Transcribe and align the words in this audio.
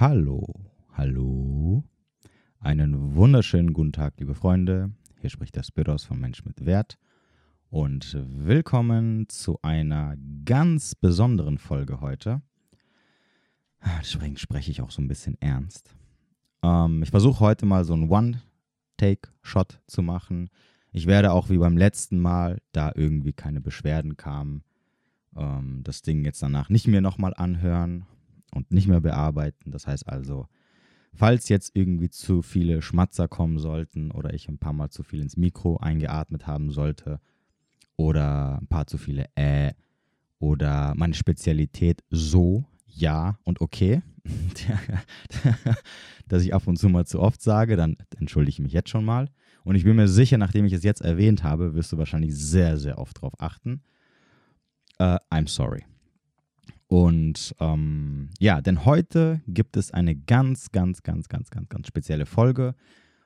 Hallo, 0.00 0.46
hallo. 0.94 1.84
Einen 2.58 3.16
wunderschönen 3.16 3.74
guten 3.74 3.92
Tag, 3.92 4.14
liebe 4.16 4.34
Freunde. 4.34 4.92
Hier 5.20 5.28
spricht 5.28 5.56
der 5.56 5.62
Spiros 5.62 6.04
von 6.04 6.18
Mensch 6.18 6.42
mit 6.42 6.64
Wert. 6.64 6.96
Und 7.68 8.16
willkommen 8.18 9.28
zu 9.28 9.58
einer 9.60 10.16
ganz 10.46 10.94
besonderen 10.94 11.58
Folge 11.58 12.00
heute. 12.00 12.40
Deswegen 14.00 14.38
spreche 14.38 14.70
ich 14.70 14.80
auch 14.80 14.90
so 14.90 15.02
ein 15.02 15.08
bisschen 15.08 15.36
ernst. 15.42 15.94
Ähm, 16.62 17.02
ich 17.02 17.10
versuche 17.10 17.40
heute 17.40 17.66
mal 17.66 17.84
so 17.84 17.92
einen 17.92 18.08
One-Take-Shot 18.08 19.82
zu 19.86 20.00
machen. 20.00 20.48
Ich 20.92 21.08
werde 21.08 21.30
auch 21.30 21.50
wie 21.50 21.58
beim 21.58 21.76
letzten 21.76 22.18
Mal, 22.20 22.62
da 22.72 22.90
irgendwie 22.94 23.34
keine 23.34 23.60
Beschwerden 23.60 24.16
kamen, 24.16 24.62
ähm, 25.36 25.82
das 25.84 26.00
Ding 26.00 26.24
jetzt 26.24 26.42
danach 26.42 26.70
nicht 26.70 26.86
mehr 26.86 27.02
nochmal 27.02 27.34
anhören 27.36 28.06
und 28.54 28.70
nicht 28.70 28.88
mehr 28.88 29.00
bearbeiten. 29.00 29.70
Das 29.70 29.86
heißt 29.86 30.08
also, 30.08 30.46
falls 31.12 31.48
jetzt 31.48 31.72
irgendwie 31.74 32.10
zu 32.10 32.42
viele 32.42 32.82
Schmatzer 32.82 33.28
kommen 33.28 33.58
sollten 33.58 34.10
oder 34.10 34.34
ich 34.34 34.48
ein 34.48 34.58
paar 34.58 34.72
Mal 34.72 34.90
zu 34.90 35.02
viel 35.02 35.20
ins 35.20 35.36
Mikro 35.36 35.78
eingeatmet 35.78 36.46
haben 36.46 36.70
sollte 36.70 37.20
oder 37.96 38.58
ein 38.60 38.66
paar 38.66 38.86
zu 38.86 38.98
viele 38.98 39.26
Äh 39.34 39.72
oder 40.38 40.94
meine 40.96 41.14
Spezialität 41.14 42.02
so, 42.10 42.64
ja 42.86 43.38
und 43.44 43.60
okay, 43.60 44.02
dass 46.28 46.42
ich 46.42 46.54
ab 46.54 46.66
und 46.66 46.76
zu 46.76 46.88
mal 46.88 47.06
zu 47.06 47.20
oft 47.20 47.42
sage, 47.42 47.76
dann 47.76 47.96
entschuldige 48.18 48.50
ich 48.50 48.60
mich 48.60 48.72
jetzt 48.72 48.88
schon 48.88 49.04
mal. 49.04 49.28
Und 49.64 49.74
ich 49.74 49.84
bin 49.84 49.96
mir 49.96 50.08
sicher, 50.08 50.38
nachdem 50.38 50.64
ich 50.64 50.72
es 50.72 50.82
jetzt 50.82 51.02
erwähnt 51.02 51.44
habe, 51.44 51.74
wirst 51.74 51.92
du 51.92 51.98
wahrscheinlich 51.98 52.34
sehr, 52.34 52.78
sehr 52.78 52.98
oft 52.98 53.18
darauf 53.18 53.38
achten. 53.38 53.82
Uh, 54.98 55.18
I'm 55.30 55.48
sorry. 55.48 55.84
Und 56.90 57.54
ähm, 57.60 58.30
ja, 58.40 58.60
denn 58.60 58.84
heute 58.84 59.40
gibt 59.46 59.76
es 59.76 59.92
eine 59.92 60.16
ganz, 60.16 60.72
ganz, 60.72 61.04
ganz, 61.04 61.28
ganz, 61.28 61.48
ganz, 61.50 61.68
ganz 61.68 61.86
spezielle 61.86 62.26
Folge. 62.26 62.74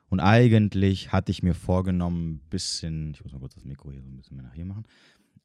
Und 0.07 0.19
eigentlich 0.19 1.11
hatte 1.11 1.31
ich 1.31 1.41
mir 1.41 1.55
vorgenommen, 1.55 2.33
ein 2.33 2.49
bisschen, 2.51 3.15
ich 3.15 3.23
muss 3.23 3.33
mal 3.33 3.39
kurz 3.39 3.55
das 3.55 3.65
Mikro 3.65 3.89
hier 3.89 4.03
so 4.03 4.07
ein 4.07 4.17
bisschen 4.17 4.37
mehr 4.37 4.45
nach 4.45 4.53
hier 4.53 4.67
machen. 4.67 4.83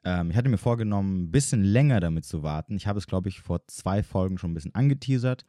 Ähm, 0.05 0.31
ich 0.31 0.37
hatte 0.37 0.51
mir 0.51 0.59
vorgenommen, 0.59 1.23
ein 1.23 1.31
bisschen 1.31 1.65
länger 1.65 1.99
damit 1.99 2.27
zu 2.27 2.43
warten. 2.43 2.77
Ich 2.77 2.87
habe 2.87 2.99
es, 2.99 3.07
glaube 3.07 3.31
ich, 3.31 3.41
vor 3.41 3.67
zwei 3.69 4.03
Folgen 4.03 4.37
schon 4.37 4.51
ein 4.51 4.55
bisschen 4.55 4.75
angeteasert. 4.75 5.47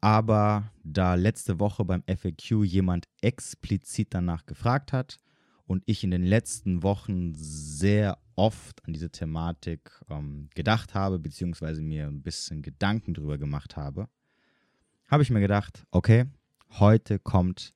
Aber 0.00 0.72
da 0.82 1.14
letzte 1.14 1.60
Woche 1.60 1.84
beim 1.84 2.02
FAQ 2.02 2.64
jemand 2.64 3.06
explizit 3.20 4.08
danach 4.12 4.44
gefragt 4.44 4.92
hat 4.92 5.18
und 5.68 5.84
ich 5.86 6.02
in 6.02 6.10
den 6.10 6.24
letzten 6.24 6.82
Wochen 6.82 7.32
sehr 7.36 8.18
oft 8.40 8.82
an 8.86 8.94
diese 8.94 9.10
Thematik 9.10 9.90
ähm, 10.08 10.48
gedacht 10.54 10.94
habe, 10.94 11.18
beziehungsweise 11.18 11.82
mir 11.82 12.06
ein 12.06 12.22
bisschen 12.22 12.62
Gedanken 12.62 13.12
drüber 13.12 13.36
gemacht 13.36 13.76
habe, 13.76 14.08
habe 15.08 15.22
ich 15.22 15.28
mir 15.28 15.40
gedacht, 15.40 15.84
okay, 15.90 16.24
heute 16.70 17.18
kommt 17.18 17.74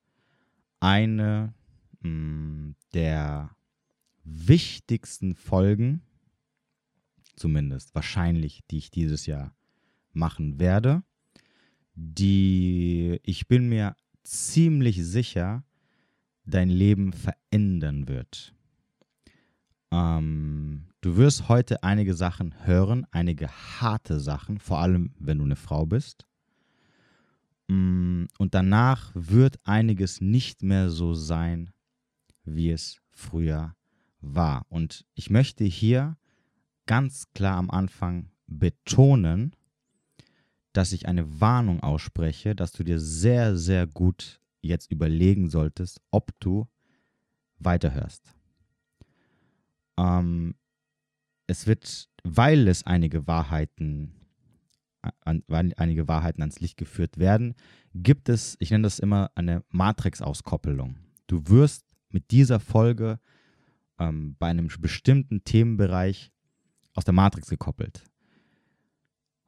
eine 0.79 1.53
mh, 2.01 2.09
mm, 2.09 2.75
der 2.95 3.55
wichtigsten 4.23 5.35
Folgen, 5.35 6.01
zumindest 7.35 7.93
wahrscheinlich, 7.93 8.63
die 8.71 8.79
ich 8.79 8.89
dieses 8.89 9.27
Jahr 9.27 9.55
machen 10.13 10.59
werde, 10.59 11.03
die 11.93 13.19
ich 13.21 13.47
bin 13.47 13.69
mir 13.69 13.95
ziemlich 14.23 15.05
sicher 15.05 15.63
dein 16.43 16.69
Leben 16.69 17.13
verändern 17.13 18.07
wird. 18.07 18.54
Ähm, 19.91 20.87
du 21.01 21.17
wirst 21.17 21.49
heute 21.49 21.83
einige 21.83 22.13
Sachen 22.13 22.65
hören, 22.65 23.05
einige 23.11 23.49
harte 23.49 24.19
Sachen, 24.19 24.59
vor 24.59 24.79
allem 24.79 25.13
wenn 25.19 25.37
du 25.37 25.45
eine 25.45 25.55
Frau 25.55 25.85
bist. 25.85 26.25
Mm, 27.67 28.25
und 28.37 28.53
danach 28.53 29.11
wird 29.13 29.59
einiges 29.63 30.21
nicht 30.21 30.63
mehr 30.63 30.89
so 30.89 31.13
sein, 31.13 31.71
wie 32.43 32.69
es 32.69 32.97
früher 33.11 33.75
war. 34.21 34.65
Und 34.69 35.05
ich 35.15 35.29
möchte 35.29 35.63
hier 35.63 36.17
ganz 36.85 37.25
klar 37.33 37.57
am 37.57 37.69
Anfang 37.71 38.29
betonen, 38.47 39.55
dass 40.73 40.91
ich 40.91 41.07
eine 41.07 41.39
Warnung 41.39 41.81
ausspreche, 41.81 42.55
dass 42.55 42.71
du 42.71 42.83
dir 42.83 42.99
sehr, 42.99 43.55
sehr 43.57 43.87
gut 43.87 44.41
jetzt 44.61 44.91
überlegen 44.91 45.49
solltest, 45.49 46.01
ob 46.11 46.31
du 46.39 46.67
weiterhörst. 47.59 48.35
Ähm, 49.97 50.55
es 51.47 51.67
wird, 51.67 52.09
weil 52.23 52.67
es 52.67 52.83
einige 52.85 53.27
Wahrheiten, 53.27 54.13
an, 55.21 55.43
einige 55.47 56.07
Wahrheiten 56.07 56.41
ans 56.41 56.59
Licht 56.59 56.77
geführt 56.77 57.17
werden, 57.17 57.55
gibt 57.93 58.29
es, 58.29 58.57
ich 58.59 58.71
nenne 58.71 58.83
das 58.83 58.99
immer 58.99 59.31
eine 59.35 59.63
Matrix-Auskoppelung. 59.69 60.95
Du 61.27 61.47
wirst 61.47 61.85
mit 62.09 62.31
dieser 62.31 62.59
Folge 62.59 63.19
ähm, 63.99 64.35
bei 64.39 64.47
einem 64.47 64.67
bestimmten 64.79 65.43
Themenbereich 65.43 66.31
aus 66.93 67.05
der 67.05 67.13
Matrix 67.13 67.49
gekoppelt. 67.49 68.03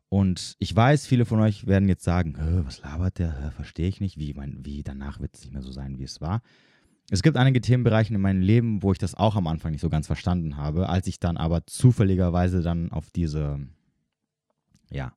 Und 0.09 0.55
ich 0.59 0.73
weiß, 0.73 1.05
viele 1.05 1.25
von 1.25 1.41
euch 1.41 1.67
werden 1.67 1.89
jetzt 1.89 2.03
sagen, 2.03 2.35
was 2.65 2.79
labert 2.79 3.19
der, 3.19 3.51
verstehe 3.51 3.89
ich 3.89 3.99
nicht, 3.99 4.17
wie, 4.17 4.33
mein, 4.33 4.65
wie 4.65 4.83
danach 4.83 5.19
wird 5.19 5.35
es 5.35 5.41
nicht 5.41 5.51
mehr 5.51 5.61
so 5.61 5.71
sein, 5.71 5.99
wie 5.99 6.03
es 6.03 6.21
war. 6.21 6.41
Es 7.09 7.23
gibt 7.23 7.37
einige 7.37 7.61
Themenbereiche 7.61 8.13
in 8.13 8.19
meinem 8.19 8.41
Leben, 8.41 8.83
wo 8.83 8.91
ich 8.91 8.97
das 8.97 9.15
auch 9.15 9.35
am 9.35 9.47
Anfang 9.47 9.71
nicht 9.71 9.81
so 9.81 9.89
ganz 9.89 10.07
verstanden 10.07 10.57
habe. 10.57 10.89
Als 10.89 11.07
ich 11.07 11.19
dann 11.19 11.37
aber 11.37 11.65
zufälligerweise 11.65 12.61
dann 12.61 12.91
auf 12.91 13.09
diese, 13.11 13.59
ja, 14.89 15.13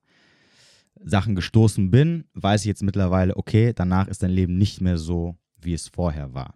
Sachen 1.03 1.35
gestoßen 1.35 1.91
bin, 1.91 2.25
weiß 2.35 2.61
ich 2.61 2.67
jetzt 2.67 2.83
mittlerweile, 2.83 3.37
okay, 3.37 3.73
danach 3.75 4.07
ist 4.07 4.23
dein 4.23 4.31
Leben 4.31 4.57
nicht 4.57 4.81
mehr 4.81 4.99
so, 4.99 5.37
wie 5.61 5.75
es 5.75 5.89
vorher 5.89 6.35
war. 6.35 6.55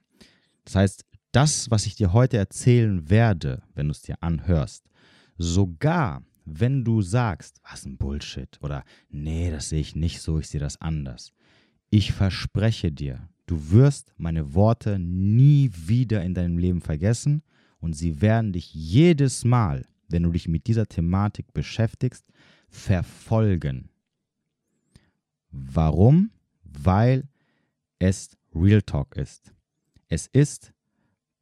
Das 0.64 0.76
heißt, 0.76 1.04
das, 1.32 1.70
was 1.70 1.86
ich 1.86 1.96
dir 1.96 2.12
heute 2.12 2.36
erzählen 2.36 3.10
werde, 3.10 3.62
wenn 3.74 3.86
du 3.86 3.92
es 3.92 4.02
dir 4.02 4.22
anhörst, 4.22 4.84
sogar 5.36 6.22
wenn 6.44 6.84
du 6.84 7.00
sagst, 7.02 7.60
was 7.68 7.86
ein 7.86 7.96
Bullshit 7.96 8.58
oder 8.60 8.84
nee, 9.08 9.50
das 9.50 9.70
sehe 9.70 9.80
ich 9.80 9.96
nicht 9.96 10.20
so, 10.20 10.38
ich 10.38 10.48
sehe 10.48 10.60
das 10.60 10.80
anders. 10.80 11.32
Ich 11.90 12.12
verspreche 12.12 12.92
dir, 12.92 13.28
Du 13.46 13.70
wirst 13.70 14.12
meine 14.16 14.54
Worte 14.54 14.98
nie 14.98 15.70
wieder 15.74 16.22
in 16.22 16.34
deinem 16.34 16.58
Leben 16.58 16.80
vergessen 16.80 17.42
und 17.78 17.92
sie 17.92 18.20
werden 18.20 18.52
dich 18.52 18.72
jedes 18.72 19.44
Mal, 19.44 19.86
wenn 20.08 20.22
du 20.22 20.32
dich 20.32 20.48
mit 20.48 20.66
dieser 20.66 20.86
Thematik 20.86 21.52
beschäftigst, 21.52 22.24
verfolgen. 22.68 23.90
Warum? 25.50 26.30
Weil 26.64 27.28
es 27.98 28.36
Real 28.54 28.82
Talk 28.82 29.16
ist. 29.16 29.52
Es 30.08 30.26
ist 30.28 30.72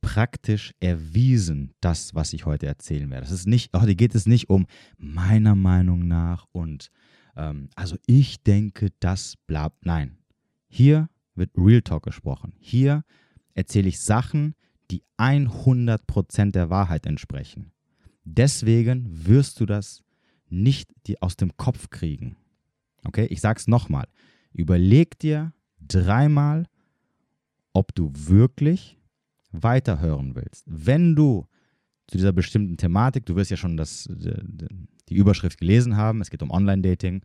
praktisch 0.00 0.74
erwiesen, 0.80 1.72
das, 1.80 2.14
was 2.14 2.32
ich 2.32 2.44
heute 2.44 2.66
erzählen 2.66 3.08
werde. 3.10 3.26
Das 3.26 3.32
ist 3.32 3.46
nicht, 3.46 3.72
heute 3.76 3.94
geht 3.94 4.14
es 4.14 4.26
nicht 4.26 4.50
um 4.50 4.66
meiner 4.98 5.54
Meinung 5.54 6.08
nach 6.08 6.46
und 6.52 6.90
ähm, 7.36 7.70
also 7.76 7.96
ich 8.06 8.42
denke, 8.42 8.88
das 8.98 9.36
bleibt. 9.46 9.86
Nein, 9.86 10.18
hier 10.68 11.08
wird 11.34 11.50
Real 11.56 11.82
Talk 11.82 12.04
gesprochen. 12.04 12.54
Hier 12.58 13.04
erzähle 13.54 13.88
ich 13.88 14.00
Sachen, 14.00 14.54
die 14.90 15.02
100% 15.18 16.52
der 16.52 16.70
Wahrheit 16.70 17.06
entsprechen. 17.06 17.72
Deswegen 18.24 19.06
wirst 19.26 19.60
du 19.60 19.66
das 19.66 20.02
nicht 20.48 20.90
aus 21.20 21.36
dem 21.36 21.56
Kopf 21.56 21.90
kriegen. 21.90 22.36
Okay, 23.04 23.26
ich 23.26 23.40
sage 23.40 23.58
es 23.58 23.68
nochmal. 23.68 24.06
Überleg 24.52 25.18
dir 25.18 25.52
dreimal, 25.80 26.66
ob 27.72 27.94
du 27.94 28.12
wirklich 28.14 28.98
weiterhören 29.50 30.34
willst. 30.34 30.64
Wenn 30.66 31.16
du 31.16 31.46
zu 32.06 32.18
dieser 32.18 32.32
bestimmten 32.32 32.76
Thematik, 32.76 33.26
du 33.26 33.36
wirst 33.36 33.50
ja 33.50 33.56
schon 33.56 33.76
das, 33.76 34.08
die 34.10 35.14
Überschrift 35.14 35.58
gelesen 35.58 35.96
haben, 35.96 36.20
es 36.20 36.30
geht 36.30 36.42
um 36.42 36.50
Online-Dating, 36.50 37.24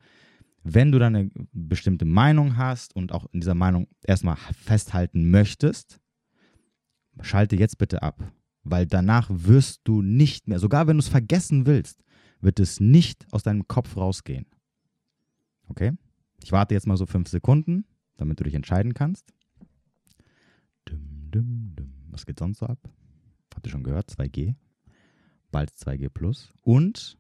wenn 0.73 0.91
du 0.91 0.99
dann 0.99 1.15
eine 1.15 1.31
bestimmte 1.53 2.03
Meinung 2.05 2.57
hast 2.57 2.95
und 2.95 3.13
auch 3.13 3.25
in 3.31 3.39
dieser 3.39 3.55
Meinung 3.55 3.87
erstmal 4.03 4.35
festhalten 4.35 5.29
möchtest, 5.29 5.99
schalte 7.21 7.55
jetzt 7.55 7.77
bitte 7.77 8.03
ab, 8.03 8.21
weil 8.63 8.85
danach 8.85 9.29
wirst 9.31 9.81
du 9.85 10.01
nicht 10.01 10.47
mehr, 10.47 10.59
sogar 10.59 10.87
wenn 10.87 10.97
du 10.97 11.01
es 11.01 11.07
vergessen 11.07 11.65
willst, 11.65 12.03
wird 12.41 12.59
es 12.59 12.79
nicht 12.79 13.25
aus 13.31 13.43
deinem 13.43 13.67
Kopf 13.67 13.95
rausgehen. 13.95 14.45
Okay? 15.69 15.93
Ich 16.43 16.51
warte 16.51 16.73
jetzt 16.75 16.85
mal 16.85 16.97
so 16.97 17.05
fünf 17.05 17.29
Sekunden, 17.29 17.85
damit 18.17 18.39
du 18.39 18.43
dich 18.43 18.53
entscheiden 18.53 18.93
kannst. 18.93 19.33
Was 22.09 22.25
geht 22.25 22.39
sonst 22.39 22.59
so 22.59 22.65
ab? 22.65 22.79
Habt 23.55 23.65
ihr 23.65 23.71
schon 23.71 23.83
gehört? 23.83 24.11
2G. 24.11 24.55
Bald 25.51 25.71
2G 25.71 26.09
Plus. 26.09 26.51
Und 26.61 27.17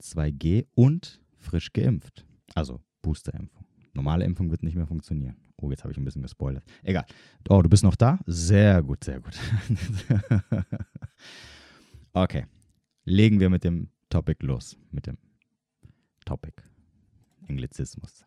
2G 0.00 0.66
und 0.74 1.20
frisch 1.36 1.72
geimpft. 1.72 2.24
Also 2.54 2.80
Boosterimpfung. 3.02 3.64
Normale 3.94 4.24
Impfung 4.24 4.50
wird 4.50 4.62
nicht 4.62 4.76
mehr 4.76 4.86
funktionieren. 4.86 5.36
Oh, 5.56 5.70
jetzt 5.70 5.82
habe 5.82 5.92
ich 5.92 5.98
ein 5.98 6.04
bisschen 6.04 6.22
gespoilert. 6.22 6.64
Egal. 6.82 7.04
Oh, 7.48 7.60
du 7.60 7.68
bist 7.68 7.82
noch 7.82 7.96
da? 7.96 8.18
Sehr 8.26 8.82
gut, 8.82 9.04
sehr 9.04 9.20
gut. 9.20 9.36
okay. 12.12 12.46
Legen 13.04 13.40
wir 13.40 13.50
mit 13.50 13.64
dem 13.64 13.88
Topic 14.08 14.44
los. 14.44 14.76
Mit 14.90 15.06
dem 15.06 15.18
Topic. 16.24 16.54
Anglizismus. 17.48 18.24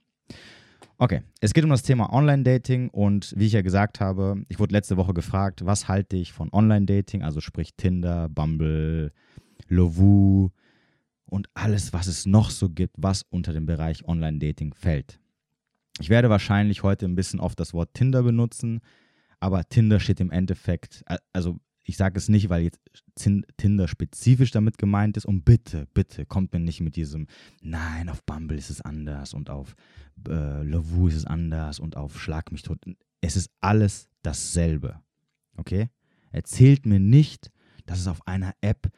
Okay, 0.97 1.21
es 1.41 1.53
geht 1.53 1.63
um 1.63 1.69
das 1.69 1.81
Thema 1.81 2.13
Online-Dating 2.13 2.89
und 2.89 3.33
wie 3.35 3.47
ich 3.47 3.53
ja 3.53 3.61
gesagt 3.61 3.99
habe, 3.99 4.45
ich 4.47 4.59
wurde 4.59 4.73
letzte 4.73 4.95
Woche 4.95 5.13
gefragt, 5.13 5.65
was 5.65 5.87
halte 5.87 6.15
ich 6.17 6.31
von 6.33 6.49
Online-Dating, 6.53 7.23
also 7.23 7.41
sprich 7.41 7.73
Tinder, 7.75 8.29
Bumble, 8.29 9.11
Lovoo 9.67 10.51
und 11.33 11.49
alles, 11.55 11.93
was 11.93 12.05
es 12.05 12.27
noch 12.27 12.51
so 12.51 12.69
gibt, 12.69 12.95
was 12.99 13.23
unter 13.23 13.53
den 13.53 13.65
Bereich 13.65 14.07
Online-Dating 14.07 14.75
fällt. 14.75 15.19
Ich 15.99 16.09
werde 16.09 16.29
wahrscheinlich 16.29 16.83
heute 16.83 17.07
ein 17.07 17.15
bisschen 17.15 17.39
oft 17.39 17.59
das 17.59 17.73
Wort 17.73 17.95
Tinder 17.95 18.21
benutzen, 18.21 18.81
aber 19.39 19.67
Tinder 19.67 19.99
steht 19.99 20.19
im 20.19 20.29
Endeffekt, 20.29 21.03
also 21.33 21.59
ich 21.81 21.97
sage 21.97 22.19
es 22.19 22.29
nicht, 22.29 22.49
weil 22.49 22.61
jetzt 22.61 22.79
Tinder 23.57 23.87
spezifisch 23.87 24.51
damit 24.51 24.77
gemeint 24.77 25.17
ist. 25.17 25.25
Und 25.25 25.43
bitte, 25.43 25.87
bitte, 25.95 26.27
kommt 26.27 26.53
mir 26.53 26.59
nicht 26.59 26.81
mit 26.81 26.95
diesem, 26.95 27.25
nein, 27.63 28.09
auf 28.09 28.23
Bumble 28.23 28.57
ist 28.57 28.69
es 28.69 28.81
anders 28.81 29.33
und 29.33 29.49
auf 29.49 29.75
äh, 30.29 30.61
Lavu 30.63 31.07
ist 31.07 31.15
es 31.15 31.25
anders 31.25 31.79
und 31.79 31.97
auf 31.97 32.21
Schlag 32.21 32.51
mich 32.51 32.61
tot. 32.61 32.79
Es 33.21 33.35
ist 33.35 33.49
alles 33.59 34.07
dasselbe. 34.21 35.01
Okay? 35.57 35.89
Erzählt 36.31 36.85
mir 36.85 36.99
nicht, 36.99 37.51
dass 37.87 37.99
es 37.99 38.07
auf 38.07 38.27
einer 38.27 38.53
App, 38.61 38.91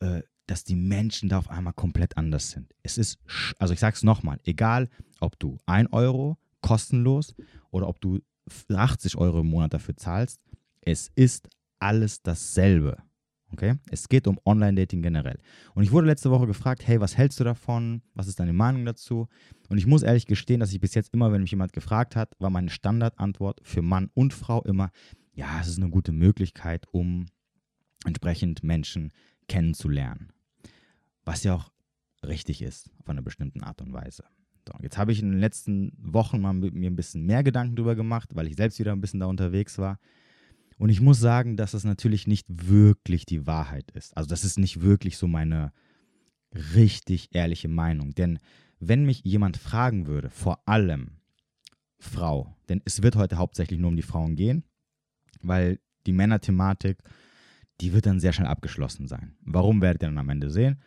äh, 0.00 0.22
dass 0.48 0.64
die 0.64 0.76
Menschen 0.76 1.28
da 1.28 1.38
auf 1.38 1.50
einmal 1.50 1.74
komplett 1.74 2.16
anders 2.16 2.50
sind. 2.50 2.74
Es 2.82 2.98
ist, 2.98 3.18
also 3.58 3.74
ich 3.74 3.80
sage 3.80 3.94
es 3.94 4.02
nochmal, 4.02 4.40
egal 4.44 4.88
ob 5.20 5.38
du 5.38 5.58
1 5.66 5.92
Euro 5.92 6.38
kostenlos 6.60 7.34
oder 7.70 7.86
ob 7.86 8.00
du 8.00 8.20
80 8.68 9.16
Euro 9.16 9.40
im 9.40 9.48
Monat 9.48 9.74
dafür 9.74 9.96
zahlst, 9.96 10.40
es 10.80 11.10
ist 11.14 11.48
alles 11.78 12.22
dasselbe. 12.22 12.96
Okay? 13.50 13.76
Es 13.90 14.08
geht 14.08 14.26
um 14.26 14.38
Online-Dating 14.44 15.02
generell. 15.02 15.38
Und 15.74 15.82
ich 15.82 15.92
wurde 15.92 16.06
letzte 16.06 16.30
Woche 16.30 16.46
gefragt, 16.46 16.86
hey, 16.86 17.00
was 17.00 17.16
hältst 17.16 17.40
du 17.40 17.44
davon? 17.44 18.02
Was 18.14 18.26
ist 18.26 18.40
deine 18.40 18.52
Meinung 18.52 18.84
dazu? 18.84 19.28
Und 19.68 19.78
ich 19.78 19.86
muss 19.86 20.02
ehrlich 20.02 20.26
gestehen, 20.26 20.60
dass 20.60 20.72
ich 20.72 20.80
bis 20.80 20.94
jetzt 20.94 21.12
immer, 21.14 21.32
wenn 21.32 21.42
mich 21.42 21.50
jemand 21.50 21.72
gefragt 21.72 22.16
hat, 22.16 22.34
war 22.38 22.50
meine 22.50 22.70
Standardantwort 22.70 23.60
für 23.62 23.82
Mann 23.82 24.10
und 24.14 24.34
Frau 24.34 24.62
immer, 24.64 24.90
ja, 25.32 25.60
es 25.60 25.68
ist 25.68 25.78
eine 25.78 25.90
gute 25.90 26.12
Möglichkeit, 26.12 26.86
um 26.90 27.26
entsprechend 28.04 28.62
Menschen 28.62 29.12
kennenzulernen. 29.46 30.32
Was 31.28 31.44
ja 31.44 31.56
auch 31.56 31.70
richtig 32.26 32.62
ist, 32.62 32.90
auf 33.00 33.10
eine 33.10 33.20
bestimmte 33.20 33.62
Art 33.62 33.82
und 33.82 33.92
Weise. 33.92 34.24
So, 34.66 34.72
jetzt 34.80 34.96
habe 34.96 35.12
ich 35.12 35.20
in 35.20 35.30
den 35.30 35.40
letzten 35.40 35.92
Wochen 35.98 36.40
mal 36.40 36.54
mir 36.54 36.90
ein 36.90 36.96
bisschen 36.96 37.26
mehr 37.26 37.42
Gedanken 37.42 37.76
darüber 37.76 37.94
gemacht, 37.94 38.30
weil 38.34 38.46
ich 38.46 38.56
selbst 38.56 38.78
wieder 38.78 38.92
ein 38.92 39.02
bisschen 39.02 39.20
da 39.20 39.26
unterwegs 39.26 39.76
war. 39.76 39.98
Und 40.78 40.88
ich 40.88 41.02
muss 41.02 41.20
sagen, 41.20 41.58
dass 41.58 41.72
das 41.72 41.84
natürlich 41.84 42.26
nicht 42.26 42.46
wirklich 42.48 43.26
die 43.26 43.46
Wahrheit 43.46 43.90
ist. 43.90 44.16
Also 44.16 44.26
das 44.30 44.42
ist 44.42 44.58
nicht 44.58 44.80
wirklich 44.80 45.18
so 45.18 45.26
meine 45.26 45.74
richtig 46.74 47.28
ehrliche 47.34 47.68
Meinung. 47.68 48.14
Denn 48.14 48.38
wenn 48.80 49.04
mich 49.04 49.20
jemand 49.22 49.58
fragen 49.58 50.06
würde, 50.06 50.30
vor 50.30 50.66
allem 50.66 51.18
Frau, 51.98 52.56
denn 52.70 52.80
es 52.86 53.02
wird 53.02 53.16
heute 53.16 53.36
hauptsächlich 53.36 53.78
nur 53.78 53.90
um 53.90 53.96
die 53.96 54.02
Frauen 54.02 54.34
gehen, 54.34 54.64
weil 55.42 55.78
die 56.06 56.12
Männerthematik, 56.12 57.02
die 57.82 57.92
wird 57.92 58.06
dann 58.06 58.18
sehr 58.18 58.32
schnell 58.32 58.48
abgeschlossen 58.48 59.06
sein. 59.06 59.36
Warum 59.42 59.82
werdet 59.82 60.04
ihr 60.04 60.06
dann 60.08 60.16
am 60.16 60.30
Ende 60.30 60.48
sehen? 60.48 60.80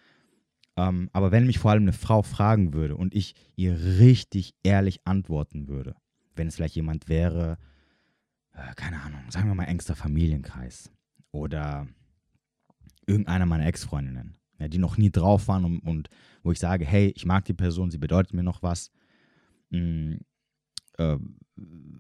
Ähm, 0.78 1.10
aber 1.12 1.32
wenn 1.32 1.46
mich 1.46 1.60
vor 1.60 1.72
allem 1.72 1.84
eine 1.84 1.94
Frau 1.94 2.22
fragen 2.22 2.74
würde 2.74 2.96
und 2.96 3.14
ich 3.14 3.36
ihr 3.56 3.78
richtig 4.00 4.54
ehrlich 4.64 5.02
antworten 5.06 5.68
würde, 5.68 5.96
wenn 6.36 6.48
es 6.48 6.56
vielleicht 6.56 6.76
jemand 6.76 7.10
wäre, 7.10 7.58
äh, 8.54 8.74
keine 8.76 9.02
Ahnung, 9.02 9.22
sagen 9.30 9.48
wir 9.48 9.56
mal 9.56 9.66
engster 9.66 9.96
Familienkreis 9.96 10.92
oder 11.32 11.88
irgendeiner 13.06 13.46
meiner 13.46 13.66
Ex-Freundinnen, 13.66 14.38
ja, 14.60 14.68
die 14.68 14.78
noch 14.78 14.98
nie 14.98 15.12
drauf 15.12 15.48
waren 15.48 15.66
und, 15.66 15.80
und, 15.80 16.10
wo 16.44 16.52
ich 16.52 16.60
sage, 16.60 16.86
hey, 16.86 17.12
ich 17.16 17.26
mag 17.26 17.46
die 17.46 17.54
Person, 17.54 17.92
sie 17.92 17.98
bedeutet 17.98 18.34
mir 18.34 18.44
noch 18.44 18.64
was. 18.64 18.92
Mh, 19.70 19.80
mm, 19.80 20.20
äh, 20.98 21.18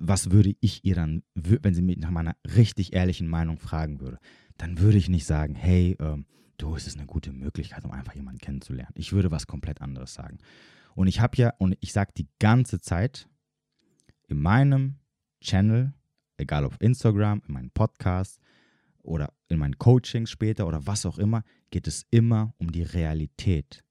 was 0.03 0.31
würde 0.31 0.55
ich 0.59 0.83
ihr 0.83 0.95
dann, 0.95 1.23
wenn 1.35 1.73
sie 1.75 1.81
mich 1.81 1.97
nach 1.97 2.09
meiner 2.09 2.35
richtig 2.55 2.93
ehrlichen 2.93 3.27
Meinung 3.27 3.59
fragen 3.59 3.99
würde, 3.99 4.17
dann 4.57 4.79
würde 4.79 4.97
ich 4.97 5.09
nicht 5.09 5.25
sagen, 5.25 5.53
hey, 5.55 5.95
äh, 5.99 6.17
du, 6.61 6.75
es 6.75 6.87
ist 6.87 6.97
eine 6.97 7.07
gute 7.07 7.31
Möglichkeit, 7.31 7.83
um 7.83 7.91
einfach 7.91 8.13
jemanden 8.13 8.39
kennenzulernen. 8.39 8.93
Ich 8.95 9.13
würde 9.13 9.31
was 9.31 9.47
komplett 9.47 9.81
anderes 9.81 10.13
sagen. 10.13 10.37
Und 10.95 11.07
ich 11.07 11.19
habe 11.19 11.37
ja, 11.37 11.53
und 11.57 11.77
ich 11.79 11.93
sage 11.93 12.11
die 12.15 12.27
ganze 12.39 12.79
Zeit 12.79 13.27
in 14.27 14.41
meinem 14.41 14.95
Channel, 15.41 15.93
egal 16.37 16.65
auf 16.65 16.79
Instagram, 16.79 17.41
in 17.47 17.53
meinen 17.53 17.71
Podcasts 17.71 18.39
oder 19.01 19.33
in 19.47 19.59
meinen 19.59 19.77
Coachings 19.77 20.29
später 20.29 20.67
oder 20.67 20.85
was 20.85 21.05
auch 21.05 21.17
immer, 21.17 21.43
geht 21.69 21.87
es 21.87 22.05
immer 22.11 22.53
um 22.57 22.71
die 22.71 22.83
Realität. 22.83 23.83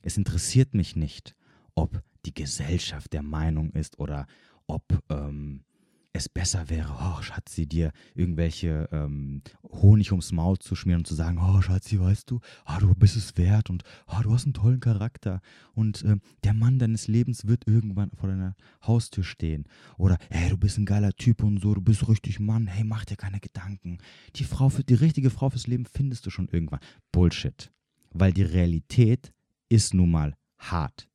Es 0.00 0.16
interessiert 0.16 0.74
mich 0.74 0.96
nicht, 0.96 1.34
ob 1.74 2.02
die 2.24 2.34
Gesellschaft 2.34 3.12
der 3.12 3.22
Meinung 3.22 3.72
ist 3.72 3.98
oder 3.98 4.26
ob 4.66 5.02
ähm, 5.10 5.64
es 6.12 6.28
besser 6.28 6.68
wäre, 6.68 6.94
oh 7.00 7.22
Schatzi, 7.22 7.66
dir 7.66 7.92
irgendwelche 8.14 8.88
ähm, 8.92 9.42
Honig 9.62 10.10
ums 10.10 10.32
Maul 10.32 10.58
zu 10.58 10.74
schmieren 10.74 11.00
und 11.00 11.06
zu 11.06 11.14
sagen, 11.14 11.38
oh 11.38 11.60
Schatzi, 11.60 12.00
weißt 12.00 12.30
du, 12.30 12.40
oh, 12.66 12.80
du 12.80 12.94
bist 12.94 13.16
es 13.16 13.36
wert 13.36 13.70
und 13.70 13.84
oh, 14.06 14.20
du 14.22 14.32
hast 14.32 14.44
einen 14.44 14.54
tollen 14.54 14.80
Charakter 14.80 15.40
und 15.74 16.04
äh, 16.04 16.16
der 16.44 16.54
Mann 16.54 16.78
deines 16.78 17.08
Lebens 17.08 17.46
wird 17.46 17.66
irgendwann 17.66 18.10
vor 18.10 18.28
deiner 18.28 18.56
Haustür 18.86 19.22
stehen. 19.22 19.64
Oder, 19.96 20.18
hey, 20.30 20.50
du 20.50 20.56
bist 20.56 20.78
ein 20.78 20.86
geiler 20.86 21.12
Typ 21.12 21.42
und 21.42 21.60
so, 21.60 21.74
du 21.74 21.82
bist 21.82 22.08
richtig 22.08 22.40
Mann, 22.40 22.66
hey, 22.66 22.84
mach 22.84 23.04
dir 23.04 23.16
keine 23.16 23.40
Gedanken. 23.40 23.98
Die 24.36 24.44
Frau 24.44 24.70
für, 24.70 24.84
die 24.84 24.94
richtige 24.94 25.30
Frau 25.30 25.50
fürs 25.50 25.66
Leben 25.66 25.84
findest 25.84 26.26
du 26.26 26.30
schon 26.30 26.48
irgendwann. 26.48 26.80
Bullshit. 27.12 27.70
Weil 28.10 28.32
die 28.32 28.42
Realität 28.42 29.32
ist 29.68 29.92
nun 29.92 30.10
mal 30.10 30.34
hart. 30.58 31.08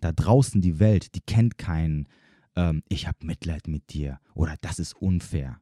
Da 0.00 0.12
draußen 0.12 0.60
die 0.60 0.78
Welt, 0.80 1.14
die 1.14 1.20
kennt 1.20 1.58
keinen 1.58 2.08
ähm, 2.56 2.82
ich 2.88 3.06
habe 3.06 3.18
Mitleid 3.24 3.68
mit 3.68 3.92
dir 3.92 4.20
oder 4.34 4.56
das 4.60 4.78
ist 4.78 4.94
unfair. 4.94 5.60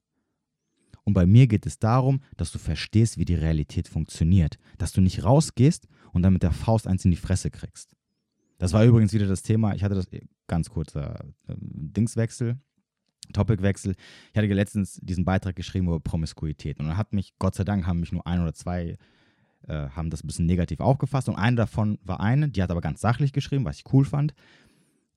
Und 1.04 1.14
bei 1.14 1.26
mir 1.26 1.46
geht 1.46 1.66
es 1.66 1.78
darum, 1.78 2.20
dass 2.36 2.52
du 2.52 2.58
verstehst, 2.58 3.18
wie 3.18 3.24
die 3.24 3.34
Realität 3.34 3.88
funktioniert. 3.88 4.58
Dass 4.78 4.92
du 4.92 5.00
nicht 5.00 5.24
rausgehst 5.24 5.88
und 6.12 6.22
dann 6.22 6.32
mit 6.32 6.42
der 6.42 6.52
Faust 6.52 6.86
eins 6.86 7.04
in 7.04 7.10
die 7.10 7.16
Fresse 7.16 7.50
kriegst. 7.50 7.96
Das 8.58 8.72
war 8.72 8.84
übrigens 8.84 9.12
wieder 9.12 9.26
das 9.26 9.42
Thema, 9.42 9.74
ich 9.74 9.82
hatte 9.82 9.96
das 9.96 10.06
äh, 10.12 10.20
ganz 10.46 10.70
kurzer 10.70 11.24
äh, 11.48 11.54
Dingswechsel, 11.58 12.60
Topicwechsel. 13.32 13.96
Ich 14.32 14.38
hatte 14.38 14.46
letztens 14.46 15.00
diesen 15.02 15.24
Beitrag 15.24 15.56
geschrieben 15.56 15.88
über 15.88 15.98
Promiskuität. 15.98 16.78
Und 16.78 16.86
dann 16.86 16.96
hat 16.96 17.12
mich, 17.12 17.32
Gott 17.38 17.56
sei 17.56 17.64
Dank, 17.64 17.86
haben 17.86 18.00
mich 18.00 18.12
nur 18.12 18.26
ein 18.26 18.40
oder 18.40 18.54
zwei 18.54 18.96
äh, 19.66 19.88
haben 19.90 20.10
das 20.10 20.22
ein 20.22 20.28
bisschen 20.28 20.46
negativ 20.46 20.78
aufgefasst. 20.78 21.28
Und 21.28 21.36
eine 21.36 21.56
davon 21.56 21.98
war 22.04 22.20
eine, 22.20 22.48
die 22.50 22.62
hat 22.62 22.70
aber 22.70 22.80
ganz 22.80 23.00
sachlich 23.00 23.32
geschrieben, 23.32 23.64
was 23.64 23.78
ich 23.78 23.92
cool 23.92 24.04
fand 24.04 24.34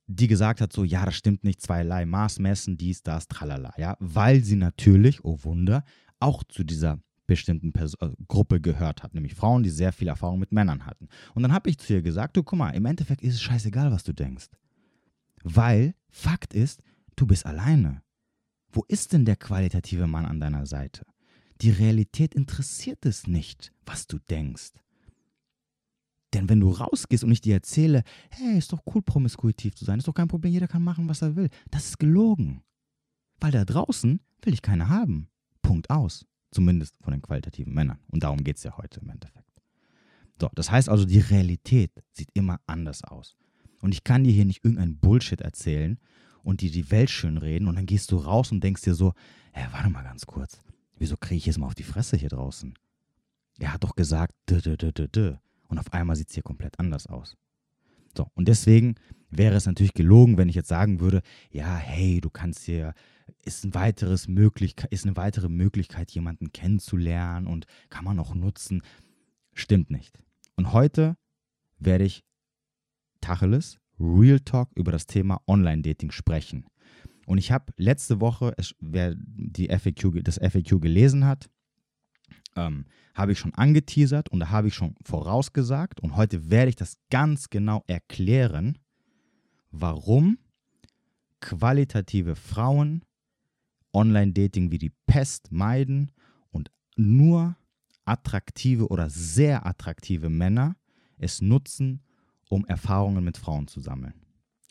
die 0.07 0.27
gesagt 0.27 0.61
hat, 0.61 0.71
so, 0.71 0.83
ja, 0.83 1.05
das 1.05 1.15
stimmt 1.15 1.43
nicht, 1.43 1.61
zweierlei 1.61 2.05
Maß 2.05 2.39
messen, 2.39 2.77
dies, 2.77 3.03
das, 3.03 3.27
tralala, 3.27 3.73
ja, 3.77 3.97
weil 3.99 4.43
sie 4.43 4.55
natürlich, 4.55 5.23
oh 5.23 5.39
Wunder, 5.43 5.83
auch 6.19 6.43
zu 6.43 6.63
dieser 6.63 6.99
bestimmten 7.27 7.73
Pers 7.73 7.95
äh, 7.95 8.09
Gruppe 8.27 8.61
gehört 8.61 9.03
hat, 9.03 9.13
nämlich 9.13 9.35
Frauen, 9.35 9.63
die 9.63 9.69
sehr 9.69 9.91
viel 9.91 10.07
Erfahrung 10.07 10.39
mit 10.39 10.51
Männern 10.51 10.85
hatten. 10.85 11.07
Und 11.33 11.43
dann 11.43 11.53
habe 11.53 11.69
ich 11.69 11.79
zu 11.79 11.93
ihr 11.93 12.01
gesagt, 12.01 12.37
du, 12.37 12.43
guck 12.43 12.59
mal, 12.59 12.71
im 12.71 12.85
Endeffekt 12.85 13.21
ist 13.21 13.35
es 13.35 13.41
scheißegal, 13.41 13.91
was 13.91 14.03
du 14.03 14.13
denkst. 14.13 14.47
Weil 15.43 15.95
Fakt 16.09 16.53
ist, 16.53 16.81
du 17.15 17.25
bist 17.25 17.45
alleine. 17.45 18.01
Wo 18.71 18.83
ist 18.87 19.13
denn 19.13 19.25
der 19.25 19.35
qualitative 19.35 20.07
Mann 20.07 20.25
an 20.25 20.39
deiner 20.39 20.65
Seite? 20.65 21.05
Die 21.61 21.71
Realität 21.71 22.35
interessiert 22.35 23.05
es 23.05 23.27
nicht, 23.27 23.71
was 23.85 24.07
du 24.07 24.19
denkst. 24.19 24.73
Denn 26.35 26.49
wenn 26.49 26.59
du 26.59 26.69
rausgehst 26.69 27.23
und 27.23 27.31
ich 27.31 27.39
dir 27.39 27.53
erzähle, 27.53 28.03
hey, 28.29 28.57
ist 28.57 28.73
doch 28.73 28.81
cool, 28.93 29.01
promiskuitiv 29.01 29.73
zu 29.73 29.85
sein, 29.85 29.99
ist 29.99 30.07
doch 30.09 30.13
kein 30.13 30.27
Problem, 30.27 30.51
jeder 30.51 30.67
kann 30.67 30.83
machen, 30.83 31.07
was 31.07 31.21
er 31.21 31.37
will, 31.37 31.49
das 31.71 31.85
ist 31.85 31.97
gelogen. 31.97 32.61
Weil 33.39 33.51
da 33.51 33.63
draußen 33.63 34.19
will 34.41 34.53
ich 34.53 34.61
keine 34.61 34.89
haben. 34.89 35.29
Punkt 35.61 35.89
aus. 35.89 36.25
Zumindest 36.51 36.93
von 37.01 37.13
den 37.13 37.21
qualitativen 37.21 37.73
Männern. 37.73 37.99
Und 38.07 38.23
darum 38.23 38.43
geht 38.43 38.57
es 38.57 38.63
ja 38.63 38.75
heute 38.75 38.99
im 38.99 39.09
Endeffekt. 39.09 39.49
So, 40.39 40.49
das 40.53 40.69
heißt 40.69 40.89
also, 40.89 41.05
die 41.05 41.19
Realität 41.19 41.91
sieht 42.11 42.29
immer 42.33 42.59
anders 42.67 43.05
aus. 43.05 43.37
Und 43.79 43.93
ich 43.93 44.03
kann 44.03 44.25
dir 44.25 44.33
hier 44.33 44.45
nicht 44.45 44.65
irgendein 44.65 44.97
Bullshit 44.97 45.39
erzählen 45.39 45.97
und 46.43 46.59
dir 46.59 46.69
die 46.69 46.91
Welt 46.91 47.09
schön 47.09 47.37
reden 47.37 47.69
und 47.69 47.75
dann 47.75 47.85
gehst 47.85 48.11
du 48.11 48.17
raus 48.17 48.51
und 48.51 48.61
denkst 48.61 48.81
dir 48.81 48.93
so, 48.93 49.13
hä, 49.53 49.67
warte 49.71 49.89
mal 49.89 50.03
ganz 50.03 50.25
kurz, 50.25 50.61
wieso 50.97 51.15
kriege 51.15 51.37
ich 51.37 51.45
jetzt 51.45 51.59
mal 51.59 51.67
auf 51.67 51.75
die 51.75 51.83
Fresse 51.83 52.17
hier 52.17 52.29
draußen? 52.29 52.73
Er 53.57 53.71
hat 53.71 53.85
doch 53.85 53.95
gesagt, 53.95 54.33
dö, 54.49 54.59
dö, 54.59 54.75
dö, 54.75 54.91
dö, 54.91 55.07
dö. 55.07 55.35
Und 55.67 55.79
auf 55.79 55.93
einmal 55.93 56.15
sieht 56.15 56.29
es 56.29 56.35
hier 56.35 56.43
komplett 56.43 56.79
anders 56.79 57.07
aus. 57.07 57.35
So, 58.15 58.27
und 58.33 58.47
deswegen 58.47 58.95
wäre 59.29 59.55
es 59.55 59.65
natürlich 59.65 59.93
gelogen, 59.93 60.37
wenn 60.37 60.49
ich 60.49 60.55
jetzt 60.55 60.69
sagen 60.69 60.99
würde, 60.99 61.21
ja, 61.49 61.75
hey, 61.75 62.21
du 62.21 62.29
kannst 62.29 62.63
hier, 62.63 62.93
ist, 63.43 63.65
ein 63.65 63.73
weiteres 63.73 64.27
Möglichkeit, 64.27 64.91
ist 64.91 65.05
eine 65.05 65.17
weitere 65.17 65.49
Möglichkeit, 65.49 66.11
jemanden 66.11 66.51
kennenzulernen 66.51 67.47
und 67.47 67.65
kann 67.89 68.05
man 68.05 68.19
auch 68.19 68.35
nutzen. 68.35 68.81
Stimmt 69.53 69.89
nicht. 69.89 70.19
Und 70.55 70.71
heute 70.71 71.17
werde 71.79 72.05
ich 72.05 72.23
Tacheles, 73.21 73.79
Real 73.99 74.39
Talk 74.39 74.69
über 74.75 74.91
das 74.91 75.07
Thema 75.07 75.41
Online-Dating 75.47 76.11
sprechen. 76.11 76.65
Und 77.25 77.37
ich 77.37 77.51
habe 77.51 77.73
letzte 77.77 78.21
Woche, 78.21 78.53
wer 78.79 79.15
die 79.17 79.67
FAQ, 79.69 80.23
das 80.23 80.37
FAQ 80.37 80.79
gelesen 80.79 81.25
hat, 81.25 81.49
ähm, 82.55 82.85
habe 83.13 83.31
ich 83.31 83.39
schon 83.39 83.53
angeteasert 83.53 84.29
und 84.29 84.39
da 84.39 84.49
habe 84.49 84.67
ich 84.67 84.75
schon 84.75 84.95
vorausgesagt 85.03 85.99
und 86.01 86.15
heute 86.15 86.49
werde 86.49 86.69
ich 86.69 86.75
das 86.75 86.97
ganz 87.09 87.49
genau 87.49 87.83
erklären, 87.87 88.77
warum 89.71 90.37
qualitative 91.39 92.35
Frauen 92.35 93.03
Online-Dating 93.93 94.71
wie 94.71 94.77
die 94.77 94.91
Pest 95.07 95.51
meiden 95.51 96.11
und 96.51 96.69
nur 96.97 97.55
attraktive 98.03 98.87
oder 98.89 99.09
sehr 99.09 99.65
attraktive 99.65 100.29
Männer 100.29 100.75
es 101.17 101.41
nutzen, 101.41 102.01
um 102.49 102.65
Erfahrungen 102.65 103.23
mit 103.23 103.37
Frauen 103.37 103.67
zu 103.67 103.79
sammeln. 103.79 104.13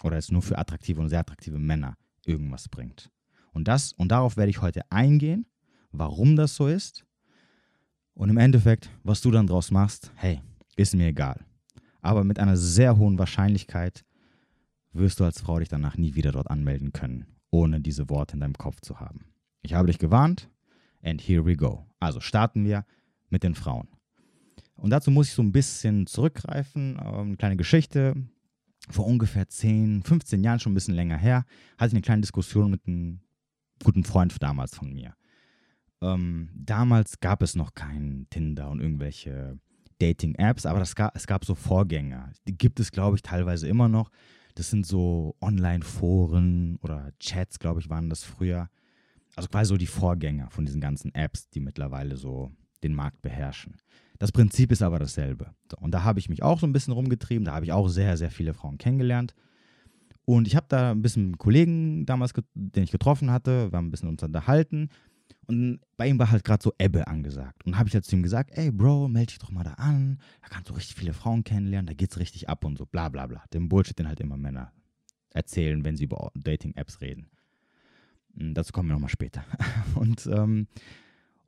Oder 0.02 0.18
es 0.18 0.30
nur 0.30 0.42
für 0.42 0.58
attraktive 0.58 1.00
und 1.00 1.08
sehr 1.08 1.20
attraktive 1.20 1.58
Männer 1.58 1.96
irgendwas 2.26 2.68
bringt. 2.68 3.10
Und 3.52 3.68
das 3.68 3.92
und 3.92 4.08
darauf 4.08 4.36
werde 4.36 4.50
ich 4.50 4.60
heute 4.60 4.82
eingehen, 4.90 5.46
warum 5.90 6.36
das 6.36 6.54
so 6.54 6.66
ist. 6.66 7.06
Und 8.14 8.30
im 8.30 8.38
Endeffekt, 8.38 8.90
was 9.02 9.20
du 9.20 9.30
dann 9.30 9.46
draus 9.46 9.70
machst, 9.70 10.12
hey, 10.16 10.40
ist 10.76 10.94
mir 10.94 11.08
egal. 11.08 11.44
Aber 12.00 12.24
mit 12.24 12.38
einer 12.38 12.56
sehr 12.56 12.96
hohen 12.96 13.18
Wahrscheinlichkeit 13.18 14.04
wirst 14.92 15.18
du 15.20 15.24
als 15.24 15.40
Frau 15.40 15.58
dich 15.58 15.68
danach 15.68 15.96
nie 15.96 16.14
wieder 16.14 16.32
dort 16.32 16.50
anmelden 16.50 16.92
können, 16.92 17.26
ohne 17.50 17.80
diese 17.80 18.08
Worte 18.08 18.34
in 18.34 18.40
deinem 18.40 18.54
Kopf 18.54 18.80
zu 18.80 19.00
haben. 19.00 19.26
Ich 19.62 19.74
habe 19.74 19.88
dich 19.88 19.98
gewarnt 19.98 20.48
and 21.02 21.20
here 21.20 21.44
we 21.44 21.56
go. 21.56 21.86
Also 21.98 22.20
starten 22.20 22.64
wir 22.64 22.84
mit 23.30 23.42
den 23.42 23.54
Frauen. 23.54 23.88
Und 24.76 24.90
dazu 24.90 25.10
muss 25.10 25.28
ich 25.28 25.34
so 25.34 25.42
ein 25.42 25.52
bisschen 25.52 26.06
zurückgreifen, 26.06 26.98
ähm, 27.00 27.20
eine 27.20 27.36
kleine 27.36 27.56
Geschichte. 27.56 28.14
Vor 28.90 29.06
ungefähr 29.06 29.48
10, 29.48 30.02
15 30.02 30.44
Jahren, 30.44 30.60
schon 30.60 30.72
ein 30.72 30.74
bisschen 30.74 30.94
länger 30.94 31.16
her, 31.16 31.46
hatte 31.78 31.88
ich 31.88 31.94
eine 31.94 32.02
kleine 32.02 32.20
Diskussion 32.20 32.70
mit 32.70 32.86
einem 32.86 33.20
guten 33.82 34.04
Freund 34.04 34.34
damals 34.42 34.74
von 34.74 34.92
mir. 34.92 35.14
Ähm, 36.04 36.50
damals 36.54 37.20
gab 37.20 37.42
es 37.42 37.56
noch 37.56 37.74
kein 37.74 38.26
Tinder 38.28 38.70
und 38.70 38.80
irgendwelche 38.80 39.58
Dating-Apps, 39.98 40.66
aber 40.66 40.84
gab, 40.94 41.16
es 41.16 41.26
gab 41.26 41.44
so 41.46 41.54
Vorgänger. 41.54 42.30
Die 42.46 42.56
gibt 42.56 42.78
es, 42.78 42.92
glaube 42.92 43.16
ich, 43.16 43.22
teilweise 43.22 43.68
immer 43.68 43.88
noch. 43.88 44.10
Das 44.54 44.70
sind 44.70 44.86
so 44.86 45.34
Online-Foren 45.40 46.78
oder 46.82 47.12
Chats, 47.18 47.58
glaube 47.58 47.80
ich, 47.80 47.88
waren 47.88 48.10
das 48.10 48.22
früher. 48.22 48.68
Also 49.34 49.48
quasi 49.48 49.70
so 49.70 49.76
die 49.78 49.86
Vorgänger 49.86 50.50
von 50.50 50.66
diesen 50.66 50.80
ganzen 50.80 51.14
Apps, 51.14 51.48
die 51.48 51.60
mittlerweile 51.60 52.16
so 52.16 52.52
den 52.82 52.94
Markt 52.94 53.22
beherrschen. 53.22 53.76
Das 54.18 54.30
Prinzip 54.30 54.70
ist 54.72 54.82
aber 54.82 54.98
dasselbe. 54.98 55.54
So, 55.70 55.78
und 55.78 55.92
da 55.92 56.04
habe 56.04 56.18
ich 56.18 56.28
mich 56.28 56.42
auch 56.42 56.60
so 56.60 56.66
ein 56.66 56.72
bisschen 56.72 56.92
rumgetrieben. 56.92 57.46
Da 57.46 57.54
habe 57.54 57.64
ich 57.64 57.72
auch 57.72 57.88
sehr, 57.88 58.16
sehr 58.16 58.30
viele 58.30 58.52
Frauen 58.52 58.78
kennengelernt. 58.78 59.34
Und 60.26 60.46
ich 60.46 60.54
habe 60.54 60.66
da 60.68 60.92
ein 60.92 61.02
bisschen 61.02 61.24
einen 61.24 61.38
Kollegen 61.38 62.06
damals, 62.06 62.32
den 62.54 62.84
ich 62.84 62.92
getroffen 62.92 63.30
hatte, 63.30 63.72
wir 63.72 63.76
haben 63.76 63.88
ein 63.88 63.90
bisschen 63.90 64.08
uns 64.08 64.22
unterhalten. 64.22 64.90
Und 65.46 65.80
bei 65.96 66.08
ihm 66.08 66.18
war 66.18 66.30
halt 66.30 66.44
gerade 66.44 66.62
so 66.62 66.72
Ebbe 66.78 67.06
angesagt. 67.06 67.64
Und 67.66 67.78
habe 67.78 67.88
ich 67.88 67.94
halt 67.94 68.04
zu 68.04 68.16
ihm 68.16 68.22
gesagt, 68.22 68.50
ey 68.54 68.70
Bro, 68.70 69.08
melde 69.08 69.26
dich 69.28 69.38
doch 69.38 69.50
mal 69.50 69.64
da 69.64 69.74
an. 69.74 70.18
Da 70.42 70.48
kannst 70.48 70.70
du 70.70 70.74
richtig 70.74 70.96
viele 70.96 71.12
Frauen 71.12 71.44
kennenlernen, 71.44 71.86
da 71.86 71.94
geht's 71.94 72.18
richtig 72.18 72.48
ab 72.48 72.64
und 72.64 72.78
so, 72.78 72.86
bla 72.86 73.08
bla 73.08 73.26
bla. 73.26 73.44
Den 73.52 73.68
Bullshit, 73.68 73.98
den 73.98 74.08
halt 74.08 74.20
immer 74.20 74.36
Männer 74.36 74.72
erzählen, 75.30 75.84
wenn 75.84 75.96
sie 75.96 76.04
über 76.04 76.30
Dating-Apps 76.34 77.00
reden. 77.00 77.28
Hm, 78.36 78.54
dazu 78.54 78.72
kommen 78.72 78.88
wir 78.88 78.94
nochmal 78.94 79.10
später. 79.10 79.44
Und, 79.94 80.26
ähm, 80.26 80.68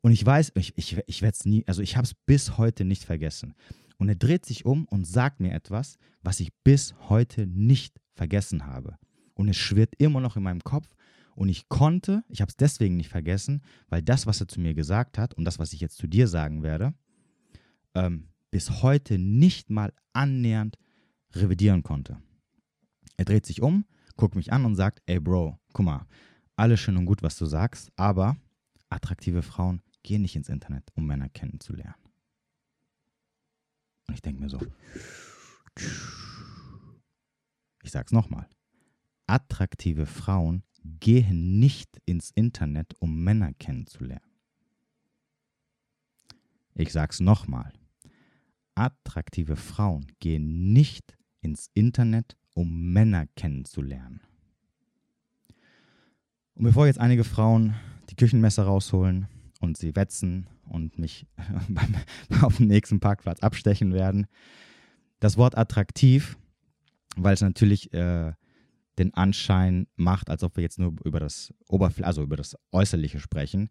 und 0.03 0.13
ich 0.13 0.25
weiß, 0.25 0.53
ich, 0.55 0.77
ich, 0.77 0.99
ich 1.09 1.23
werde 1.23 1.35
es 1.35 1.45
nie, 1.45 1.65
also 1.67 1.83
ich 1.83 1.97
habe 1.97 2.05
es 2.05 2.15
bis 2.15 2.59
heute 2.59 2.85
nicht 2.85 3.03
vergessen. 3.03 3.55
Und 3.99 4.09
er 4.09 4.15
dreht 4.15 4.47
sich 4.47 4.65
um 4.65 4.85
und 4.85 5.05
sagt 5.05 5.41
mir 5.41 5.53
etwas, 5.53 5.99
was 6.23 6.39
ich 6.39 6.53
bis 6.63 6.95
heute 7.09 7.47
nicht 7.47 7.99
vergessen 8.15 8.67
habe. 8.67 8.99
Und 9.35 9.49
es 9.49 9.57
schwirrt 9.57 9.95
immer 9.99 10.21
noch 10.21 10.37
in 10.37 10.45
meinem 10.45 10.63
Kopf 10.63 10.89
und 11.37 11.51
ich 11.51 11.69
konnte, 11.69 12.25
ich 12.29 12.41
habe 12.41 12.49
es 12.49 12.57
deswegen 12.57 12.97
nicht 12.97 13.11
vergessen, 13.11 13.63
weil 13.89 14.03
das, 14.03 14.27
was 14.27 14.41
er 14.41 14.49
zu 14.49 14.59
mir 14.59 14.75
gesagt 14.75 15.19
hat 15.19 15.35
und 15.35 15.45
das, 15.45 15.59
was 15.59 15.73
ich 15.73 15.81
jetzt 15.81 15.99
zu 15.99 16.07
dir 16.07 16.29
sagen 16.29 16.63
werde, 16.63 16.95
ähm, 17.95 18.29
bis 18.51 18.83
heute 18.83 19.19
nicht 19.19 19.69
mal 19.69 19.93
annähernd 20.15 20.79
revidieren 21.35 21.83
konnte. 21.83 22.17
Er 23.19 23.27
dreht 23.27 23.45
sich 23.45 23.61
um, 23.61 23.85
guckt 24.17 24.35
mich 24.35 24.53
an 24.53 24.65
und 24.65 24.77
sagt, 24.77 25.03
ey 25.07 25.21
Bro, 25.21 25.59
guck 25.75 25.85
mal, 25.85 26.07
alles 26.57 26.81
schön 26.81 26.97
und 26.97 27.05
gut, 27.05 27.23
was 27.23 27.37
du 27.37 27.45
sagst, 27.45 27.93
aber 27.97 28.37
attraktive 28.89 29.43
Frauen 29.43 29.83
gehen 30.03 30.23
nicht 30.23 30.37
ins 30.37 30.49
Internet, 30.49 30.91
um 30.95 31.07
Männer 31.07 31.29
kennenzulernen. 31.29 31.95
Und 34.09 34.15
ich 34.15 34.23
denke 34.23 34.41
mir 34.41 34.49
so, 34.49 34.61
ich 37.83 37.91
sag's 37.91 38.13
nochmal, 38.13 38.49
attraktive 39.27 40.07
Frauen 40.07 40.63
gehen 41.01 41.59
nicht 41.59 42.01
ins 42.05 42.31
Internet, 42.35 42.95
um 43.01 43.23
Männer 43.23 43.53
kennenzulernen. 43.55 44.21
Ich 46.75 46.93
sag's 46.93 47.21
nochmal. 47.21 47.73
Attraktive 48.75 49.57
Frauen 49.57 50.13
gehen 50.21 50.73
nicht 50.73 51.17
ins 51.41 51.71
Internet, 51.73 52.37
um 52.55 52.93
Männer 52.93 53.27
kennenzulernen. 53.37 54.21
Und 56.55 56.65
bevor 56.65 56.87
jetzt 56.87 57.01
einige 57.01 57.25
Frauen 57.25 57.75
die 58.11 58.17
Küchenmesser 58.17 58.65
rausholen 58.65 59.29
und 59.61 59.77
sie 59.77 59.97
wetzen 59.97 60.47
und 60.69 60.99
mich 60.99 61.27
auf 62.43 62.57
dem 62.57 62.67
nächsten 62.67 63.01
Parkplatz 63.01 63.41
abstechen 63.41 63.93
werden, 63.93 64.27
das 65.21 65.37
Wort 65.37 65.57
attraktiv, 65.57 66.37
weil 67.17 67.35
es 67.35 67.41
natürlich 67.41 67.93
äh, 67.95 68.33
den 68.99 69.15
Anschein 69.15 69.87
macht, 69.97 70.31
als 70.31 70.43
ob 70.43 70.57
wir 70.57 70.63
jetzt 70.63 70.79
nur 70.79 70.95
über 71.05 71.21
das 71.21 71.53
Oberfl 71.69 72.05
also 72.05 72.23
über 72.23 72.37
das 72.37 72.57
Äußerliche 72.73 73.21
sprechen. 73.21 73.69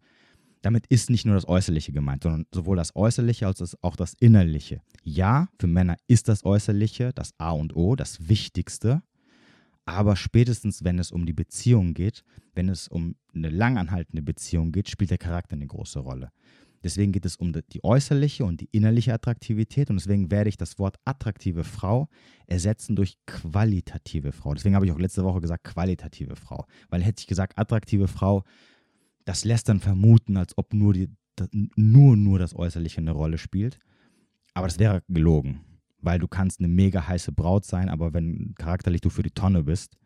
Damit 0.62 0.86
ist 0.88 1.10
nicht 1.10 1.26
nur 1.26 1.34
das 1.34 1.46
Äußerliche 1.46 1.92
gemeint, 1.92 2.22
sondern 2.22 2.46
sowohl 2.52 2.76
das 2.76 2.96
Äußerliche 2.96 3.46
als 3.46 3.76
auch 3.82 3.96
das 3.96 4.14
Innerliche. 4.18 4.80
Ja, 5.04 5.48
für 5.60 5.66
Männer 5.66 5.96
ist 6.08 6.28
das 6.28 6.44
Äußerliche 6.44 7.12
das 7.14 7.34
A 7.38 7.50
und 7.50 7.76
O, 7.76 7.94
das 7.94 8.28
Wichtigste. 8.28 9.02
Aber 9.84 10.16
spätestens, 10.16 10.82
wenn 10.82 10.98
es 10.98 11.12
um 11.12 11.26
die 11.26 11.32
Beziehung 11.32 11.94
geht, 11.94 12.24
wenn 12.54 12.68
es 12.68 12.88
um 12.88 13.14
eine 13.32 13.50
langanhaltende 13.50 14.22
Beziehung 14.22 14.72
geht, 14.72 14.88
spielt 14.88 15.10
der 15.10 15.18
Charakter 15.18 15.54
eine 15.54 15.66
große 15.66 16.00
Rolle. 16.00 16.32
Deswegen 16.86 17.10
geht 17.10 17.26
es 17.26 17.34
um 17.34 17.52
die 17.52 17.82
äußerliche 17.82 18.44
und 18.44 18.60
die 18.60 18.68
innerliche 18.70 19.12
Attraktivität 19.12 19.90
und 19.90 19.96
deswegen 19.96 20.30
werde 20.30 20.48
ich 20.48 20.56
das 20.56 20.78
Wort 20.78 21.00
attraktive 21.04 21.64
Frau 21.64 22.08
ersetzen 22.46 22.94
durch 22.94 23.18
qualitative 23.26 24.30
Frau. 24.30 24.54
Deswegen 24.54 24.76
habe 24.76 24.86
ich 24.86 24.92
auch 24.92 24.98
letzte 25.00 25.24
Woche 25.24 25.40
gesagt 25.40 25.64
qualitative 25.64 26.36
Frau, 26.36 26.64
weil 26.88 27.02
hätte 27.02 27.22
ich 27.22 27.26
gesagt 27.26 27.58
attraktive 27.58 28.06
Frau, 28.06 28.44
das 29.24 29.44
lässt 29.44 29.68
dann 29.68 29.80
vermuten, 29.80 30.36
als 30.36 30.56
ob 30.56 30.74
nur, 30.74 30.92
die, 30.92 31.08
nur, 31.74 32.16
nur 32.16 32.38
das 32.38 32.54
Äußerliche 32.54 32.98
eine 33.00 33.10
Rolle 33.10 33.38
spielt. 33.38 33.80
Aber 34.54 34.68
das 34.68 34.78
wäre 34.78 35.02
gelogen, 35.08 35.62
weil 35.98 36.20
du 36.20 36.28
kannst 36.28 36.60
eine 36.60 36.68
mega 36.68 37.08
heiße 37.08 37.32
Braut 37.32 37.64
sein, 37.64 37.88
aber 37.88 38.14
wenn 38.14 38.54
charakterlich 38.54 39.00
du 39.00 39.10
für 39.10 39.24
die 39.24 39.32
Tonne 39.32 39.64
bist, 39.64 39.96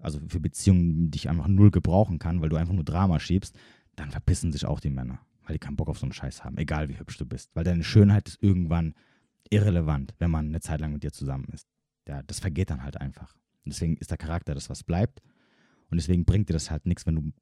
also 0.00 0.18
für 0.26 0.40
Beziehungen, 0.40 1.12
die 1.12 1.18
ich 1.18 1.28
einfach 1.28 1.46
null 1.46 1.70
gebrauchen 1.70 2.18
kann, 2.18 2.42
weil 2.42 2.48
du 2.48 2.56
einfach 2.56 2.74
nur 2.74 2.82
Drama 2.82 3.20
schiebst, 3.20 3.56
dann 3.94 4.10
verpissen 4.10 4.50
sich 4.50 4.66
auch 4.66 4.80
die 4.80 4.90
Männer 4.90 5.20
weil 5.44 5.54
die 5.54 5.58
keinen 5.58 5.76
Bock 5.76 5.88
auf 5.88 5.98
so 5.98 6.06
einen 6.06 6.12
Scheiß 6.12 6.44
haben, 6.44 6.56
egal 6.58 6.88
wie 6.88 6.98
hübsch 6.98 7.18
du 7.18 7.26
bist. 7.26 7.54
Weil 7.54 7.64
deine 7.64 7.84
Schönheit 7.84 8.28
ist 8.28 8.42
irgendwann 8.42 8.94
irrelevant, 9.50 10.14
wenn 10.18 10.30
man 10.30 10.46
eine 10.46 10.60
Zeit 10.60 10.80
lang 10.80 10.92
mit 10.92 11.02
dir 11.02 11.12
zusammen 11.12 11.46
ist. 11.52 11.68
Ja, 12.08 12.22
das 12.22 12.40
vergeht 12.40 12.70
dann 12.70 12.82
halt 12.82 13.00
einfach. 13.00 13.34
Und 13.64 13.72
deswegen 13.72 13.96
ist 13.96 14.10
der 14.10 14.18
Charakter 14.18 14.54
das, 14.54 14.70
was 14.70 14.84
bleibt. 14.84 15.20
Und 15.90 15.96
deswegen 15.96 16.24
bringt 16.24 16.48
dir 16.48 16.54
das 16.54 16.70
halt 16.70 16.86
nichts, 16.86 17.06
wenn 17.06 17.14
du 17.14 17.32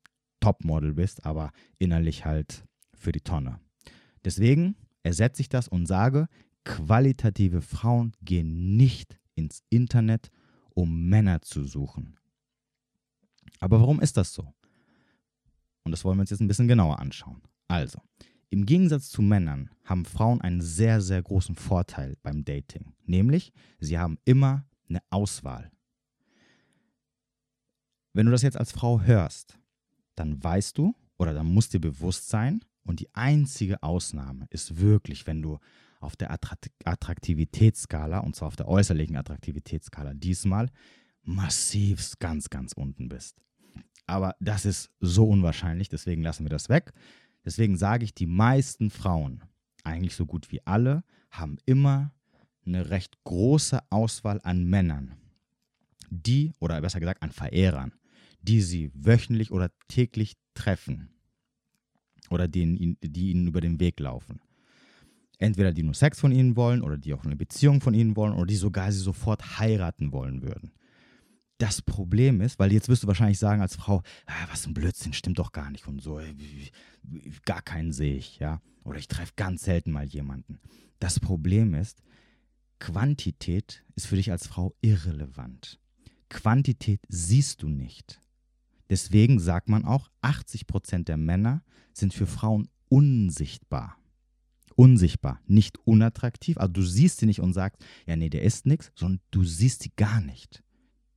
Topmodel 0.41 0.95
bist, 0.95 1.25
aber 1.25 1.53
innerlich 1.79 2.25
halt 2.25 2.65
für 2.95 3.13
die 3.13 3.21
Tonne. 3.21 3.61
Deswegen 4.25 4.77
ersetze 5.03 5.43
ich 5.43 5.49
das 5.49 5.69
und 5.69 5.87
sage, 5.87 6.29
qualitative 6.65 7.63
Frauen 7.63 8.13
gehen 8.23 8.77
nicht 8.77 9.19
ins 9.35 9.63
Internet, 9.71 10.31
um 10.75 11.09
Männer 11.09 11.43
zu 11.43 11.65
suchen. 11.65 12.17
Aber 13.61 13.81
warum 13.81 14.01
ist 14.01 14.17
das 14.17 14.33
so? 14.33 14.55
Und 15.85 15.93
das 15.93 16.05
wollen 16.05 16.19
wir 16.19 16.23
uns 16.23 16.31
jetzt 16.31 16.41
ein 16.41 16.49
bisschen 16.49 16.69
genauer 16.69 16.99
anschauen. 17.01 17.43
Also, 17.73 18.03
im 18.51 18.67
Gegensatz 18.67 19.09
zu 19.09 19.23
Männern 19.23 19.71
haben 19.85 20.05
Frauen 20.05 20.43
einen 20.43 20.61
sehr, 20.61 21.01
sehr 21.01 21.23
großen 21.23 21.55
Vorteil 21.55 22.19
beim 22.23 22.45
Dating. 22.45 22.93
Nämlich, 23.07 23.51
sie 23.81 23.99
haben 23.99 24.19
immer 24.27 24.67
eine 24.91 25.01
Auswahl. 25.09 25.73
Wenn 28.13 28.27
du 28.27 28.33
das 28.33 28.43
jetzt 28.43 28.59
als 28.59 28.73
Frau 28.73 29.01
hörst, 29.01 29.59
dann 30.17 30.45
weißt 30.45 30.77
du 30.77 30.95
oder 31.17 31.33
dann 31.33 31.47
musst 31.47 31.73
dir 31.73 31.81
bewusst 31.81 32.29
sein, 32.29 32.63
und 32.85 33.01
die 33.01 33.15
einzige 33.15 33.83
Ausnahme 33.83 34.49
ist 34.51 34.79
wirklich, 34.79 35.27
wenn 35.27 35.41
du 35.41 35.59
auf 36.01 36.15
der 36.17 36.31
Attraktivitätsskala, 36.85 38.19
und 38.19 38.37
zwar 38.37 38.49
auf 38.49 38.57
der 38.57 38.69
äußerlichen 38.69 39.17
Attraktivitätsskala 39.17 40.13
diesmal, 40.13 40.69
massiv 41.23 42.19
ganz, 42.19 42.51
ganz 42.51 42.75
unten 42.75 43.09
bist. 43.09 43.41
Aber 44.07 44.35
das 44.41 44.67
ist 44.67 44.91
so 45.01 45.27
unwahrscheinlich, 45.27 45.89
deswegen 45.89 46.23
lassen 46.23 46.45
wir 46.45 46.51
das 46.51 46.69
weg. 46.69 46.93
Deswegen 47.45 47.77
sage 47.77 48.05
ich, 48.05 48.15
die 48.15 48.27
meisten 48.27 48.91
Frauen, 48.91 49.43
eigentlich 49.85 50.15
so 50.15 50.27
gut 50.27 50.51
wie 50.53 50.65
alle, 50.65 51.05
haben 51.31 51.59
immer 51.67 52.13
eine 52.65 52.91
recht 52.91 53.23
große 53.25 53.81
Auswahl 53.91 54.41
an 54.45 54.65
Männern, 54.65 55.17
die, 56.11 56.53
oder 56.61 56.81
besser 56.81 57.01
gesagt 57.01 57.23
an 57.23 57.33
Verehrern, 57.33 57.93
die 58.43 58.61
sie 58.61 58.91
wöchentlich 58.95 59.51
oder 59.51 59.71
täglich 59.89 60.37
treffen 60.55 61.11
oder 62.31 62.49
die, 62.49 62.97
die 63.03 63.31
ihnen 63.31 63.47
über 63.47 63.61
den 63.61 63.81
Weg 63.81 63.99
laufen. 64.01 64.41
Entweder 65.39 65.73
die 65.73 65.83
nur 65.83 65.95
Sex 65.95 66.21
von 66.21 66.33
ihnen 66.33 66.55
wollen 66.55 66.83
oder 66.83 66.97
die 66.97 67.15
auch 67.15 67.25
eine 67.25 67.37
Beziehung 67.37 67.81
von 67.81 67.95
ihnen 67.95 68.15
wollen 68.15 68.35
oder 68.35 68.47
die 68.47 68.57
sogar 68.57 68.93
sie 68.93 69.01
sofort 69.01 69.59
heiraten 69.59 70.13
wollen 70.13 70.43
würden. 70.43 70.73
Das 71.63 71.81
Problem 71.81 72.41
ist, 72.41 72.59
weil 72.59 72.73
jetzt 72.73 72.89
wirst 72.89 73.05
du 73.05 73.07
wahrscheinlich 73.07 73.39
sagen 73.39 73.63
als 73.63 73.77
Frau, 73.77 74.03
ah, 74.27 74.47
was 74.51 74.67
ein 74.67 74.75
Blödsinn, 74.75 75.13
stimmt 75.13 75.39
doch 75.39 75.53
gar 75.53 75.71
nicht 75.71 75.87
und 75.87 76.03
so, 76.03 76.21
gar 77.45 77.63
keinen 77.63 77.93
sehe 77.93 78.17
ich, 78.17 78.41
ja. 78.41 78.61
Oder 78.83 78.99
ich 78.99 79.07
treffe 79.07 79.35
ganz 79.37 79.63
selten 79.63 79.93
mal 79.93 80.05
jemanden. 80.05 80.59
Das 80.99 81.21
Problem 81.21 81.75
ist, 81.75 82.03
Quantität 82.81 83.85
ist 83.95 84.09
für 84.09 84.17
dich 84.17 84.33
als 84.33 84.49
Frau 84.49 84.75
irrelevant. 84.81 85.79
Quantität 86.31 87.01
siehst 87.09 87.63
du 87.63 87.69
nicht. 87.69 88.21
Deswegen 88.91 89.39
sagt 89.39 89.69
man 89.69 89.85
auch, 89.85 90.11
80% 90.21 91.05
der 91.05 91.17
Männer 91.17 91.63
sind 91.93 92.13
für 92.13 92.27
Frauen 92.27 92.71
unsichtbar. 92.89 93.99
Unsichtbar, 94.75 95.41
nicht 95.47 95.79
unattraktiv. 95.87 96.59
Also 96.59 96.73
du 96.73 96.83
siehst 96.83 97.19
sie 97.19 97.27
nicht 97.27 97.41
und 97.41 97.53
sagst, 97.53 97.81
ja, 98.05 98.17
nee, 98.17 98.31
der 98.31 98.43
ist 98.43 98.67
nichts, 98.67 98.91
sondern 98.97 99.21
du 99.31 99.45
siehst 99.45 99.85
sie 99.85 99.93
gar 99.95 100.21
nicht. 100.21 100.65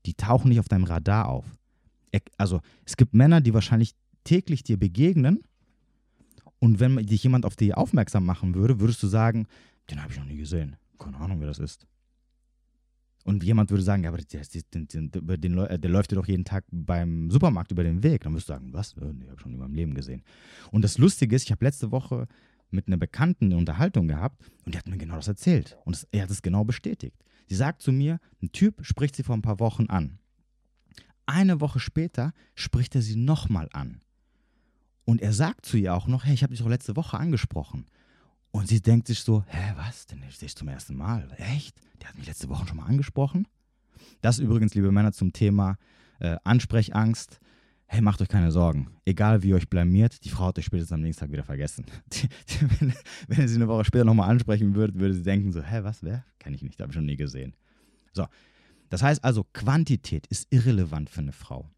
Die 0.06 0.14
tauchen 0.14 0.50
nicht 0.50 0.60
auf 0.60 0.70
deinem 0.70 0.86
Radar 0.86 1.30
auf. 1.30 1.46
Also 2.38 2.62
es 2.86 2.96
gibt 2.96 3.14
Männer, 3.14 3.42
die 3.42 3.54
wahrscheinlich 3.54 3.94
täglich 4.24 4.64
dir 4.64 4.78
begegnen 4.78 5.44
und 6.60 6.80
wenn 6.80 6.96
dich 6.98 7.24
jemand 7.24 7.46
auf 7.46 7.56
die 7.56 7.74
aufmerksam 7.74 8.26
machen 8.26 8.56
würde, 8.56 8.80
würdest 8.80 9.04
du 9.04 9.08
sagen, 9.08 9.48
den 9.90 10.02
habe 10.02 10.14
ich 10.14 10.20
noch 10.20 10.26
nie 10.26 10.38
gesehen. 10.38 10.78
Keine 10.98 11.18
Ahnung, 11.18 11.40
wer 11.40 11.48
das 11.48 11.60
ist. 11.60 11.86
Und 13.24 13.44
jemand 13.44 13.72
würde 13.72 13.84
sagen, 13.84 14.04
ja, 14.04 14.10
aber 14.10 14.20
der, 14.20 14.42
der, 14.44 15.38
der, 15.38 15.78
der 15.78 15.90
läuft 15.90 16.12
dir 16.12 16.16
doch 16.16 16.28
jeden 16.28 16.46
Tag 16.46 16.64
beim 16.72 17.32
Supermarkt 17.32 17.72
über 17.72 17.84
den 17.84 18.04
Weg. 18.04 18.24
Dann 18.24 18.36
wirst 18.36 18.48
du 18.50 18.54
sagen, 18.54 18.72
was? 18.72 18.94
Äh, 18.94 19.14
nee, 19.14 19.26
habe 19.26 19.36
ich 19.36 19.42
schon 19.42 19.54
in 19.54 19.60
meinem 19.60 19.74
Leben 19.74 19.96
gesehen. 19.96 20.24
Und 20.72 20.84
das 20.84 21.00
Lustige 21.00 21.36
ist, 21.36 21.44
ich 21.44 21.52
habe 21.52 21.66
letzte 21.66 21.92
Woche 21.92 22.28
mit 22.70 22.88
einer 22.88 22.98
Bekannten 22.98 23.46
eine 23.46 23.58
Unterhaltung 23.58 24.08
gehabt 24.08 24.44
und 24.64 24.76
die 24.76 24.78
hat 24.78 24.88
mir 24.88 24.98
genau 24.98 25.16
das 25.16 25.28
erzählt. 25.28 25.78
Und 25.86 25.96
das, 25.96 26.08
er 26.12 26.24
hat 26.24 26.30
es 26.30 26.44
genau 26.44 26.64
bestätigt. 26.64 27.18
Sie 27.48 27.56
sagt 27.56 27.82
zu 27.82 27.92
mir, 27.92 28.20
ein 28.42 28.52
Typ 28.52 28.86
spricht 28.86 29.16
sie 29.16 29.24
vor 29.24 29.36
ein 29.36 29.42
paar 29.42 29.60
Wochen 29.60 29.88
an. 29.88 30.20
Eine 31.26 31.62
Woche 31.62 31.80
später 31.80 32.34
spricht 32.54 32.96
er 32.96 33.02
sie 33.02 33.16
nochmal 33.16 33.70
an. 33.74 34.02
Und 35.06 35.22
er 35.22 35.34
sagt 35.34 35.66
zu 35.66 35.78
ihr 35.78 35.94
auch 35.94 36.08
noch, 36.08 36.26
hey, 36.26 36.34
ich 36.34 36.44
habe 36.44 36.52
dich 36.52 36.62
doch 36.62 36.70
letzte 36.70 36.96
Woche 36.96 37.18
angesprochen. 37.18 37.88
Und 38.52 38.68
sie 38.68 38.82
denkt 38.82 39.08
sich 39.08 39.20
so, 39.20 39.44
hä, 39.48 39.74
was? 39.76 40.06
Den 40.06 40.24
sehe 40.32 40.48
ich 40.48 40.56
zum 40.56 40.68
ersten 40.68 40.96
Mal. 40.96 41.28
Echt? 41.38 41.80
Der 42.02 42.10
hat 42.10 42.18
mich 42.18 42.28
letzte 42.28 42.50
Woche 42.50 42.68
schon 42.68 42.78
mal 42.78 42.86
angesprochen. 42.86 43.48
Das 44.22 44.40
übrigens, 44.40 44.74
liebe 44.74 44.92
Männer, 44.92 45.12
zum 45.12 45.34
Thema 45.34 45.78
äh, 46.20 46.38
Ansprechangst. 46.44 47.40
Hey, 47.88 48.02
macht 48.02 48.22
euch 48.22 48.28
keine 48.28 48.52
Sorgen. 48.52 48.90
Egal 49.06 49.44
wie 49.44 49.50
ihr 49.50 49.56
euch 49.56 49.70
blamiert, 49.70 50.24
die 50.26 50.30
Frau 50.30 50.48
hat 50.48 50.58
euch 50.58 50.66
spätestens 50.66 50.94
am 50.94 51.02
nächsten 51.02 51.22
Tag 51.22 51.32
wieder 51.32 51.44
vergessen. 51.44 51.86
Wenn, 52.80 52.94
wenn 53.28 53.40
ihr 53.40 53.48
sie 53.48 53.56
eine 53.56 53.68
Woche 53.68 53.86
später 53.86 54.06
nochmal 54.06 54.30
ansprechen 54.30 54.76
würdet, 54.76 55.00
würde 55.00 55.14
sie 55.14 55.24
denken 55.24 55.52
so, 55.52 55.62
hä, 55.62 55.80
was, 55.84 56.04
wer? 56.04 56.26
Kenne 56.40 56.56
ich 56.56 56.64
nicht, 56.64 56.80
habe 56.82 56.92
ich 56.92 56.96
schon 56.96 57.06
nie 57.06 57.16
gesehen. 57.16 57.56
So, 58.14 58.26
das 58.90 59.04
heißt 59.04 59.24
also, 59.24 59.46
Quantität 59.54 60.26
ist 60.28 60.48
irrelevant 60.52 61.10
für 61.10 61.22
eine 61.22 61.32
Frau. 61.32 61.70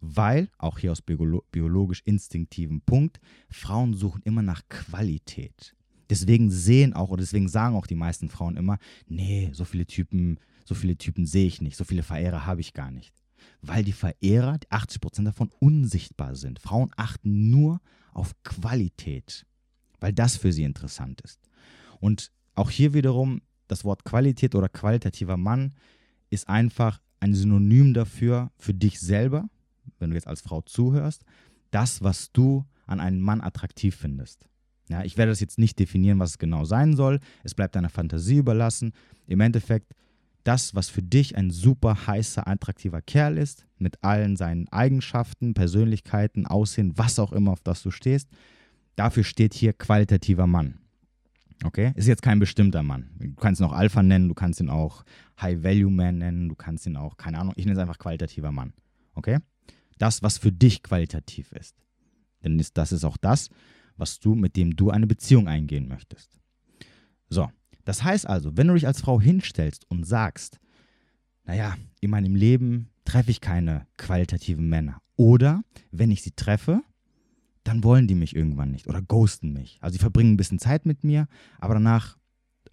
Weil, 0.00 0.48
auch 0.58 0.78
hier 0.78 0.92
aus 0.92 1.00
biologisch 1.02 2.02
instinktivem 2.04 2.82
Punkt, 2.82 3.20
Frauen 3.48 3.94
suchen 3.94 4.22
immer 4.24 4.42
nach 4.42 4.62
Qualität. 4.68 5.76
Deswegen 6.10 6.50
sehen 6.50 6.92
auch 6.92 7.10
oder 7.10 7.22
deswegen 7.22 7.48
sagen 7.48 7.76
auch 7.76 7.86
die 7.86 7.94
meisten 7.94 8.28
Frauen 8.28 8.56
immer, 8.56 8.78
nee, 9.06 9.50
so 9.52 9.64
viele 9.64 9.86
Typen, 9.86 10.38
so 10.64 10.74
viele 10.74 10.96
Typen 10.96 11.24
sehe 11.24 11.46
ich 11.46 11.62
nicht, 11.62 11.76
so 11.76 11.84
viele 11.84 12.02
Verehrer 12.02 12.44
habe 12.44 12.60
ich 12.60 12.74
gar 12.74 12.90
nicht. 12.90 13.21
Weil 13.60 13.84
die 13.84 13.92
Verehrer, 13.92 14.58
80% 14.70 15.24
davon 15.24 15.50
unsichtbar 15.60 16.34
sind. 16.34 16.58
Frauen 16.58 16.90
achten 16.96 17.50
nur 17.50 17.80
auf 18.12 18.34
Qualität, 18.42 19.46
weil 20.00 20.12
das 20.12 20.36
für 20.36 20.52
sie 20.52 20.64
interessant 20.64 21.20
ist. 21.22 21.40
Und 22.00 22.30
auch 22.54 22.70
hier 22.70 22.94
wiederum, 22.94 23.40
das 23.68 23.84
Wort 23.84 24.04
Qualität 24.04 24.54
oder 24.54 24.68
qualitativer 24.68 25.36
Mann 25.36 25.74
ist 26.30 26.48
einfach 26.48 27.00
ein 27.20 27.34
Synonym 27.34 27.94
dafür, 27.94 28.50
für 28.58 28.74
dich 28.74 29.00
selber, 29.00 29.48
wenn 29.98 30.10
du 30.10 30.16
jetzt 30.16 30.26
als 30.26 30.40
Frau 30.40 30.60
zuhörst, 30.62 31.24
das, 31.70 32.02
was 32.02 32.32
du 32.32 32.64
an 32.86 33.00
einem 33.00 33.20
Mann 33.20 33.40
attraktiv 33.40 33.96
findest. 33.96 34.46
Ja, 34.88 35.04
ich 35.04 35.16
werde 35.16 35.32
das 35.32 35.40
jetzt 35.40 35.58
nicht 35.58 35.78
definieren, 35.78 36.18
was 36.18 36.30
es 36.30 36.38
genau 36.38 36.64
sein 36.64 36.96
soll. 36.96 37.20
Es 37.44 37.54
bleibt 37.54 37.76
deiner 37.76 37.88
Fantasie 37.88 38.36
überlassen. 38.36 38.92
Im 39.26 39.40
Endeffekt, 39.40 39.94
das, 40.44 40.74
was 40.74 40.88
für 40.88 41.02
dich 41.02 41.36
ein 41.36 41.50
super 41.50 42.06
heißer, 42.06 42.46
attraktiver 42.46 43.00
Kerl 43.00 43.38
ist, 43.38 43.66
mit 43.78 44.02
allen 44.02 44.36
seinen 44.36 44.68
Eigenschaften, 44.68 45.54
Persönlichkeiten, 45.54 46.46
Aussehen, 46.46 46.92
was 46.96 47.18
auch 47.18 47.32
immer, 47.32 47.52
auf 47.52 47.60
das 47.60 47.82
du 47.82 47.90
stehst, 47.90 48.28
dafür 48.96 49.24
steht 49.24 49.54
hier 49.54 49.72
qualitativer 49.72 50.46
Mann. 50.46 50.78
Okay? 51.64 51.92
Ist 51.94 52.08
jetzt 52.08 52.22
kein 52.22 52.38
bestimmter 52.38 52.82
Mann. 52.82 53.10
Du 53.18 53.34
kannst 53.34 53.60
ihn 53.60 53.64
auch 53.64 53.72
Alpha 53.72 54.02
nennen, 54.02 54.28
du 54.28 54.34
kannst 54.34 54.60
ihn 54.60 54.68
auch 54.68 55.04
High 55.40 55.62
Value 55.62 55.90
Man 55.90 56.18
nennen, 56.18 56.48
du 56.48 56.54
kannst 56.54 56.86
ihn 56.86 56.96
auch, 56.96 57.16
keine 57.16 57.38
Ahnung, 57.38 57.54
ich 57.56 57.64
nenne 57.64 57.76
es 57.76 57.82
einfach 57.82 57.98
qualitativer 57.98 58.52
Mann. 58.52 58.72
Okay? 59.14 59.38
Das, 59.98 60.22
was 60.22 60.38
für 60.38 60.52
dich 60.52 60.82
qualitativ 60.82 61.52
ist. 61.52 61.76
Denn 62.42 62.60
das 62.74 62.92
ist 62.92 63.04
auch 63.04 63.16
das, 63.16 63.50
was 63.96 64.18
du, 64.18 64.34
mit 64.34 64.56
dem 64.56 64.74
du 64.74 64.90
eine 64.90 65.06
Beziehung 65.06 65.46
eingehen 65.46 65.86
möchtest. 65.86 66.36
So, 67.28 67.48
das 67.84 68.04
heißt 68.04 68.26
also, 68.26 68.56
wenn 68.56 68.68
du 68.68 68.74
dich 68.74 68.86
als 68.86 69.00
Frau 69.00 69.20
hinstellst 69.20 69.84
und 69.90 70.04
sagst, 70.04 70.58
naja, 71.44 71.76
in 72.00 72.10
meinem 72.10 72.34
Leben 72.34 72.90
treffe 73.04 73.30
ich 73.30 73.40
keine 73.40 73.86
qualitativen 73.96 74.68
Männer. 74.68 75.00
Oder 75.16 75.62
wenn 75.90 76.10
ich 76.10 76.22
sie 76.22 76.30
treffe, 76.32 76.82
dann 77.64 77.84
wollen 77.84 78.06
die 78.06 78.14
mich 78.14 78.34
irgendwann 78.34 78.70
nicht 78.70 78.88
oder 78.88 79.02
ghosten 79.02 79.52
mich. 79.52 79.78
Also 79.80 79.94
sie 79.94 79.98
verbringen 79.98 80.32
ein 80.32 80.36
bisschen 80.36 80.58
Zeit 80.58 80.86
mit 80.86 81.04
mir, 81.04 81.28
aber 81.58 81.74
danach 81.74 82.16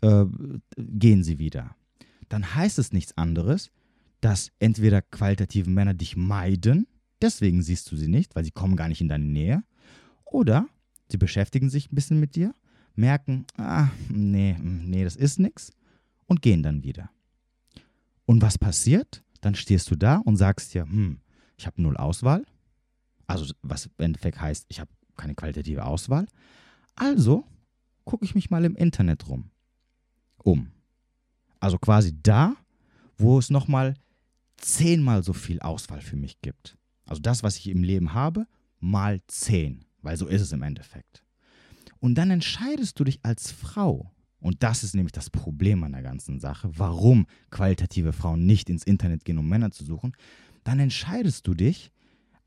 äh, 0.01 0.25
gehen 0.77 1.23
sie 1.23 1.39
wieder. 1.39 1.75
Dann 2.27 2.55
heißt 2.55 2.79
es 2.79 2.91
nichts 2.91 3.17
anderes, 3.17 3.71
dass 4.21 4.51
entweder 4.59 5.01
qualitative 5.01 5.69
Männer 5.69 5.93
dich 5.93 6.15
meiden, 6.15 6.87
deswegen 7.21 7.61
siehst 7.61 7.91
du 7.91 7.95
sie 7.95 8.07
nicht, 8.07 8.35
weil 8.35 8.43
sie 8.43 8.51
kommen 8.51 8.75
gar 8.75 8.87
nicht 8.87 9.01
in 9.01 9.09
deine 9.09 9.25
Nähe, 9.25 9.63
oder 10.25 10.67
Sie 11.11 11.17
beschäftigen 11.17 11.69
sich 11.69 11.91
ein 11.91 11.95
bisschen 11.95 12.19
mit 12.19 12.35
dir, 12.35 12.53
merken, 12.99 13.45
ah, 13.57 13.87
nee, 14.09 14.55
nee, 14.59 15.03
das 15.03 15.15
ist 15.15 15.39
nichts 15.39 15.71
und 16.25 16.41
gehen 16.41 16.61
dann 16.61 16.83
wieder. 16.83 17.09
Und 18.25 18.41
was 18.41 18.57
passiert? 18.57 19.23
Dann 19.41 19.55
stehst 19.55 19.89
du 19.89 19.95
da 19.95 20.17
und 20.17 20.35
sagst 20.35 20.73
dir, 20.73 20.83
hm, 20.83 21.19
ich 21.57 21.65
habe 21.65 21.81
null 21.81 21.97
Auswahl. 21.97 22.45
Also, 23.25 23.53
was 23.61 23.85
im 23.85 24.05
Endeffekt 24.05 24.39
heißt, 24.39 24.65
ich 24.69 24.79
habe 24.79 24.91
keine 25.15 25.35
qualitative 25.35 25.85
Auswahl. 25.85 26.27
Also 26.95 27.45
gucke 28.03 28.25
ich 28.25 28.35
mich 28.35 28.49
mal 28.49 28.65
im 28.65 28.75
Internet 28.75 29.27
rum. 29.27 29.51
Um. 30.43 30.71
Also 31.59 31.77
quasi 31.77 32.13
da, 32.21 32.55
wo 33.17 33.37
es 33.37 33.49
nochmal 33.49 33.95
zehnmal 34.57 35.23
so 35.23 35.33
viel 35.33 35.59
Auswahl 35.59 36.01
für 36.01 36.15
mich 36.15 36.41
gibt. 36.41 36.77
Also 37.05 37.21
das, 37.21 37.43
was 37.43 37.57
ich 37.57 37.67
im 37.67 37.83
Leben 37.83 38.13
habe, 38.13 38.47
mal 38.79 39.19
zehn. 39.27 39.85
Weil 40.01 40.17
so 40.17 40.27
ist 40.27 40.41
es 40.41 40.51
im 40.51 40.63
Endeffekt. 40.63 41.23
Und 41.99 42.15
dann 42.15 42.31
entscheidest 42.31 42.99
du 42.99 43.03
dich 43.03 43.19
als 43.23 43.51
Frau, 43.51 44.11
und 44.39 44.63
das 44.63 44.83
ist 44.83 44.95
nämlich 44.95 45.11
das 45.11 45.29
Problem 45.29 45.83
an 45.83 45.91
der 45.91 46.01
ganzen 46.01 46.39
Sache, 46.39 46.71
warum 46.77 47.27
qualitative 47.49 48.13
Frauen 48.13 48.45
nicht 48.45 48.69
ins 48.69 48.83
Internet 48.83 49.25
gehen, 49.25 49.37
um 49.37 49.47
Männer 49.47 49.71
zu 49.71 49.83
suchen, 49.83 50.13
dann 50.63 50.79
entscheidest 50.79 51.45
du 51.47 51.53
dich, 51.53 51.91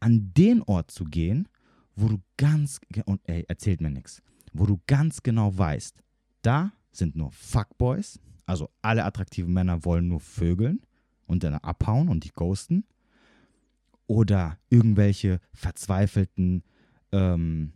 an 0.01 0.33
den 0.37 0.63
Ort 0.63 0.91
zu 0.91 1.05
gehen, 1.05 1.49
wo 1.95 2.09
du 2.09 2.19
ganz, 2.37 2.81
und 3.05 3.21
ey, 3.25 3.45
erzählt 3.47 3.81
mir 3.81 3.91
nichts, 3.91 4.23
wo 4.53 4.67
du 4.67 4.81
ganz 4.87 5.23
genau 5.23 5.57
weißt, 5.57 6.03
da 6.43 6.73
sind 6.91 7.15
nur 7.15 7.31
Fuckboys, 7.31 8.19
also 8.47 8.71
alle 8.81 9.05
attraktiven 9.05 9.53
Männer 9.53 9.85
wollen 9.85 10.09
nur 10.09 10.21
vögeln 10.21 10.81
und 11.27 11.45
dann 11.45 11.55
abhauen 11.55 12.09
und 12.09 12.25
die 12.25 12.33
ghosten, 12.33 12.85
oder 14.07 14.59
irgendwelche 14.69 15.41
verzweifelten 15.55 16.65
ähm, 17.13 17.73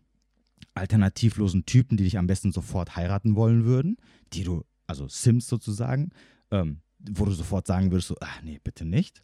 alternativlosen 0.77 1.67
Typen, 1.67 1.97
die 1.97 2.05
dich 2.05 2.19
am 2.19 2.27
besten 2.27 2.53
sofort 2.53 2.97
heiraten 2.97 3.35
wollen 3.37 3.65
würden, 3.65 3.97
die 4.33 4.45
du, 4.45 4.65
also 4.87 5.09
Sims 5.09 5.49
sozusagen, 5.49 6.11
ähm, 6.51 6.81
wo 6.99 7.25
du 7.25 7.33
sofort 7.33 7.67
sagen 7.67 7.91
würdest, 7.91 8.09
so, 8.09 8.17
ach 8.21 8.43
nee, 8.43 8.61
bitte 8.63 8.85
nicht. 8.85 9.23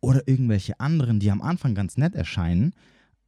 Oder 0.00 0.26
irgendwelche 0.26 0.78
anderen, 0.80 1.20
die 1.20 1.30
am 1.30 1.42
Anfang 1.42 1.74
ganz 1.74 1.96
nett 1.96 2.14
erscheinen, 2.14 2.74